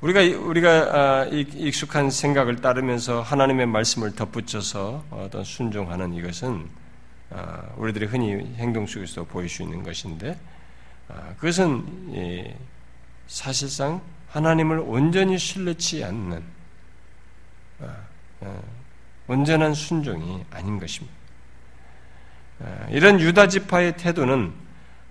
우리가 0.00 0.20
우리가 0.20 0.70
아, 0.70 1.24
익숙한 1.24 2.10
생각을 2.10 2.60
따르면서 2.60 3.20
하나님의 3.20 3.66
말씀을 3.66 4.14
덧붙여서 4.14 5.04
어떤 5.10 5.42
순종하는 5.42 6.14
이것은 6.14 6.68
아, 6.76 6.77
우리들이 7.76 8.06
흔히 8.06 8.32
행동 8.56 8.86
속에서 8.86 9.24
보일 9.24 9.48
수 9.48 9.62
있는 9.62 9.82
것인데 9.82 10.38
아, 11.08 11.34
그것은 11.36 12.14
예, 12.14 12.56
사실상 13.26 14.00
하나님을 14.28 14.80
온전히 14.80 15.38
신뢰치 15.38 16.04
않는 16.04 16.42
아, 17.80 17.96
아, 18.40 18.60
온전한 19.26 19.74
순종이 19.74 20.44
아닌 20.50 20.78
것입니다. 20.78 21.16
이런 22.90 23.20
유다 23.20 23.46
지파의 23.46 23.96
태도는 23.96 24.52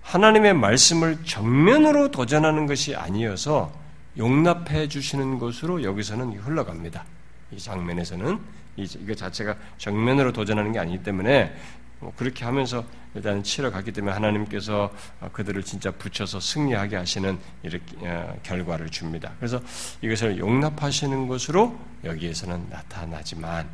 하나님의 0.02 0.54
말씀을 0.54 1.24
정면으로 1.24 2.10
도전하는 2.10 2.66
것이 2.66 2.94
아니어서 2.94 3.72
용납해 4.18 4.88
주시는 4.88 5.38
것으로 5.38 5.82
여기서는 5.82 6.38
흘러갑니다. 6.38 7.04
이 7.52 7.58
장면에서는 7.58 8.38
이거 8.76 9.14
자체가 9.14 9.56
정면으로 9.78 10.32
도전하는 10.32 10.72
게 10.72 10.78
아니기 10.78 11.02
때문에 11.02 11.54
뭐 12.00 12.12
그렇게 12.16 12.44
하면서 12.44 12.84
일단 13.14 13.42
치러 13.42 13.70
갔기 13.70 13.92
때문에 13.92 14.12
하나님께서 14.12 14.92
그들을 15.32 15.62
진짜 15.64 15.90
붙여서 15.90 16.40
승리하게 16.40 16.96
하시는 16.96 17.38
이렇게 17.62 17.96
어, 18.06 18.36
결과를 18.42 18.90
줍니다. 18.90 19.32
그래서 19.38 19.60
이것을 20.02 20.38
용납하시는 20.38 21.26
것으로 21.26 21.78
여기에서는 22.04 22.68
나타나지만 22.70 23.68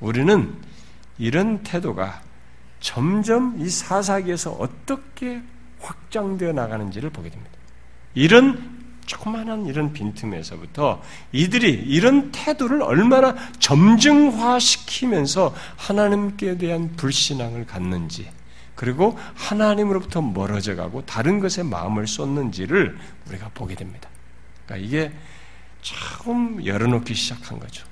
우리는 0.00 0.56
이런 1.18 1.62
태도가 1.62 2.22
점점 2.80 3.60
이 3.60 3.68
사사기에서 3.68 4.52
어떻게 4.52 5.42
확장되어 5.80 6.52
나가는지를 6.52 7.10
보게 7.10 7.28
됩니다. 7.28 7.52
이런 8.14 8.79
조그마한 9.06 9.66
이런 9.66 9.92
빈틈에서부터 9.92 11.02
이들이 11.32 11.70
이런 11.70 12.30
태도를 12.30 12.82
얼마나 12.82 13.34
점증화시키면서 13.58 15.54
하나님께 15.76 16.58
대한 16.58 16.94
불신앙을 16.96 17.66
갖는지, 17.66 18.30
그리고 18.74 19.18
하나님으로부터 19.34 20.22
멀어져 20.22 20.74
가고 20.74 21.04
다른 21.04 21.38
것에 21.40 21.62
마음을 21.62 22.06
쏟는지를 22.06 22.96
우리가 23.28 23.50
보게 23.52 23.74
됩니다. 23.74 24.08
그러니까 24.64 24.86
이게 24.86 25.12
처음 25.82 26.64
열어놓기 26.64 27.14
시작한 27.14 27.58
거죠. 27.58 27.86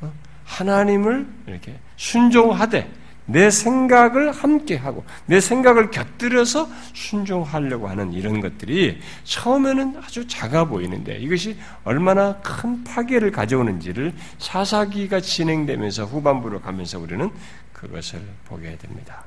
어? 0.00 0.12
하나님을 0.44 1.26
이렇게 1.46 1.78
순종하되 1.96 3.01
내 3.26 3.50
생각을 3.50 4.32
함께 4.32 4.76
하고 4.76 5.04
내 5.26 5.40
생각을 5.40 5.90
곁들여서 5.90 6.68
순종하려고 6.94 7.88
하는 7.88 8.12
이런 8.12 8.40
것들이 8.40 9.00
처음에는 9.24 9.96
아주 10.02 10.26
작아 10.26 10.64
보이는데 10.64 11.18
이것이 11.18 11.56
얼마나 11.84 12.36
큰 12.40 12.82
파괴를 12.84 13.30
가져오는지를 13.30 14.12
사사기가 14.38 15.20
진행되면서 15.20 16.04
후반부로 16.04 16.60
가면서 16.60 16.98
우리는 16.98 17.30
그것을 17.72 18.20
보게 18.46 18.76
됩니다. 18.76 19.24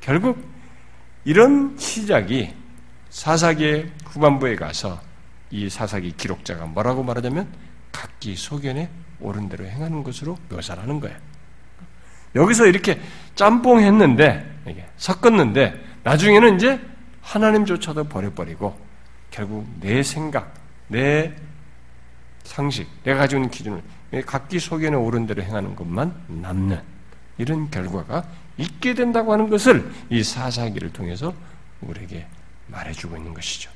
결국 0.00 0.42
이런 1.24 1.76
시작이 1.78 2.54
사사기의 3.10 3.90
후반부에 4.06 4.56
가서 4.56 5.00
이 5.50 5.68
사사기 5.68 6.12
기록자가 6.16 6.66
뭐라고 6.66 7.02
말하자면 7.02 7.48
각기 7.92 8.36
소견에 8.36 8.90
옳은 9.20 9.48
대로 9.48 9.64
행하는 9.66 10.02
것으로 10.02 10.38
묘사를 10.50 10.82
하는 10.82 11.00
거예요. 11.00 11.27
여기서 12.34 12.66
이렇게 12.66 13.00
짬뽕 13.34 13.80
했는데, 13.80 14.44
섞었는데, 14.96 15.74
나중에는 16.02 16.56
이제 16.56 16.80
하나님조차도 17.22 18.04
버려버리고, 18.04 18.78
결국 19.30 19.66
내 19.80 20.02
생각, 20.02 20.54
내 20.88 21.34
상식, 22.44 22.88
내가 23.04 23.20
가지고 23.20 23.40
있는 23.40 23.50
기준을 23.50 23.82
각기 24.26 24.58
소견에 24.58 24.96
옳은 24.96 25.26
대로 25.26 25.42
행하는 25.42 25.76
것만 25.76 26.14
남는 26.28 26.80
이런 27.36 27.70
결과가 27.70 28.24
있게 28.56 28.94
된다고 28.94 29.32
하는 29.32 29.48
것을 29.48 29.90
이 30.10 30.22
사사기를 30.22 30.92
통해서 30.92 31.34
우리에게 31.80 32.26
말해주고 32.68 33.16
있는 33.16 33.34
것이죠. 33.34 33.70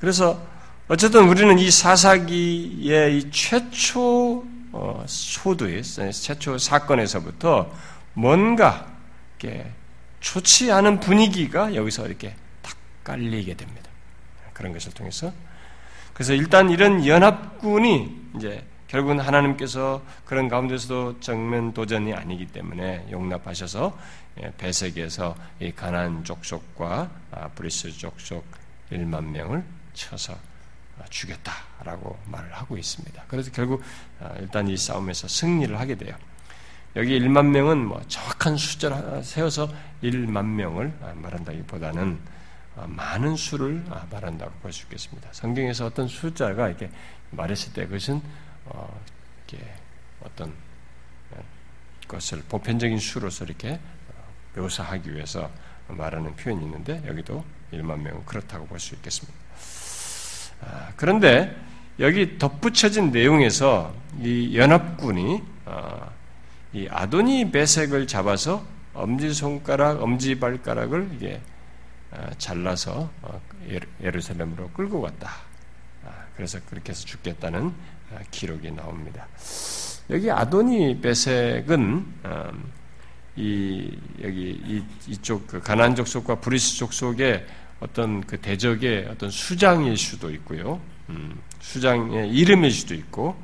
그래서 0.00 0.40
어쨌든 0.88 1.28
우리는 1.28 1.58
이 1.58 1.70
사사기의 1.70 3.18
이 3.18 3.30
최초 3.30 4.38
어, 4.40 4.47
소두의 5.06 5.82
최초 5.82 6.58
사건에서부터 6.58 7.72
뭔가 8.14 8.86
이렇게 9.38 9.70
좋지 10.20 10.72
않은 10.72 11.00
분위기가 11.00 11.74
여기서 11.74 12.06
이렇게 12.06 12.34
탁 12.62 12.76
깔리게 13.04 13.54
됩니다. 13.54 13.88
그런 14.52 14.72
것을 14.72 14.92
통해서 14.92 15.32
그래서 16.12 16.34
일단 16.34 16.70
이런 16.70 17.06
연합군이 17.06 18.32
이제 18.36 18.64
결국은 18.88 19.20
하나님께서 19.20 20.02
그런 20.24 20.48
가운데서도 20.48 21.20
정면 21.20 21.72
도전이 21.74 22.14
아니기 22.14 22.46
때문에 22.46 23.06
용납하셔서 23.10 23.96
예, 24.42 24.52
배색에서 24.56 25.36
이 25.60 25.72
가난 25.72 26.24
족속과 26.24 27.10
아, 27.30 27.48
브리스 27.48 27.92
족속 27.92 28.44
1만 28.90 29.24
명을 29.24 29.62
쳐서 29.92 30.36
죽였다라고 31.10 32.18
말을 32.26 32.52
하고 32.52 32.76
있습니다. 32.76 33.24
그래서 33.28 33.50
결국 33.52 33.82
아, 34.20 34.34
일단 34.38 34.68
이 34.68 34.76
싸움에서 34.76 35.28
승리를 35.28 35.78
하게 35.78 35.94
돼요. 35.96 36.14
여기 36.96 37.18
1만 37.20 37.46
명은 37.46 37.86
뭐 37.86 38.02
정확한 38.08 38.56
숫자를 38.56 39.22
세워서 39.22 39.68
1만 40.02 40.44
명을 40.44 40.92
아, 41.02 41.12
말한다기보다는 41.14 42.18
아, 42.76 42.86
많은 42.86 43.36
수를 43.36 43.84
말한다고 44.10 44.52
볼 44.60 44.72
수 44.72 44.84
있겠습니다. 44.84 45.28
성경에서 45.32 45.86
어떤 45.86 46.08
숫자가 46.08 46.68
이렇게 46.68 46.90
말했을 47.30 47.72
때 47.72 47.84
그것은 47.86 48.22
어, 48.66 49.00
어떤 50.22 50.52
것을 52.08 52.42
보편적인 52.48 52.98
수로서 52.98 53.44
이렇게 53.44 53.74
어, 53.74 54.60
묘사하기 54.60 55.14
위해서 55.14 55.50
말하는 55.88 56.34
표현이 56.36 56.64
있는데 56.64 57.02
여기도 57.06 57.44
1만 57.72 58.00
명은 58.00 58.24
그렇다고 58.24 58.66
볼 58.66 58.80
수 58.80 58.94
있겠습니다. 58.94 59.47
아, 60.60 60.92
그런데 60.96 61.56
여기 61.98 62.38
덧붙여진 62.38 63.10
내용에서 63.10 63.92
이 64.20 64.56
연합군이 64.56 65.42
아, 65.64 66.10
이 66.72 66.86
아도니 66.90 67.50
배색을 67.50 68.06
잡아서 68.06 68.64
엄지 68.94 69.32
손가락, 69.32 70.02
엄지 70.02 70.38
발가락을 70.38 71.10
이게 71.14 71.40
아, 72.10 72.30
잘라서 72.38 73.10
어, 73.22 73.40
예루살렘으로 74.02 74.70
끌고 74.70 75.00
갔다. 75.00 75.30
그래서 76.36 76.60
그렇게 76.70 76.90
해서 76.90 77.04
죽겠다는 77.04 77.74
기록이 78.30 78.70
나옵니다. 78.70 79.26
여기 80.08 80.30
아도니 80.30 81.00
배색은 81.00 82.06
이 83.34 83.98
여기 84.22 84.84
이쪽 85.08 85.48
그 85.48 85.60
가난 85.60 85.96
족속과 85.96 86.36
브리스 86.36 86.76
족속의 86.78 87.44
어떤 87.80 88.22
그 88.22 88.40
대적의 88.40 89.06
어떤 89.10 89.30
수장일 89.30 89.96
수도 89.96 90.30
있고요. 90.30 90.80
음, 91.10 91.38
수장의 91.60 92.30
이름일 92.30 92.70
수도 92.70 92.94
있고 92.94 93.40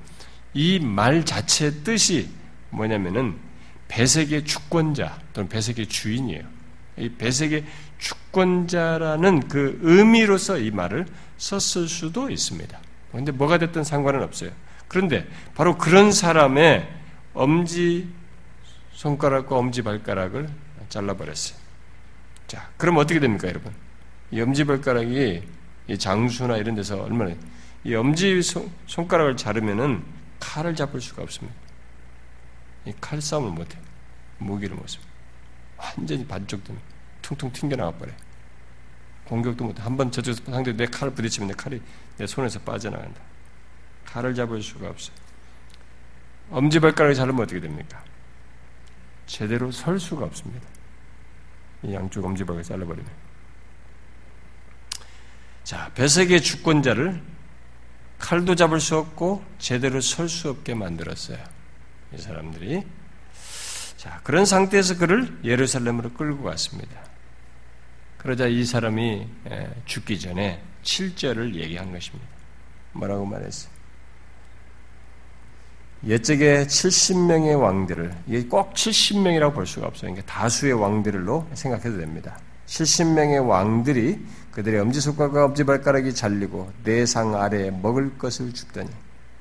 이 0.54 0.78
말 0.80 1.24
자체의 1.24 1.72
뜻이 1.84 2.28
뭐냐면은 2.70 3.36
배색의 3.88 4.44
주권자 4.44 5.18
또는 5.32 5.48
배색의 5.48 5.86
주인이에요. 5.86 6.42
이 6.98 7.08
배색의 7.08 7.64
주권자라는 7.98 9.48
그 9.48 9.78
의미로서 9.82 10.58
이 10.58 10.70
말을 10.70 11.06
썼을 11.38 11.88
수도 11.88 12.30
있습니다. 12.30 12.78
근데 13.12 13.32
뭐가 13.32 13.58
됐든 13.58 13.84
상관은 13.84 14.22
없어요. 14.22 14.50
그런데 14.88 15.26
바로 15.54 15.76
그런 15.78 16.12
사람의 16.12 16.88
엄지 17.32 18.08
손가락과 18.92 19.56
엄지 19.56 19.82
발가락을 19.82 20.48
잘라버렸어요. 20.88 21.58
자, 22.46 22.70
그럼 22.76 22.98
어떻게 22.98 23.18
됩니까, 23.20 23.48
여러분? 23.48 23.72
이 24.30 24.40
엄지 24.40 24.64
발가락이 24.64 25.42
이 25.88 25.98
장수나 25.98 26.56
이런 26.56 26.74
데서 26.74 27.02
얼마나 27.02 27.34
이 27.84 28.42
손, 28.42 28.70
손가락을 28.86 29.36
자르면은 29.36 30.04
칼을 30.40 30.74
잡을 30.74 31.00
수가 31.00 31.22
없습니다. 31.22 31.54
이 32.86 32.92
칼싸움을 33.00 33.50
못해요. 33.50 33.82
무기를 34.38 34.76
못 34.76 34.86
씁니다. 34.88 35.12
완전히 35.78 36.26
반쪽도 36.26 36.74
퉁퉁 37.22 37.52
튕겨나가 37.52 37.92
버려요. 37.92 38.16
공격도 39.24 39.64
못해. 39.64 39.82
한 39.82 39.96
번 39.96 40.10
저쪽 40.10 40.34
상대 40.34 40.72
내 40.72 40.86
칼을 40.86 41.14
부딪히면 41.14 41.48
내 41.48 41.54
칼이 41.54 41.80
내 42.18 42.26
손에서 42.26 42.60
빠져나간다. 42.60 43.20
칼을 44.04 44.34
잡을 44.34 44.62
수가 44.62 44.88
없어요. 44.88 45.16
엄지발가락을 46.50 47.14
자르면 47.14 47.42
어떻게 47.42 47.60
됩니까? 47.60 48.02
제대로 49.26 49.70
설 49.70 49.98
수가 49.98 50.26
없습니다. 50.26 50.66
이 51.82 51.94
양쪽 51.94 52.24
엄지발가락을 52.24 52.64
잘라버리면. 52.64 53.23
자, 55.64 55.90
배색의 55.94 56.42
주권자를 56.42 57.22
칼도 58.18 58.54
잡을 58.54 58.80
수 58.80 58.96
없고 58.96 59.42
제대로 59.58 60.00
설 60.00 60.28
수 60.28 60.50
없게 60.50 60.74
만들었어요. 60.74 61.38
이 62.14 62.18
사람들이. 62.18 62.84
자, 63.96 64.20
그런 64.22 64.44
상태에서 64.44 64.98
그를 64.98 65.36
예루살렘으로 65.42 66.12
끌고 66.12 66.44
갔습니다. 66.44 67.02
그러자 68.18 68.46
이 68.46 68.64
사람이 68.64 69.26
죽기 69.86 70.20
전에 70.20 70.62
7절을 70.82 71.54
얘기한 71.54 71.92
것입니다. 71.92 72.26
뭐라고 72.92 73.24
말했어요? 73.24 73.72
옛적에 76.06 76.66
70명의 76.66 77.58
왕들을, 77.58 78.14
이게 78.26 78.46
꼭 78.46 78.74
70명이라고 78.74 79.54
볼 79.54 79.66
수가 79.66 79.86
없어요. 79.86 80.12
그러니까 80.12 80.30
다수의 80.32 80.74
왕들로 80.74 81.48
생각해도 81.54 81.98
됩니다. 81.98 82.38
70명의 82.66 83.46
왕들이 83.46 84.20
그들의 84.54 84.80
엄지손가락과 84.80 85.44
엄지발가락이 85.46 86.14
잘리고 86.14 86.72
내상 86.84 87.34
아래에 87.34 87.70
먹을 87.70 88.16
것을 88.16 88.52
줍더니 88.52 88.88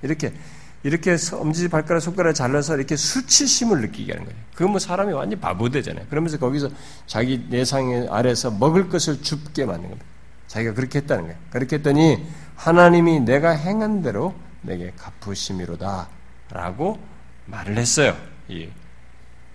이렇게 0.01 0.33
이렇게 0.81 1.15
엄지발가락 1.31 2.01
손가락을 2.01 2.33
잘라서 2.33 2.75
이렇게 2.75 2.97
수치심을 2.97 3.81
느끼게 3.81 4.11
하는 4.11 4.25
거예요. 4.25 4.39
그건 4.53 4.71
뭐 4.71 4.79
사람이 4.79 5.13
완전 5.13 5.39
바보 5.39 5.69
되잖아요. 5.69 6.05
그러면서 6.09 6.37
거기서 6.37 6.69
자기 7.07 7.45
내상 7.49 8.07
아래에서 8.09 8.51
먹을 8.51 8.89
것을 8.89 9.21
줍게 9.21 9.65
만든 9.65 9.89
겁니다. 9.89 10.05
자기가 10.47 10.73
그렇게 10.73 10.99
했다는 10.99 11.23
거예요. 11.25 11.37
그렇게 11.51 11.77
했더니 11.77 12.27
하나님이 12.55 13.21
내가 13.21 13.51
행한 13.51 14.01
대로 14.01 14.35
내게 14.61 14.91
갚으심이로다 14.97 16.09
라고 16.51 16.99
말을 17.45 17.77
했어요. 17.77 18.17
이, 18.49 18.67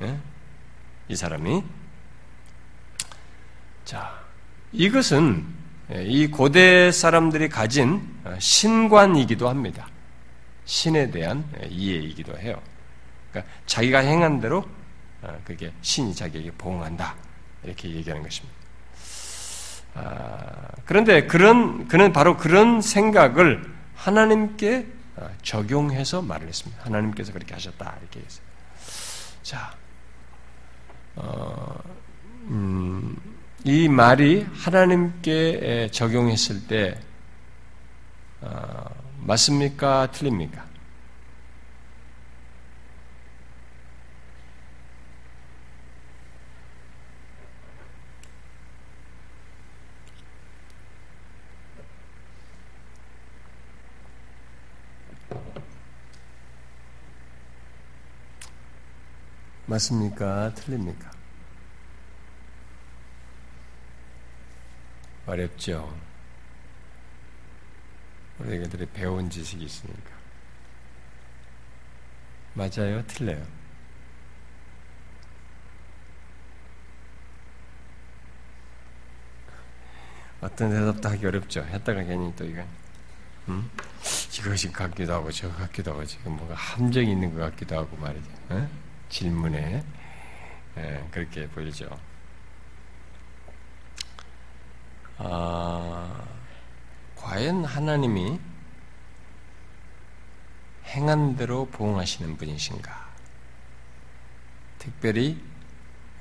예? 0.02 0.18
이 1.08 1.16
사람이 1.16 1.62
자, 3.84 4.17
이것은 4.72 5.58
예, 5.90 6.04
이 6.04 6.26
고대 6.26 6.92
사람들이 6.92 7.48
가진 7.48 8.02
어, 8.24 8.36
신관이기도 8.38 9.48
합니다. 9.48 9.88
신에 10.66 11.10
대한 11.10 11.44
예, 11.62 11.66
이해이기도 11.68 12.36
해요. 12.38 12.60
그러니까 13.30 13.52
자기가 13.66 14.00
행한 14.00 14.40
대로 14.40 14.68
어, 15.22 15.40
그게 15.44 15.72
신이 15.80 16.14
자기에게 16.14 16.52
보응한다 16.52 17.16
이렇게 17.64 17.88
얘기하는 17.88 18.22
것입니다. 18.22 18.58
아, 19.94 20.68
그런데 20.84 21.26
그런 21.26 21.88
그는 21.88 22.12
바로 22.12 22.36
그런 22.36 22.82
생각을 22.82 23.64
하나님께 23.94 24.86
어, 25.16 25.30
적용해서 25.42 26.20
말을 26.20 26.48
했습니다. 26.48 26.84
하나님께서 26.84 27.32
그렇게 27.32 27.54
하셨다 27.54 27.96
이렇게 28.00 28.20
했어요. 28.20 28.44
자, 29.42 29.74
어, 31.16 31.80
음, 32.48 33.16
이 33.64 33.88
말이 33.88 34.46
하나님께 34.54 35.88
적용했을 35.92 36.66
때 36.66 37.00
어, 38.40 38.84
맞습니까? 39.20 40.10
틀립니까? 40.12 40.64
맞습니까? 59.66 60.54
틀립니까? 60.54 61.07
어렵죠. 65.28 65.94
우리들이 68.38 68.86
배운 68.86 69.28
지식이 69.28 69.62
있으니까. 69.62 70.16
맞아요? 72.54 73.04
틀려요? 73.06 73.46
어떤 80.40 80.70
대답도 80.70 81.08
하기 81.10 81.26
어렵죠. 81.26 81.62
했다가 81.62 82.04
괜히 82.04 82.34
또 82.34 82.44
이거, 82.44 82.64
음? 83.48 83.70
이것이 84.38 84.72
같기도 84.72 85.12
하고 85.12 85.30
저거 85.30 85.54
같기도 85.56 85.90
하고 85.90 86.04
지금 86.06 86.36
뭔가 86.36 86.54
함정이 86.54 87.10
있는 87.10 87.34
것 87.34 87.40
같기도 87.40 87.76
하고 87.76 87.96
말이죠. 87.96 88.30
어? 88.50 88.68
질문에 89.10 89.84
예, 90.78 91.08
그렇게 91.10 91.48
보이죠. 91.48 91.88
아, 95.18 96.24
과연 97.16 97.64
하나님이 97.64 98.38
행한 100.86 101.36
대로 101.36 101.66
보응하시는 101.66 102.36
분이신가? 102.36 103.08
특별히 104.78 105.42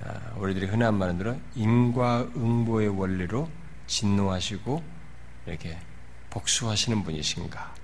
아, 0.03 0.33
우리들이 0.37 0.65
흔한 0.65 0.95
말로 0.95 1.39
인과응보의 1.55 2.89
원리로 2.89 3.49
진노하시고 3.85 4.83
이렇게 5.45 5.79
복수하시는 6.29 7.03
분이신가? 7.03 7.75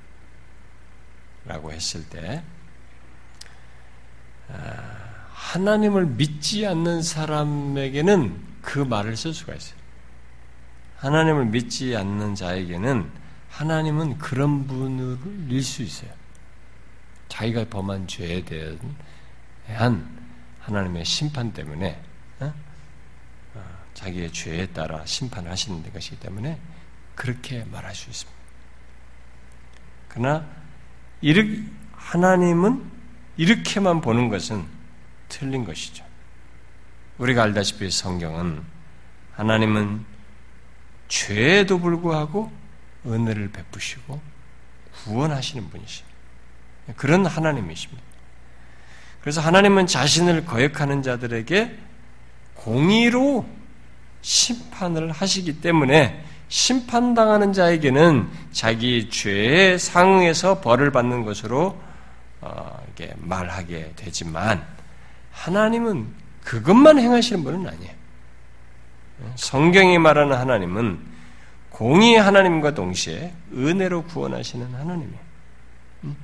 라고 1.45 1.72
했을 1.72 2.07
때 2.09 2.43
아, 4.49 5.28
하나님을 5.32 6.05
믿지 6.07 6.66
않는 6.66 7.03
사람에게는 7.03 8.43
그 8.61 8.80
말을 8.80 9.16
쓸 9.16 9.34
수가 9.34 9.53
있어요. 9.53 9.82
하나님을 11.04 11.47
믿지 11.47 11.97
않는 11.97 12.34
자에게는 12.34 13.12
하나님은 13.49 14.18
그런 14.20 14.66
분일 14.66 15.62
수 15.62 15.84
있어요. 15.84 16.10
자기가 17.28 17.66
범한 17.66 18.08
죄에 18.08 18.45
대한 18.45 20.18
하나님의 20.62 21.04
심판 21.04 21.51
때문에 21.51 22.01
어? 22.39 22.54
어, 23.54 23.64
자기의 23.93 24.32
죄에 24.32 24.68
따라 24.68 25.06
심판하시는 25.06 25.91
것이기 25.91 26.20
때문에 26.22 26.58
그렇게 27.16 27.66
말할 27.66 27.93
수 27.93 28.10
있습니다. 28.10 28.39
그러나 30.08 30.47
하나님은 31.91 32.91
이렇게만 33.36 33.99
보는 33.99 34.30
것은 34.30 34.66
틀린 35.28 35.66
것이죠. 35.66 36.06
우리가 37.18 37.43
알다시피 37.43 37.91
성경은 37.91 38.64
하나님은 39.34 40.12
죄에도 41.08 41.80
불구하고 41.80 42.51
은혜를 43.06 43.51
베푸시고 43.51 44.22
구원하시는 45.04 45.70
분이시 45.70 46.04
그런 46.95 47.26
하나님이십니다. 47.26 48.04
그래서 49.22 49.41
하나님은 49.41 49.88
자신을 49.88 50.45
거역하는 50.45 51.01
자들에게 51.01 51.78
공의로 52.56 53.45
심판을 54.22 55.12
하시기 55.12 55.62
때문에 55.62 56.24
심판당하는 56.49 57.54
자에게는 57.54 58.30
자기 58.51 59.10
죄에 59.10 59.78
상응해서 59.78 60.62
벌을 60.62 60.91
받는 60.91 61.26
것으로 61.26 61.82
어, 62.41 62.86
말하게 63.18 63.93
되지만 63.95 64.66
하나님은 65.32 66.08
그것만 66.43 66.99
행하시는 66.99 67.43
분은 67.43 67.68
아니에요. 67.68 68.03
성경이 69.36 69.97
말하는 69.99 70.36
하나님은 70.38 70.99
공의 71.70 72.18
하나님과 72.18 72.74
동시에 72.74 73.34
은혜로 73.53 74.03
구원하시는 74.05 74.74
하나님이에요. 74.74 75.20
음? 76.03 76.16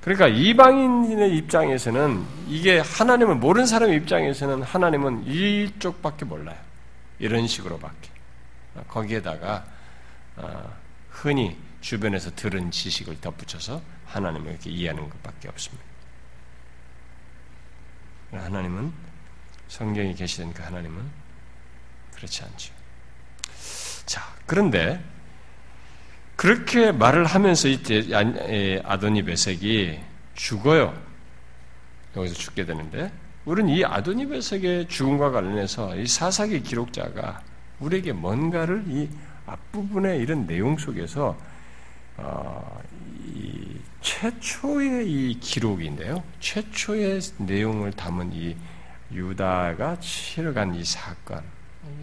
그러니까 0.00 0.28
이방인의 0.28 1.36
입장에서는 1.36 2.24
이게 2.48 2.78
하나님을 2.78 3.34
모르는 3.34 3.66
사람의 3.66 3.96
입장에서는 3.96 4.62
하나님은 4.62 5.26
이쪽밖에 5.26 6.24
몰라요. 6.24 6.56
이런 7.18 7.46
식으로밖에. 7.46 8.10
거기에다가 8.86 9.66
어, 10.36 10.72
흔히 11.10 11.56
주변에서 11.80 12.30
들은 12.36 12.70
지식을 12.70 13.20
덧붙여서 13.20 13.82
하나님을 14.06 14.52
이렇게 14.52 14.70
이해하는 14.70 15.08
것밖에 15.10 15.48
없습니다. 15.48 15.84
하나님은 18.30 18.92
성경에 19.68 20.12
계시던 20.14 20.52
그 20.52 20.62
하나님은 20.62 21.02
그렇지 22.14 22.42
않죠. 22.44 22.72
자, 24.06 24.22
그런데 24.46 25.02
그렇게 26.36 26.92
말을 26.92 27.24
하면서 27.26 27.68
이때 27.68 28.02
아도니 28.84 29.22
베색이 29.22 30.00
죽어요. 30.34 30.96
여기서 32.16 32.34
죽게 32.34 32.64
되는데 32.64 33.12
우리는 33.44 33.70
이 33.70 33.84
아도니 33.84 34.26
베색의 34.26 34.88
죽음과 34.88 35.30
관련해서 35.30 35.96
이 35.96 36.06
사사기 36.06 36.62
기록자가 36.62 37.42
우리에게 37.80 38.12
뭔가를 38.12 38.84
이 38.88 39.08
앞부분의 39.46 40.20
이런 40.20 40.46
내용 40.46 40.76
속에서 40.76 41.36
어, 42.16 42.82
이 43.34 43.78
최초의 44.00 45.10
이 45.10 45.40
기록인데요. 45.40 46.22
최초의 46.40 47.20
내용을 47.38 47.92
담은 47.92 48.32
이 48.32 48.56
유다가 49.12 49.98
치러간 50.00 50.74
이 50.74 50.84
사건, 50.84 51.42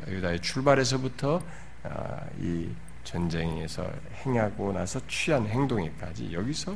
유다의 0.07 0.41
출발에서부터 0.41 1.41
아, 1.83 2.25
이 2.39 2.69
전쟁에서 3.03 3.89
행하고 4.25 4.73
나서 4.73 4.99
취한 5.07 5.45
행동에까지 5.45 6.33
여기서 6.33 6.75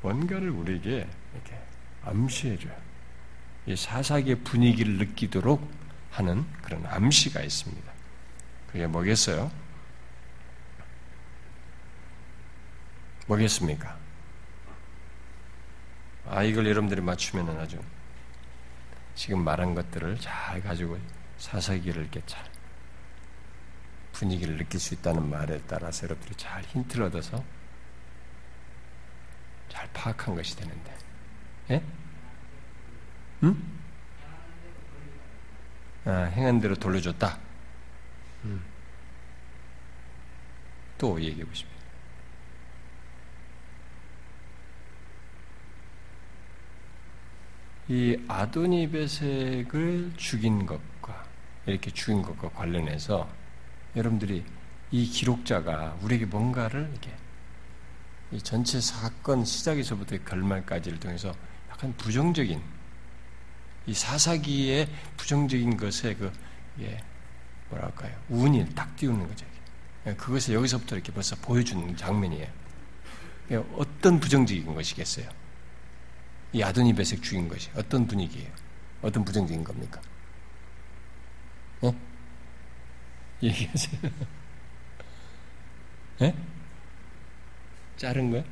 뭔가를 0.00 0.48
우리에게 0.50 1.06
이렇게 1.34 1.60
암시해줘요. 2.02 2.72
이 3.66 3.76
사사기의 3.76 4.36
분위기를 4.40 4.98
느끼도록 4.98 5.68
하는 6.10 6.46
그런 6.62 6.86
암시가 6.86 7.42
있습니다. 7.42 7.92
그게 8.68 8.86
뭐겠어요? 8.86 9.50
뭐겠습니까? 13.26 13.96
아, 16.28 16.42
이걸 16.42 16.66
여러분들이 16.66 17.00
맞추면 17.00 17.58
아주 17.58 17.78
지금 19.16 19.42
말한 19.42 19.74
것들을 19.74 20.20
잘 20.20 20.62
가지고 20.62 20.98
사사기를 21.38 22.02
이렇게 22.02 22.22
잘 22.26 22.44
분위기를 24.12 24.56
느낄 24.56 24.78
수 24.78 24.94
있다는 24.94 25.28
말에 25.28 25.60
따라서 25.66 26.04
여러분들이 26.04 26.36
잘 26.36 26.62
힌트를 26.62 27.06
얻어서 27.06 27.42
잘 29.68 29.88
파악한 29.92 30.34
것이 30.34 30.56
되는데, 30.56 30.94
예? 31.70 31.82
응? 33.42 33.62
아, 36.04 36.10
행한 36.34 36.60
대로 36.60 36.74
돌려줬다. 36.74 37.38
음. 38.44 38.64
또 40.96 41.20
얘기해 41.20 41.44
보십시오. 41.44 41.75
이 47.88 48.18
아도니 48.26 48.90
베색을 48.90 50.14
죽인 50.16 50.66
것과 50.66 51.24
이렇게 51.66 51.90
죽인 51.92 52.20
것과 52.20 52.48
관련해서 52.50 53.28
여러분들이 53.94 54.44
이 54.90 55.06
기록자가 55.06 55.96
우리에게 56.02 56.26
뭔가를 56.26 56.88
이렇게 56.90 57.14
이 58.32 58.42
전체 58.42 58.80
사건 58.80 59.44
시작에서부터 59.44 60.18
결말까지를 60.24 60.98
통해서 60.98 61.32
약간 61.70 61.94
부정적인 61.96 62.60
이 63.86 63.94
사사기의 63.94 64.88
부정적인 65.16 65.76
것에 65.76 66.14
그 66.14 66.32
예, 66.80 67.00
뭐랄까요 67.70 68.16
운이 68.28 68.74
딱 68.74 68.96
띄우는 68.96 69.28
거죠. 69.28 69.46
예, 70.06 70.14
그것을 70.14 70.54
여기서부터 70.54 70.96
이렇게 70.96 71.12
벌써 71.12 71.36
보여주는 71.36 71.96
장면이에요. 71.96 72.48
예, 73.52 73.56
어떤 73.76 74.18
부정적인 74.18 74.74
것이겠어요? 74.74 75.45
이 76.56 76.62
아도니 76.62 76.94
베색 76.94 77.22
죽인 77.22 77.48
것이 77.48 77.68
어떤 77.76 78.06
분위기예요? 78.06 78.50
어떤 79.02 79.22
부정적인 79.26 79.62
겁니까? 79.62 80.00
예? 81.84 81.94
얘기하세요. 83.42 84.10
예? 86.22 86.34
자른 87.98 88.30
거야? 88.30 88.42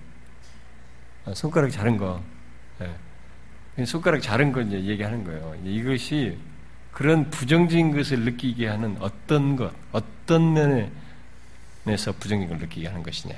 아, 1.25 1.33
손가락 1.33 1.71
자른 1.71 1.97
거. 1.97 2.23
예. 2.83 3.87
손가락 3.87 4.21
자른 4.21 4.53
거 4.53 4.61
이제 4.61 4.85
얘기하는 4.85 5.25
거예요. 5.25 5.55
이것이 5.65 6.37
그런 6.93 7.31
부정적인 7.31 7.97
것을 7.97 8.21
느끼게 8.21 8.69
하는 8.69 8.99
어떤 9.01 9.57
것, 9.57 9.73
어떤 9.93 10.53
면에서 10.53 12.13
부정적인 12.13 12.49
걸 12.51 12.59
느끼게 12.59 12.87
하는 12.87 13.03
것이냐. 13.03 13.35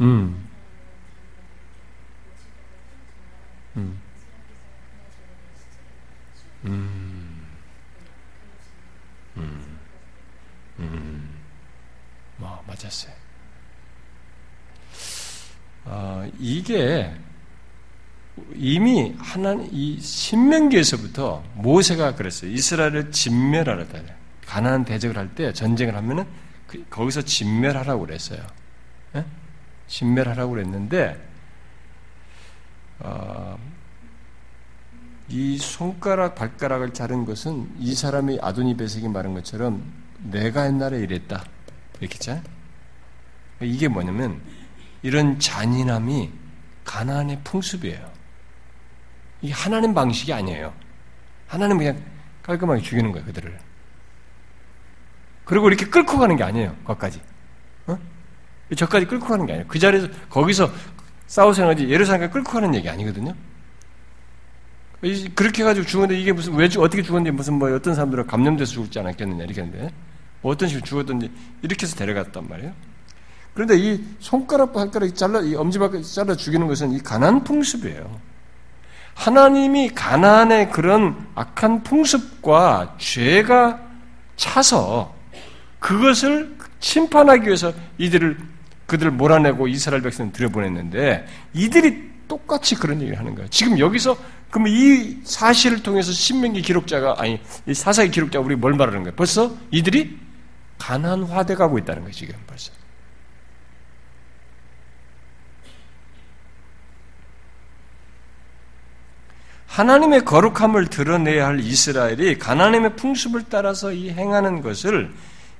음. 0.00 0.48
음. 3.76 4.00
음. 6.64 7.46
음. 9.36 9.78
음. 10.78 11.30
뭐, 12.36 12.62
맞았어요. 12.66 13.12
어, 15.84 16.28
이게 16.38 17.12
이미 18.54 19.14
하나님, 19.18 19.68
이 19.72 19.98
신명기에서부터 20.00 21.42
모세가 21.54 22.14
그랬어요. 22.14 22.50
이스라엘을 22.50 23.10
진멸하라다. 23.10 24.00
가난안 24.46 24.84
대적을 24.84 25.16
할 25.16 25.28
때 25.34 25.52
전쟁을 25.52 25.94
하면은 25.96 26.24
그, 26.66 26.84
거기서 26.88 27.22
진멸하라고 27.22 28.06
그랬어요. 28.06 28.40
예? 29.16 29.24
진멸하라고 29.88 30.52
그랬는데 30.52 31.28
어, 33.00 33.58
이 35.28 35.58
손가락 35.58 36.34
발가락을 36.34 36.94
자른 36.94 37.24
것은 37.24 37.70
이 37.78 37.94
사람이 37.94 38.38
아도니 38.40 38.76
베색이 38.76 39.08
말한 39.08 39.34
것처럼 39.34 39.82
내가 40.18 40.66
옛날에 40.66 41.00
이랬다 41.00 41.44
이렇게 42.00 42.18
잖 42.18 42.42
이게 43.60 43.88
뭐냐면 43.88 44.40
이런 45.02 45.38
잔인함이 45.38 46.32
가난의 46.84 47.40
풍습이에요. 47.44 48.10
이게 49.42 49.52
하나님 49.52 49.94
방식이 49.94 50.32
아니에요. 50.32 50.72
하나님 51.46 51.78
그냥 51.78 52.02
깔끔하게 52.42 52.82
죽이는 52.82 53.12
거예요 53.12 53.26
그들을. 53.26 53.58
그리고 55.44 55.68
이렇게 55.68 55.86
끌고 55.86 56.18
가는 56.18 56.34
게 56.36 56.42
아니에요. 56.44 56.74
거기까지. 56.84 57.20
어? 57.86 57.98
저까지 58.76 59.06
끌고 59.06 59.26
가는 59.26 59.46
게 59.46 59.52
아니에요. 59.52 59.68
그 59.68 59.78
자리에서 59.78 60.08
거기서 60.28 60.70
싸우세요 61.26 61.68
하지 61.68 61.88
예루살렘까지 61.88 62.32
끌고 62.32 62.52
가는 62.52 62.74
얘기 62.74 62.88
아니거든요. 62.88 63.34
그렇게 65.34 65.62
해가지고 65.62 65.86
죽었는데 65.86 66.20
이게 66.20 66.32
무슨 66.32 66.54
왜 66.54 66.66
어떻게 66.66 67.02
죽었는지 67.02 67.30
무슨 67.30 67.54
뭐 67.54 67.72
어떤 67.72 67.94
사람들은 67.94 68.26
감염돼서 68.26 68.72
죽지 68.72 68.98
않았겠느냐 68.98 69.44
이렇게 69.44 69.62
했는데 69.62 69.92
뭐 70.42 70.52
어떤 70.52 70.68
식으로 70.68 70.84
죽었든지 70.84 71.30
이렇게 71.62 71.84
해서 71.86 71.96
데려갔단 71.96 72.48
말이에요. 72.48 72.72
그런데 73.54 73.76
이 73.76 74.04
손가락 74.20 74.72
발가락 74.72 75.14
잘라 75.14 75.40
이 75.40 75.54
엄지발가락 75.54 76.04
잘라 76.04 76.34
죽이는 76.34 76.66
것은 76.66 76.92
이 76.92 77.00
가난 77.00 77.44
풍습이에요. 77.44 78.20
하나님이 79.14 79.90
가난의 79.90 80.70
그런 80.70 81.26
악한 81.34 81.82
풍습과 81.82 82.96
죄가 82.98 83.80
차서 84.36 85.14
그것을 85.80 86.56
심판하기 86.80 87.46
위해서 87.46 87.72
이들을 87.98 88.38
그들을 88.88 89.12
몰아내고 89.12 89.68
이스라엘 89.68 90.02
백성을 90.02 90.32
들여보냈는데 90.32 91.26
이들이 91.52 92.08
똑같이 92.26 92.74
그런 92.74 93.00
얘기를 93.02 93.18
하는 93.18 93.34
거예요. 93.34 93.48
지금 93.50 93.78
여기서 93.78 94.16
그러면 94.50 94.72
이 94.72 95.18
사실을 95.24 95.82
통해서 95.82 96.10
신명기 96.10 96.62
기록자가 96.62 97.16
아니 97.18 97.38
사사기 97.72 98.10
기록자가 98.10 98.44
우리 98.44 98.56
뭘 98.56 98.72
말하는 98.72 99.02
거예요? 99.02 99.14
벌써 99.14 99.54
이들이 99.70 100.18
가난화돼 100.78 101.54
가고 101.54 101.78
있다는 101.78 102.02
거예요. 102.02 102.12
지금 102.12 102.34
벌써. 102.46 102.72
하나님의 109.66 110.24
거룩함을 110.24 110.86
드러내야 110.86 111.46
할 111.46 111.60
이스라엘이 111.60 112.38
가나님의 112.38 112.96
풍습을 112.96 113.44
따라서 113.50 113.92
이 113.92 114.10
행하는 114.10 114.62
것을 114.62 115.12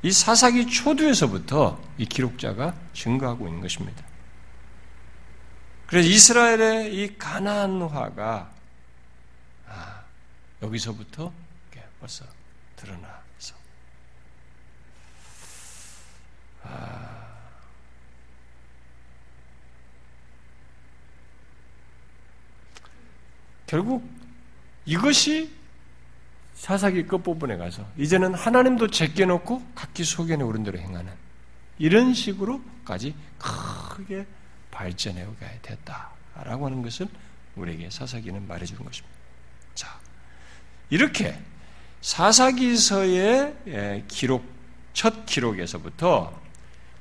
이 0.02 0.12
사사기 0.12 0.66
초두에서부터 0.66 1.80
이 1.98 2.06
기록자가 2.06 2.74
증거하고 2.94 3.48
있는 3.48 3.60
것입니다. 3.60 4.04
그래서 5.86 6.08
이스라엘의 6.08 6.94
이 6.94 7.18
가난화가 7.18 8.52
아, 9.68 10.02
여기서부터 10.62 11.32
벌써 11.98 12.24
드러나서 12.76 13.54
아, 16.62 17.18
결국 23.66 24.08
이것이 24.86 25.57
사사기 26.58 27.04
끝부분에 27.04 27.56
가서 27.56 27.86
이제는 27.96 28.34
하나님도 28.34 28.88
제껴놓고 28.88 29.62
각기 29.76 30.02
소견에 30.02 30.42
오른 30.42 30.64
대로 30.64 30.76
행하는 30.76 31.12
이런 31.78 32.12
식으로까지 32.12 33.14
크게 33.38 34.26
발전해 34.72 35.24
오게 35.24 35.46
됐다라고 35.62 36.66
하는 36.66 36.82
것을 36.82 37.06
우리에게 37.54 37.90
사사기는 37.90 38.48
말해주는 38.48 38.84
것입니다. 38.84 39.16
자, 39.76 40.00
이렇게 40.90 41.38
사사기서의 42.00 43.56
예, 43.68 44.04
기록, 44.08 44.44
첫 44.92 45.26
기록에서부터 45.26 46.40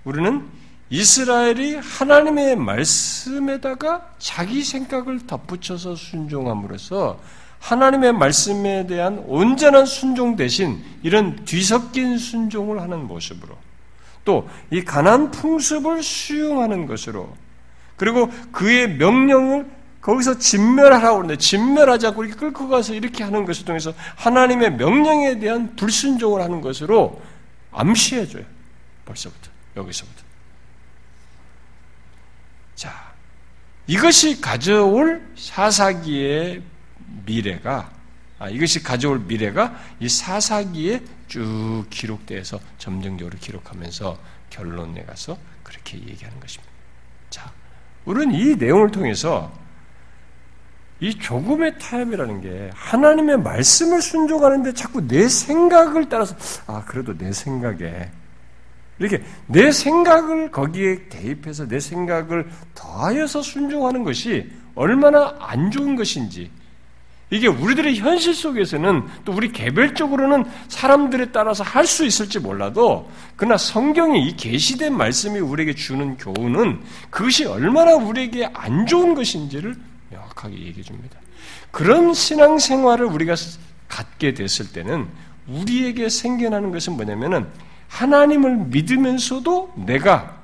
우리는 0.03 0.47
이스라엘이 0.91 1.77
하나님의 1.77 2.57
말씀에다가 2.57 4.13
자기 4.19 4.63
생각을 4.63 5.25
덧붙여서 5.25 5.95
순종함으로써 5.95 7.19
하나님의 7.59 8.13
말씀에 8.13 8.87
대한 8.87 9.23
온전한 9.27 9.85
순종 9.85 10.35
대신 10.35 10.83
이런 11.03 11.43
뒤섞인 11.45 12.17
순종을 12.17 12.81
하는 12.81 13.07
모습으로 13.07 13.57
또 14.23 14.47
이 14.71 14.83
가난 14.83 15.31
풍습을 15.31 16.03
수용하는 16.03 16.85
것으로 16.85 17.35
그리고 17.95 18.29
그의 18.51 18.95
명령을 18.97 19.65
거기서 20.01 20.37
진멸하라고 20.37 21.17
하는데 21.17 21.35
진멸하지 21.37 22.07
않고 22.07 22.23
이렇게 22.23 22.39
끌고 22.39 22.69
가서 22.69 22.93
이렇게 22.93 23.23
하는 23.23 23.45
것을 23.45 23.65
통해서 23.65 23.93
하나님의 24.15 24.73
명령에 24.73 25.39
대한 25.39 25.75
불순종을 25.75 26.41
하는 26.41 26.61
것으로 26.61 27.21
암시해줘요. 27.71 28.43
벌써부터 29.05 29.49
여기서부터. 29.75 30.23
자, 32.75 32.93
이것이 33.87 34.39
가져올 34.39 35.25
사사기의 35.35 36.61
미래가 37.25 37.91
아, 38.39 38.49
이것이 38.49 38.83
가져올 38.83 39.19
미래가 39.19 39.75
이 39.99 40.07
사사기에 40.07 41.01
쭉 41.27 41.85
기록돼서 41.89 42.59
점정적으로 42.77 43.37
기록하면서 43.39 44.17
결론에 44.49 45.03
가서 45.03 45.37
그렇게 45.63 45.97
얘기하는 45.97 46.39
것입니다. 46.39 46.71
자, 47.29 47.51
우리는 48.05 48.33
이 48.33 48.55
내용을 48.55 48.91
통해서 48.91 49.51
이 50.99 51.17
조금의 51.17 51.77
타협이라는 51.79 52.41
게 52.41 52.71
하나님의 52.73 53.37
말씀을 53.39 54.01
순종하는데 54.01 54.73
자꾸 54.73 55.07
내 55.07 55.27
생각을 55.27 56.09
따라서 56.09 56.35
아 56.65 56.83
그래도 56.85 57.15
내 57.15 57.31
생각에 57.31 58.09
이렇게 58.97 59.23
내 59.45 59.71
생각을 59.71 60.49
거기에 60.49 61.07
대입해서 61.09 61.67
내 61.67 61.79
생각을 61.79 62.49
더하여서 62.73 63.43
순종하는 63.43 64.03
것이 64.03 64.51
얼마나 64.73 65.35
안 65.39 65.69
좋은 65.69 65.95
것인지 65.95 66.49
이게 67.29 67.47
우리들의 67.47 67.97
현실 67.97 68.33
속에서는 68.33 69.03
또 69.25 69.33
우리 69.33 69.51
개별적으로는 69.51 70.45
사람들에 70.69 71.31
따라서 71.31 71.63
할 71.63 71.85
수 71.85 72.05
있을지 72.05 72.39
몰라도 72.39 73.09
그러나 73.35 73.57
성경이 73.57 74.27
이 74.27 74.35
계시된 74.35 74.95
말씀이 74.95 75.39
우리에게 75.39 75.73
주는 75.73 76.17
교훈은 76.17 76.81
그것이 77.09 77.45
얼마나 77.45 77.95
우리에게 77.95 78.49
안 78.53 78.85
좋은 78.85 79.15
것인지를 79.15 79.75
명확하게 80.09 80.55
얘기해 80.55 80.83
줍니다. 80.83 81.17
그런 81.71 82.13
신앙생활을 82.13 83.05
우리가 83.05 83.35
갖게 83.87 84.33
됐을 84.33 84.71
때는 84.71 85.07
우리에게 85.47 86.09
생겨나는 86.09 86.71
것은 86.71 86.93
뭐냐면은 86.93 87.47
하나님을 87.87 88.57
믿으면서도 88.67 89.73
내가 89.85 90.37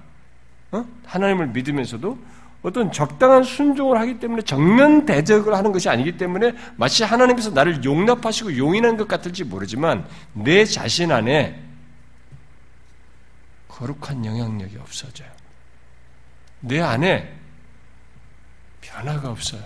어? 0.72 0.86
하나님을 1.06 1.48
믿으면서도 1.48 2.18
어떤 2.64 2.92
적당한 2.94 3.44
순종을 3.44 4.00
하기 4.00 4.20
때문에 4.20 4.42
정면 4.42 5.06
대적을 5.06 5.54
하는 5.54 5.74
것이 5.74 5.90
아니기 5.90 6.18
때문에 6.18 6.54
마치 6.78 7.04
하나님께서 7.04 7.52
나를 7.52 7.84
용납하시고 7.84 8.58
용인한 8.58 8.96
것 8.96 9.08
같을지 9.08 9.44
모르지만 9.44 10.08
내 10.32 10.64
자신 10.64 11.12
안에 11.12 11.62
거룩한 13.68 14.26
영향력이 14.26 14.78
없어져요. 14.78 15.30
내 16.62 16.80
안에 16.80 17.38
변화가 18.80 19.30
없어요. 19.30 19.62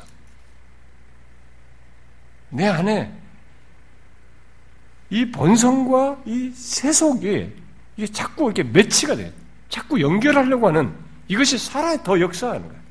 내 2.50 2.66
안에 2.66 3.14
이 5.12 5.30
본성과 5.30 6.24
이 6.26 6.50
세속이 6.50 7.54
이게 7.96 8.08
자꾸 8.08 8.46
이렇게 8.46 8.64
매치가 8.64 9.16
돼요. 9.16 9.32
자꾸 9.70 10.02
연결하려고 10.02 10.68
하는 10.68 10.96
이것이 11.28 11.60
살아 11.60 12.02
더 12.02 12.20
역사하는 12.20 12.68
거예요. 12.68 12.87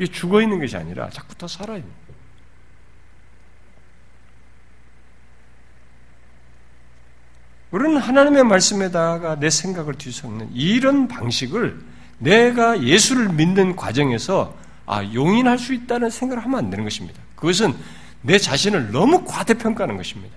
이게 0.00 0.10
죽어 0.10 0.40
있는 0.40 0.58
것이 0.58 0.78
아니라 0.78 1.10
자꾸 1.10 1.34
더 1.34 1.46
살아 1.46 1.76
있는. 1.76 1.90
우리는 7.70 7.98
하나님의 7.98 8.44
말씀에다가 8.44 9.38
내 9.38 9.50
생각을 9.50 9.94
뒤섞는 9.94 10.52
이런 10.54 11.06
방식을 11.06 11.84
내가 12.16 12.82
예수를 12.82 13.28
믿는 13.28 13.76
과정에서 13.76 14.56
아, 14.86 15.04
용인할 15.04 15.58
수 15.58 15.74
있다는 15.74 16.08
생각을 16.08 16.44
하면 16.44 16.58
안 16.58 16.70
되는 16.70 16.82
것입니다. 16.82 17.20
그것은 17.36 17.76
내 18.22 18.38
자신을 18.38 18.92
너무 18.92 19.26
과대평가하는 19.26 19.98
것입니다. 19.98 20.34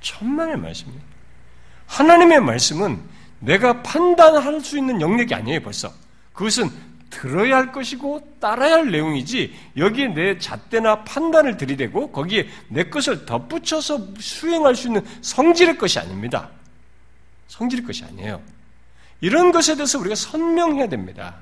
천만의 0.00 0.56
말씀입니다. 0.56 1.06
하나님의 1.86 2.40
말씀은 2.40 3.00
내가 3.38 3.82
판단할 3.82 4.60
수 4.60 4.76
있는 4.76 5.00
영역이 5.00 5.32
아니에요, 5.32 5.60
벌써. 5.62 5.92
그것은 6.32 6.70
들어야 7.10 7.56
할 7.56 7.72
것이고 7.72 8.36
따라야 8.40 8.74
할 8.74 8.90
내용이지 8.90 9.54
여기에 9.76 10.08
내 10.08 10.38
잣대나 10.38 11.04
판단을 11.04 11.56
들이대고 11.56 12.10
거기에 12.10 12.48
내 12.68 12.84
것을 12.84 13.24
덧붙여서 13.24 14.14
수행할 14.18 14.74
수 14.74 14.88
있는 14.88 15.02
성질의 15.20 15.78
것이 15.78 15.98
아닙니다. 15.98 16.50
성질의 17.48 17.84
것이 17.84 18.04
아니에요. 18.04 18.40
이런 19.20 19.52
것에 19.52 19.76
대해서 19.76 19.98
우리가 19.98 20.14
선명해야 20.14 20.88
됩니다. 20.88 21.36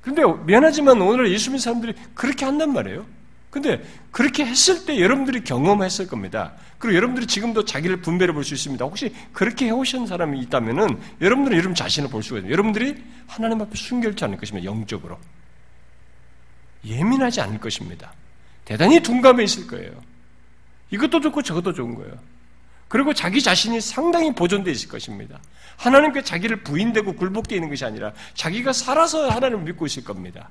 근데 0.00 0.22
미안하지만 0.44 1.00
오늘 1.00 1.30
예수 1.32 1.50
믿는 1.50 1.60
사람들이 1.60 1.94
그렇게 2.14 2.44
한단 2.44 2.72
말이에요. 2.72 3.06
근데 3.54 3.80
그렇게 4.10 4.44
했을 4.44 4.84
때 4.84 5.00
여러분들이 5.00 5.44
경험했을 5.44 6.08
겁니다. 6.08 6.54
그리고 6.76 6.96
여러분들이 6.96 7.28
지금도 7.28 7.64
자기를 7.64 7.98
분별해 8.00 8.32
볼 8.32 8.42
수 8.42 8.52
있습니다. 8.52 8.84
혹시 8.84 9.14
그렇게 9.32 9.66
해오신 9.66 10.08
사람이 10.08 10.40
있다면은 10.40 11.00
여러분들은 11.20 11.56
여러분 11.56 11.72
자신을 11.76 12.10
볼 12.10 12.24
수가 12.24 12.40
있어요. 12.40 12.50
여러분들이 12.50 13.00
하나님 13.28 13.62
앞에 13.62 13.76
순결치 13.76 14.24
않을 14.24 14.38
것입니다. 14.38 14.64
영적으로. 14.68 15.20
예민하지 16.84 17.42
않을 17.42 17.60
것입니다. 17.60 18.12
대단히 18.64 18.98
둔감해 18.98 19.44
있을 19.44 19.68
거예요. 19.68 19.92
이것도 20.90 21.20
좋고 21.20 21.42
저것도 21.42 21.74
좋은 21.74 21.94
거예요. 21.94 22.12
그리고 22.88 23.14
자기 23.14 23.40
자신이 23.40 23.80
상당히 23.80 24.34
보존되어 24.34 24.72
있을 24.72 24.88
것입니다. 24.88 25.38
하나님께 25.76 26.22
자기를 26.22 26.64
부인되고 26.64 27.14
굴복되어 27.14 27.54
있는 27.54 27.70
것이 27.70 27.84
아니라 27.84 28.14
자기가 28.34 28.72
살아서 28.72 29.30
하나님을 29.30 29.62
믿고 29.62 29.86
있을 29.86 30.02
겁니다. 30.02 30.50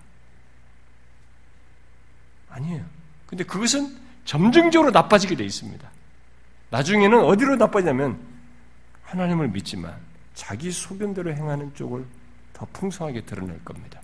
아니에요. 2.53 2.83
근데 3.25 3.43
그것은 3.43 3.95
점증적으로 4.25 4.91
나빠지게 4.91 5.35
되어 5.35 5.45
있습니다. 5.45 5.89
나중에는 6.69 7.23
어디로 7.23 7.55
나빠지냐면 7.55 8.19
하나님을 9.03 9.49
믿지만 9.49 9.95
자기 10.33 10.71
소견대로 10.71 11.33
행하는 11.33 11.73
쪽을 11.75 12.05
더 12.53 12.67
풍성하게 12.73 13.21
드러낼 13.21 13.63
겁니다. 13.63 14.01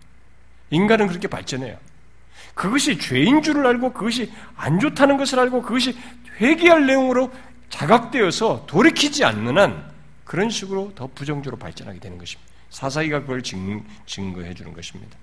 인간은 0.69 1.07
그렇게 1.07 1.27
발전해요. 1.27 1.77
그것이 2.53 2.99
죄인 2.99 3.41
줄을 3.41 3.65
알고 3.65 3.93
그것이 3.93 4.31
안 4.55 4.79
좋다는 4.79 5.17
것을 5.17 5.39
알고 5.39 5.61
그것이 5.61 5.97
회개할 6.39 6.85
내용으로 6.85 7.31
자각되어서 7.69 8.65
돌이키지 8.67 9.23
않는 9.25 9.57
한 9.57 9.91
그런 10.25 10.49
식으로 10.49 10.93
더 10.95 11.07
부정적으로 11.07 11.57
발전하게 11.57 11.99
되는 11.99 12.17
것입니다. 12.17 12.49
사사기가 12.69 13.21
그걸 13.21 13.41
증, 13.41 13.83
증거해 14.05 14.53
주는 14.53 14.73
것입니다. 14.73 15.17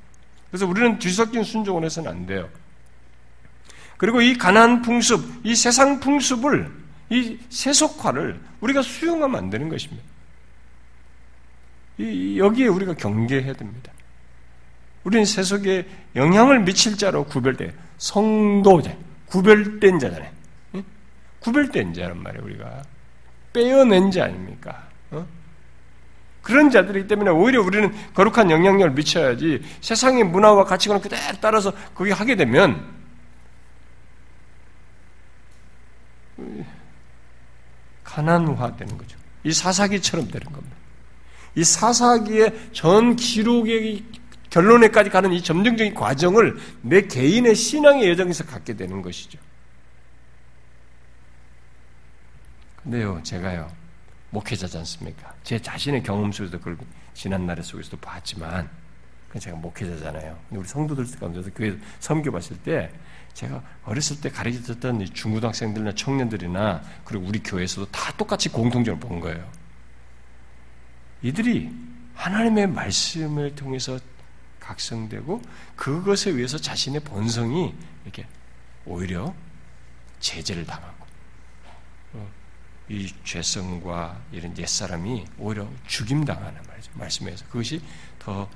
그래서 0.51 0.67
우리는 0.67 0.99
뒤섞인 0.99 1.45
순종을 1.45 1.85
해서는 1.85 2.11
안 2.11 2.27
돼요. 2.27 2.49
그리고 3.97 4.21
이 4.21 4.37
가난 4.37 4.83
풍습, 4.83 5.41
이 5.45 5.55
세상 5.55 6.01
풍습을, 6.01 6.71
이 7.11 7.39
세속화를 7.49 8.41
우리가 8.61 8.83
수용하면 8.83 9.37
안 9.37 9.51
되는 9.51 9.69
것입니다. 9.69 10.03
이, 11.99 12.39
여기에 12.39 12.67
우리가 12.69 12.95
경계해야 12.95 13.55
됩니다. 13.55 13.93
우리는 15.05 15.25
세속에 15.25 15.87
영향을 16.15 16.61
미칠 16.61 16.99
자로 16.99 17.25
구별돼 17.25 17.73
성도자, 17.97 18.95
구별된 19.27 19.99
자잖아요. 19.99 20.31
응? 20.75 20.85
구별된 21.41 21.95
자란 21.95 22.23
말이에요, 22.23 22.45
우리가. 22.45 22.83
빼어낸 23.53 24.11
자 24.11 24.25
아닙니까? 24.25 24.89
어? 25.13 25.27
그런 26.43 26.71
자들이기 26.71 27.09
때문에 27.09 27.31
오히려 27.31 27.63
우리는 27.63 27.91
거룩한 28.13 28.51
영향력을 28.51 28.91
미쳐야지 28.93 29.63
세상의 29.81 30.25
문화와 30.25 30.65
가치관을 30.65 31.01
그대로 31.01 31.23
따라서 31.41 31.73
거기 31.95 32.11
하게 32.11 32.37
되면 32.37 32.96
가난화되는 38.05 38.99
거죠. 38.99 39.19
이 39.45 39.53
사사기처럼 39.53 40.29
되는 40.29 40.53
겁니다. 40.53 40.77
이 41.55 41.65
사사기의 41.65 42.71
전 42.73 43.17
기록의 43.17 44.05
결론에까지 44.51 45.11
가는 45.11 45.33
이 45.33 45.43
점증적인 45.43 45.95
과정을 45.95 46.57
내 46.83 47.03
개인의 47.03 47.55
신앙의 47.55 48.09
여정에서 48.11 48.45
갖게 48.45 48.75
되는 48.75 49.03
것이죠. 49.03 49.39
근데요, 52.83 53.21
제가요, 53.23 53.71
목회자지 54.31 54.79
않습니까? 54.79 55.35
제 55.43 55.61
자신의 55.61 56.03
경험 56.03 56.31
속에서 56.31 56.59
그걸 56.59 56.79
지난 57.15 57.47
날의 57.47 57.65
속에서도 57.65 57.97
봤지만, 57.99 58.71
제가 59.39 59.57
목회자잖아요. 59.57 60.39
근데 60.49 60.61
우리 60.61 60.69
성도들 60.69 61.05
가운데서 61.19 61.51
교회 61.51 61.77
섬겨 62.01 62.31
봤을 62.31 62.57
때, 62.59 62.93
제가 63.37 63.63
어렸을 63.85 64.19
때 64.19 64.31
가르쳤던 64.31 65.13
중고등학생들이나 65.13 65.93
청년들이나, 65.93 66.83
그리고 67.05 67.27
우리 67.27 67.43
교회에서도 67.43 67.91
다 67.91 68.11
똑같이 68.17 68.49
공통적으로 68.49 68.99
본 68.99 69.21
거예요. 69.21 69.47
이들이 71.21 71.71
하나님의 72.15 72.69
말씀을 72.69 73.55
통해서 73.55 73.99
각성되고, 74.59 75.43
그것에 75.77 76.31
의해서 76.31 76.57
자신의 76.57 77.01
본성이 77.01 77.75
이렇게 78.05 78.27
오히려 78.87 79.35
제재를 80.19 80.65
당하고, 80.65 81.07
어, 82.15 82.31
이 82.89 83.13
죄성과 83.23 84.19
이런 84.33 84.57
옛사람이 84.57 85.27
오히려 85.37 85.69
죽임당하는 85.87 86.63
말이죠. 86.67 86.91
말씀에서. 86.95 87.45
그것이 87.49 87.83
더 88.19 88.49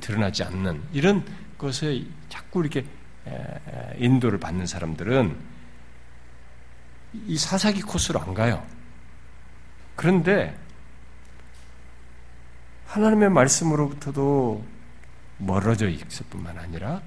드러나지 0.00 0.42
않는 0.42 0.82
이런 0.94 1.22
것에 1.58 2.06
자꾸 2.30 2.60
이렇게 2.60 2.86
인도를 3.96 4.38
받는 4.38 4.66
사람들은 4.66 5.36
이 7.26 7.38
사사기 7.38 7.82
코스로 7.82 8.20
안 8.20 8.34
가요. 8.34 8.66
그런데 9.96 10.58
하나님의 12.86 13.30
말씀으로부터도 13.30 14.64
멀어져 15.38 15.88
있을 15.88 16.26
뿐만 16.30 16.58
아니라 16.58 17.02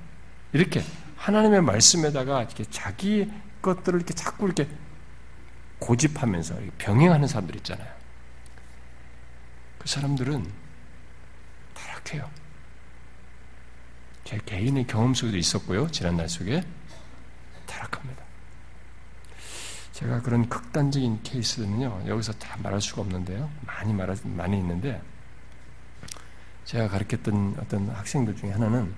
이렇게 0.54 0.84
하나님의 1.18 1.62
말씀에다가 1.62 2.44
이렇게 2.44 2.64
자기 2.66 3.32
것들을 3.62 4.00
이렇게 4.00 4.14
자꾸 4.14 4.46
이렇게 4.46 4.68
고집하면서 5.80 6.56
병행하는 6.78 7.28
사람들 7.28 7.56
있잖아요. 7.58 7.94
그 9.80 9.88
사람들은 9.88 10.46
타락해요. 11.74 12.30
제 14.26 14.40
개인의 14.44 14.88
경험 14.88 15.14
속에도 15.14 15.38
있었고요. 15.38 15.90
지난날 15.92 16.28
속에 16.28 16.64
타락합니다. 17.68 18.24
제가 19.94 20.22
그런 20.24 20.50
극단적인 20.50 21.22
케이스는요. 21.24 22.04
여기서 22.08 22.34
다 22.34 22.58
말할 22.62 22.82
수가 22.82 23.02
없는데요. 23.02 23.50
많이 23.62 23.94
말할 23.94 24.18
많이 24.24 24.58
있는데 24.58 25.02
제가 26.66 26.88
가르쳤던 26.90 27.58
어떤 27.60 27.88
학생들 27.90 28.36
중에 28.36 28.52
하나는 28.52 28.94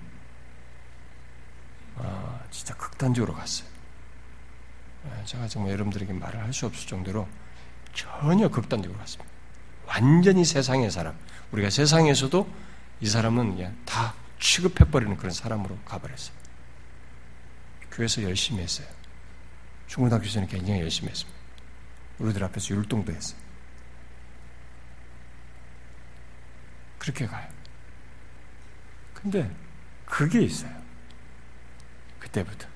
아, 1.96 2.40
진짜 2.50 2.74
극단적으로 2.74 3.34
갔어요. 3.34 3.68
예, 5.06 5.24
제가 5.24 5.46
정말 5.46 5.72
여러분들에게 5.72 6.12
말을 6.12 6.40
할 6.42 6.52
수 6.52 6.66
없을 6.66 6.88
정도로 6.88 7.28
전혀 7.92 8.48
극단적으로 8.48 8.98
갔습니다. 9.00 9.30
완전히 9.86 10.44
세상의 10.44 10.90
사람. 10.90 11.14
우리가 11.52 11.70
세상에서도 11.70 12.48
이 13.00 13.06
사람은 13.06 13.74
다 13.84 14.14
취급해버리는 14.38 15.16
그런 15.16 15.32
사람으로 15.32 15.78
가버렸어요. 15.84 16.36
교회에서 17.90 18.22
열심히 18.22 18.62
했어요. 18.62 18.86
중고등학교에서는 19.86 20.48
굉장히 20.48 20.80
열심히 20.80 21.10
했습니다. 21.10 21.38
우리들 22.18 22.44
앞에서 22.44 22.74
율동도 22.74 23.12
했어요. 23.12 23.40
그렇게 26.98 27.26
가요. 27.26 27.48
근데 29.14 29.50
그게 30.04 30.42
있어요. 30.42 30.70
그때부터. 32.18 32.68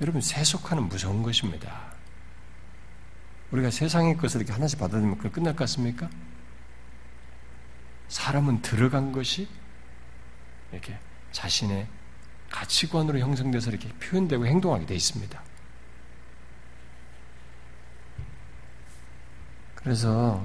여러분, 0.00 0.20
세속화는 0.20 0.84
무서운 0.84 1.22
것입니다. 1.22 1.90
우리가 3.50 3.70
세상의 3.70 4.16
것을 4.16 4.40
이렇게 4.40 4.52
하나씩 4.52 4.78
받아들이면 4.78 5.16
그걸 5.16 5.32
끝날 5.32 5.54
것 5.54 5.60
같습니까? 5.60 6.08
사람은 8.10 8.60
들어간 8.60 9.12
것이 9.12 9.48
이렇게 10.72 10.98
자신의 11.30 11.86
가치관으로 12.50 13.20
형성돼서 13.20 13.70
이렇게 13.70 13.88
표현되고 14.00 14.46
행동하게 14.46 14.84
되어 14.86 14.96
있습니다. 14.96 15.40
그래서 19.76 20.44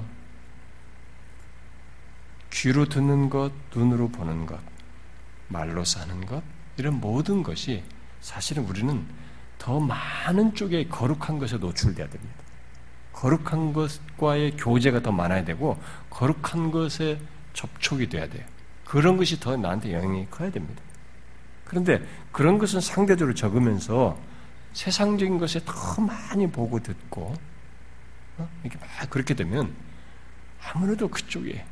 귀로 2.50 2.88
듣는 2.88 3.28
것, 3.28 3.52
눈으로 3.74 4.08
보는 4.08 4.46
것, 4.46 4.58
말로 5.48 5.84
사는 5.84 6.24
것, 6.24 6.42
이런 6.76 7.00
모든 7.00 7.42
것이 7.42 7.82
사실은 8.20 8.64
우리는 8.64 9.04
더 9.58 9.80
많은 9.80 10.54
쪽에 10.54 10.86
거룩한 10.86 11.38
것에 11.38 11.58
노출돼야 11.58 12.08
됩니다. 12.08 12.34
거룩한 13.12 13.72
것과의 13.72 14.56
교제가 14.56 15.02
더 15.02 15.10
많아야 15.10 15.44
되고, 15.44 15.82
거룩한 16.10 16.70
것에 16.70 17.20
접촉이 17.56 18.08
돼야 18.08 18.28
돼요. 18.28 18.46
그런 18.84 19.16
것이 19.16 19.40
더 19.40 19.56
나한테 19.56 19.92
영향이 19.92 20.28
커야 20.30 20.50
됩니다. 20.50 20.82
그런데 21.64 22.06
그런 22.30 22.58
것은 22.58 22.80
상대적으로 22.80 23.34
적으면서 23.34 24.20
세상적인 24.74 25.38
것에 25.38 25.60
더 25.64 26.00
많이 26.00 26.46
보고 26.46 26.78
듣고, 26.80 27.34
어? 28.36 28.48
이렇게 28.62 28.78
막 28.78 29.10
그렇게 29.10 29.34
되면 29.34 29.74
아무래도 30.62 31.08
그쪽에 31.08 31.64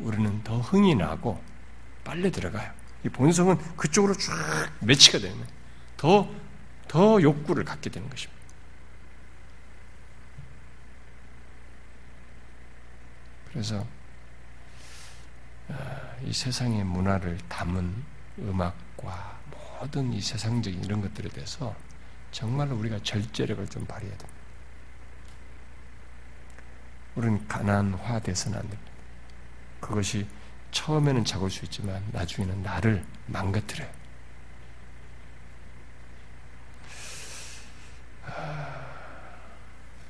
우리는 0.00 0.42
더 0.42 0.58
흥이 0.58 0.96
나고 0.96 1.42
빨리 2.02 2.30
들어가요. 2.30 2.72
이 3.04 3.08
본성은 3.08 3.56
그쪽으로 3.76 4.14
쫙 4.14 4.32
매치가 4.80 5.18
되는 5.18 5.38
더, 5.96 6.28
더 6.88 7.22
욕구를 7.22 7.64
갖게 7.64 7.88
되는 7.88 8.10
것입니다. 8.10 8.40
그래서 13.52 13.78
아, 13.78 13.99
이 16.24 16.32
세상의 16.32 16.84
문화를 16.84 17.38
담은 17.48 18.04
음악과 18.38 19.40
모든 19.80 20.12
이 20.12 20.20
세상적인 20.20 20.84
이런 20.84 21.00
것들에 21.00 21.28
대해서 21.30 21.74
정말로 22.30 22.76
우리가 22.76 22.98
절제력을 23.02 23.66
좀 23.68 23.84
발휘해야 23.86 24.16
됩니다. 24.16 24.40
우리는 27.14 27.48
가난화돼서는 27.48 28.58
안 28.58 28.68
됩니다. 28.68 28.92
그것이 29.80 30.26
처음에는 30.70 31.24
작을 31.24 31.50
수 31.50 31.64
있지만 31.64 32.04
나중에는 32.12 32.62
나를 32.62 33.04
망가뜨려요. 33.26 33.90
아, 38.26 38.86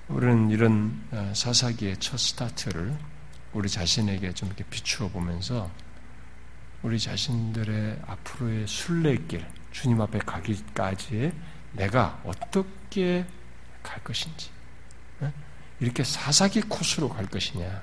우리는 0.09 0.51
이런 0.51 1.03
아, 1.12 1.32
사사기의 1.35 1.97
첫 1.99 2.19
스타트를 2.19 2.97
우리 3.53 3.69
자신에게 3.69 4.32
좀 4.32 4.49
이렇게 4.49 4.65
비추어 4.65 5.09
보면서 5.09 5.70
우리 6.82 6.98
자신들의 6.98 8.01
앞으로의 8.07 8.66
순례길, 8.66 9.47
주님 9.70 10.01
앞에 10.01 10.19
가기까지의 10.20 11.32
내가 11.74 12.20
어떻게 12.24 13.27
갈 13.82 14.02
것인지, 14.02 14.51
이렇게 15.78 16.02
사사기 16.05 16.62
코스로 16.62 17.09
갈 17.09 17.27
것이냐, 17.27 17.82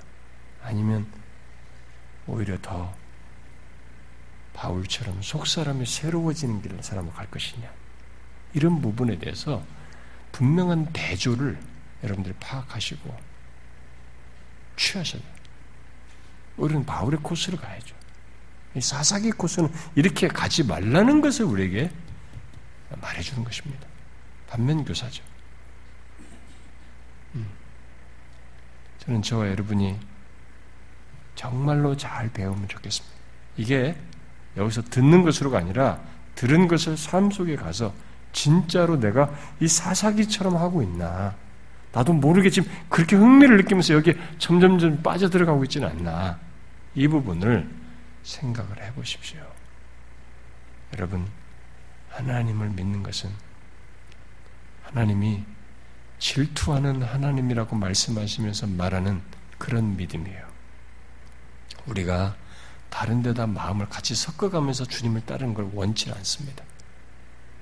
아니면 0.63 1.07
오히려 2.25 2.57
더 2.61 2.93
바울처럼 4.53 5.21
속사람이 5.21 5.85
새로워지는 5.85 6.61
길을 6.61 6.81
사람으로 6.81 7.13
갈 7.13 7.29
것이냐. 7.29 7.71
이런 8.53 8.81
부분에 8.81 9.19
대해서 9.19 9.63
분명한 10.31 10.91
대조를 10.93 11.59
여러분들이 12.03 12.33
파악하시고 12.39 13.15
취하셔야 14.75 15.21
돼요. 15.21 15.31
우리는 16.57 16.85
바울의 16.85 17.19
코스를 17.21 17.59
가야죠. 17.59 17.95
사사기 18.79 19.31
코스는 19.31 19.69
이렇게 19.95 20.27
가지 20.27 20.63
말라는 20.63 21.21
것을 21.21 21.45
우리에게 21.45 21.91
말해주는 23.01 23.43
것입니다. 23.43 23.87
반면 24.47 24.85
교사죠. 24.85 25.23
음. 27.35 27.47
저는 28.99 29.21
저와 29.21 29.49
여러분이 29.49 29.97
정말로 31.35 31.95
잘 31.97 32.31
배우면 32.31 32.67
좋겠습니다. 32.67 33.15
이게 33.57 33.95
여기서 34.55 34.83
듣는 34.83 35.23
것으로가 35.23 35.57
아니라 35.57 35.99
들은 36.35 36.67
것을 36.67 36.97
삶 36.97 37.31
속에 37.31 37.55
가서 37.55 37.93
진짜로 38.31 38.99
내가 38.99 39.31
이 39.59 39.67
사사기처럼 39.67 40.57
하고 40.57 40.81
있나. 40.81 41.35
나도 41.91 42.13
모르게 42.13 42.49
지금 42.49 42.71
그렇게 42.89 43.15
흥미를 43.15 43.57
느끼면서 43.57 43.93
여기에 43.95 44.15
점점점 44.37 45.01
빠져들어가고 45.01 45.63
있지는 45.63 45.87
않나. 45.87 46.37
이 46.93 47.07
부분을 47.07 47.67
생각을 48.27 48.83
해 48.83 48.93
보십시오. 48.93 49.39
여러분, 50.93 51.27
하나님을 52.09 52.69
믿는 52.69 53.01
것은 53.01 53.31
하나님이 54.83 55.43
질투하는 56.19 57.03
하나님이라고 57.03 57.75
말씀하시면서 57.75 58.67
말하는 58.67 59.21
그런 59.57 59.95
믿음이에요. 59.95 60.45
우리가 61.85 62.35
다른 62.89 63.21
데다 63.21 63.47
마음을 63.47 63.87
같이 63.87 64.15
섞어가면서 64.15 64.85
주님을 64.85 65.25
따르는 65.25 65.53
걸 65.53 65.69
원치 65.73 66.11
않습니다. 66.11 66.63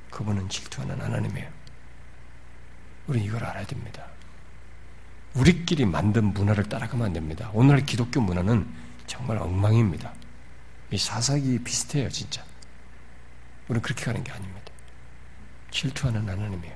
그분은 0.10 0.50
질투하는 0.50 1.00
하나님이에요. 1.00 1.50
우리는 3.08 3.28
이걸 3.28 3.44
알아야 3.44 3.66
됩니다. 3.66 4.08
우리끼리 5.36 5.86
만든 5.86 6.34
문화를 6.34 6.64
따라가면 6.70 7.08
안 7.08 7.14
됩니다. 7.14 7.52
오늘 7.54 7.86
기독교 7.86 8.22
문화는 8.22 8.68
정말 9.06 9.38
엉망입니다. 9.38 10.14
이 10.96 10.98
사사기 10.98 11.60
비슷해요, 11.60 12.10
진짜. 12.10 12.44
우리는 13.68 13.82
그렇게 13.82 14.06
가는 14.06 14.24
게 14.24 14.32
아닙니다. 14.32 14.72
질투하는 15.70 16.28
하나님이에요. 16.28 16.76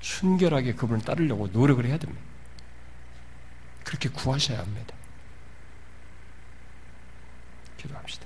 순결하게 0.00 0.74
그분을 0.74 1.02
따르려고 1.02 1.48
노력을 1.48 1.84
해야 1.84 1.98
됩니다. 1.98 2.22
그렇게 3.84 4.08
구하셔야 4.08 4.60
합니다. 4.60 4.94
기도합시다. 7.76 8.23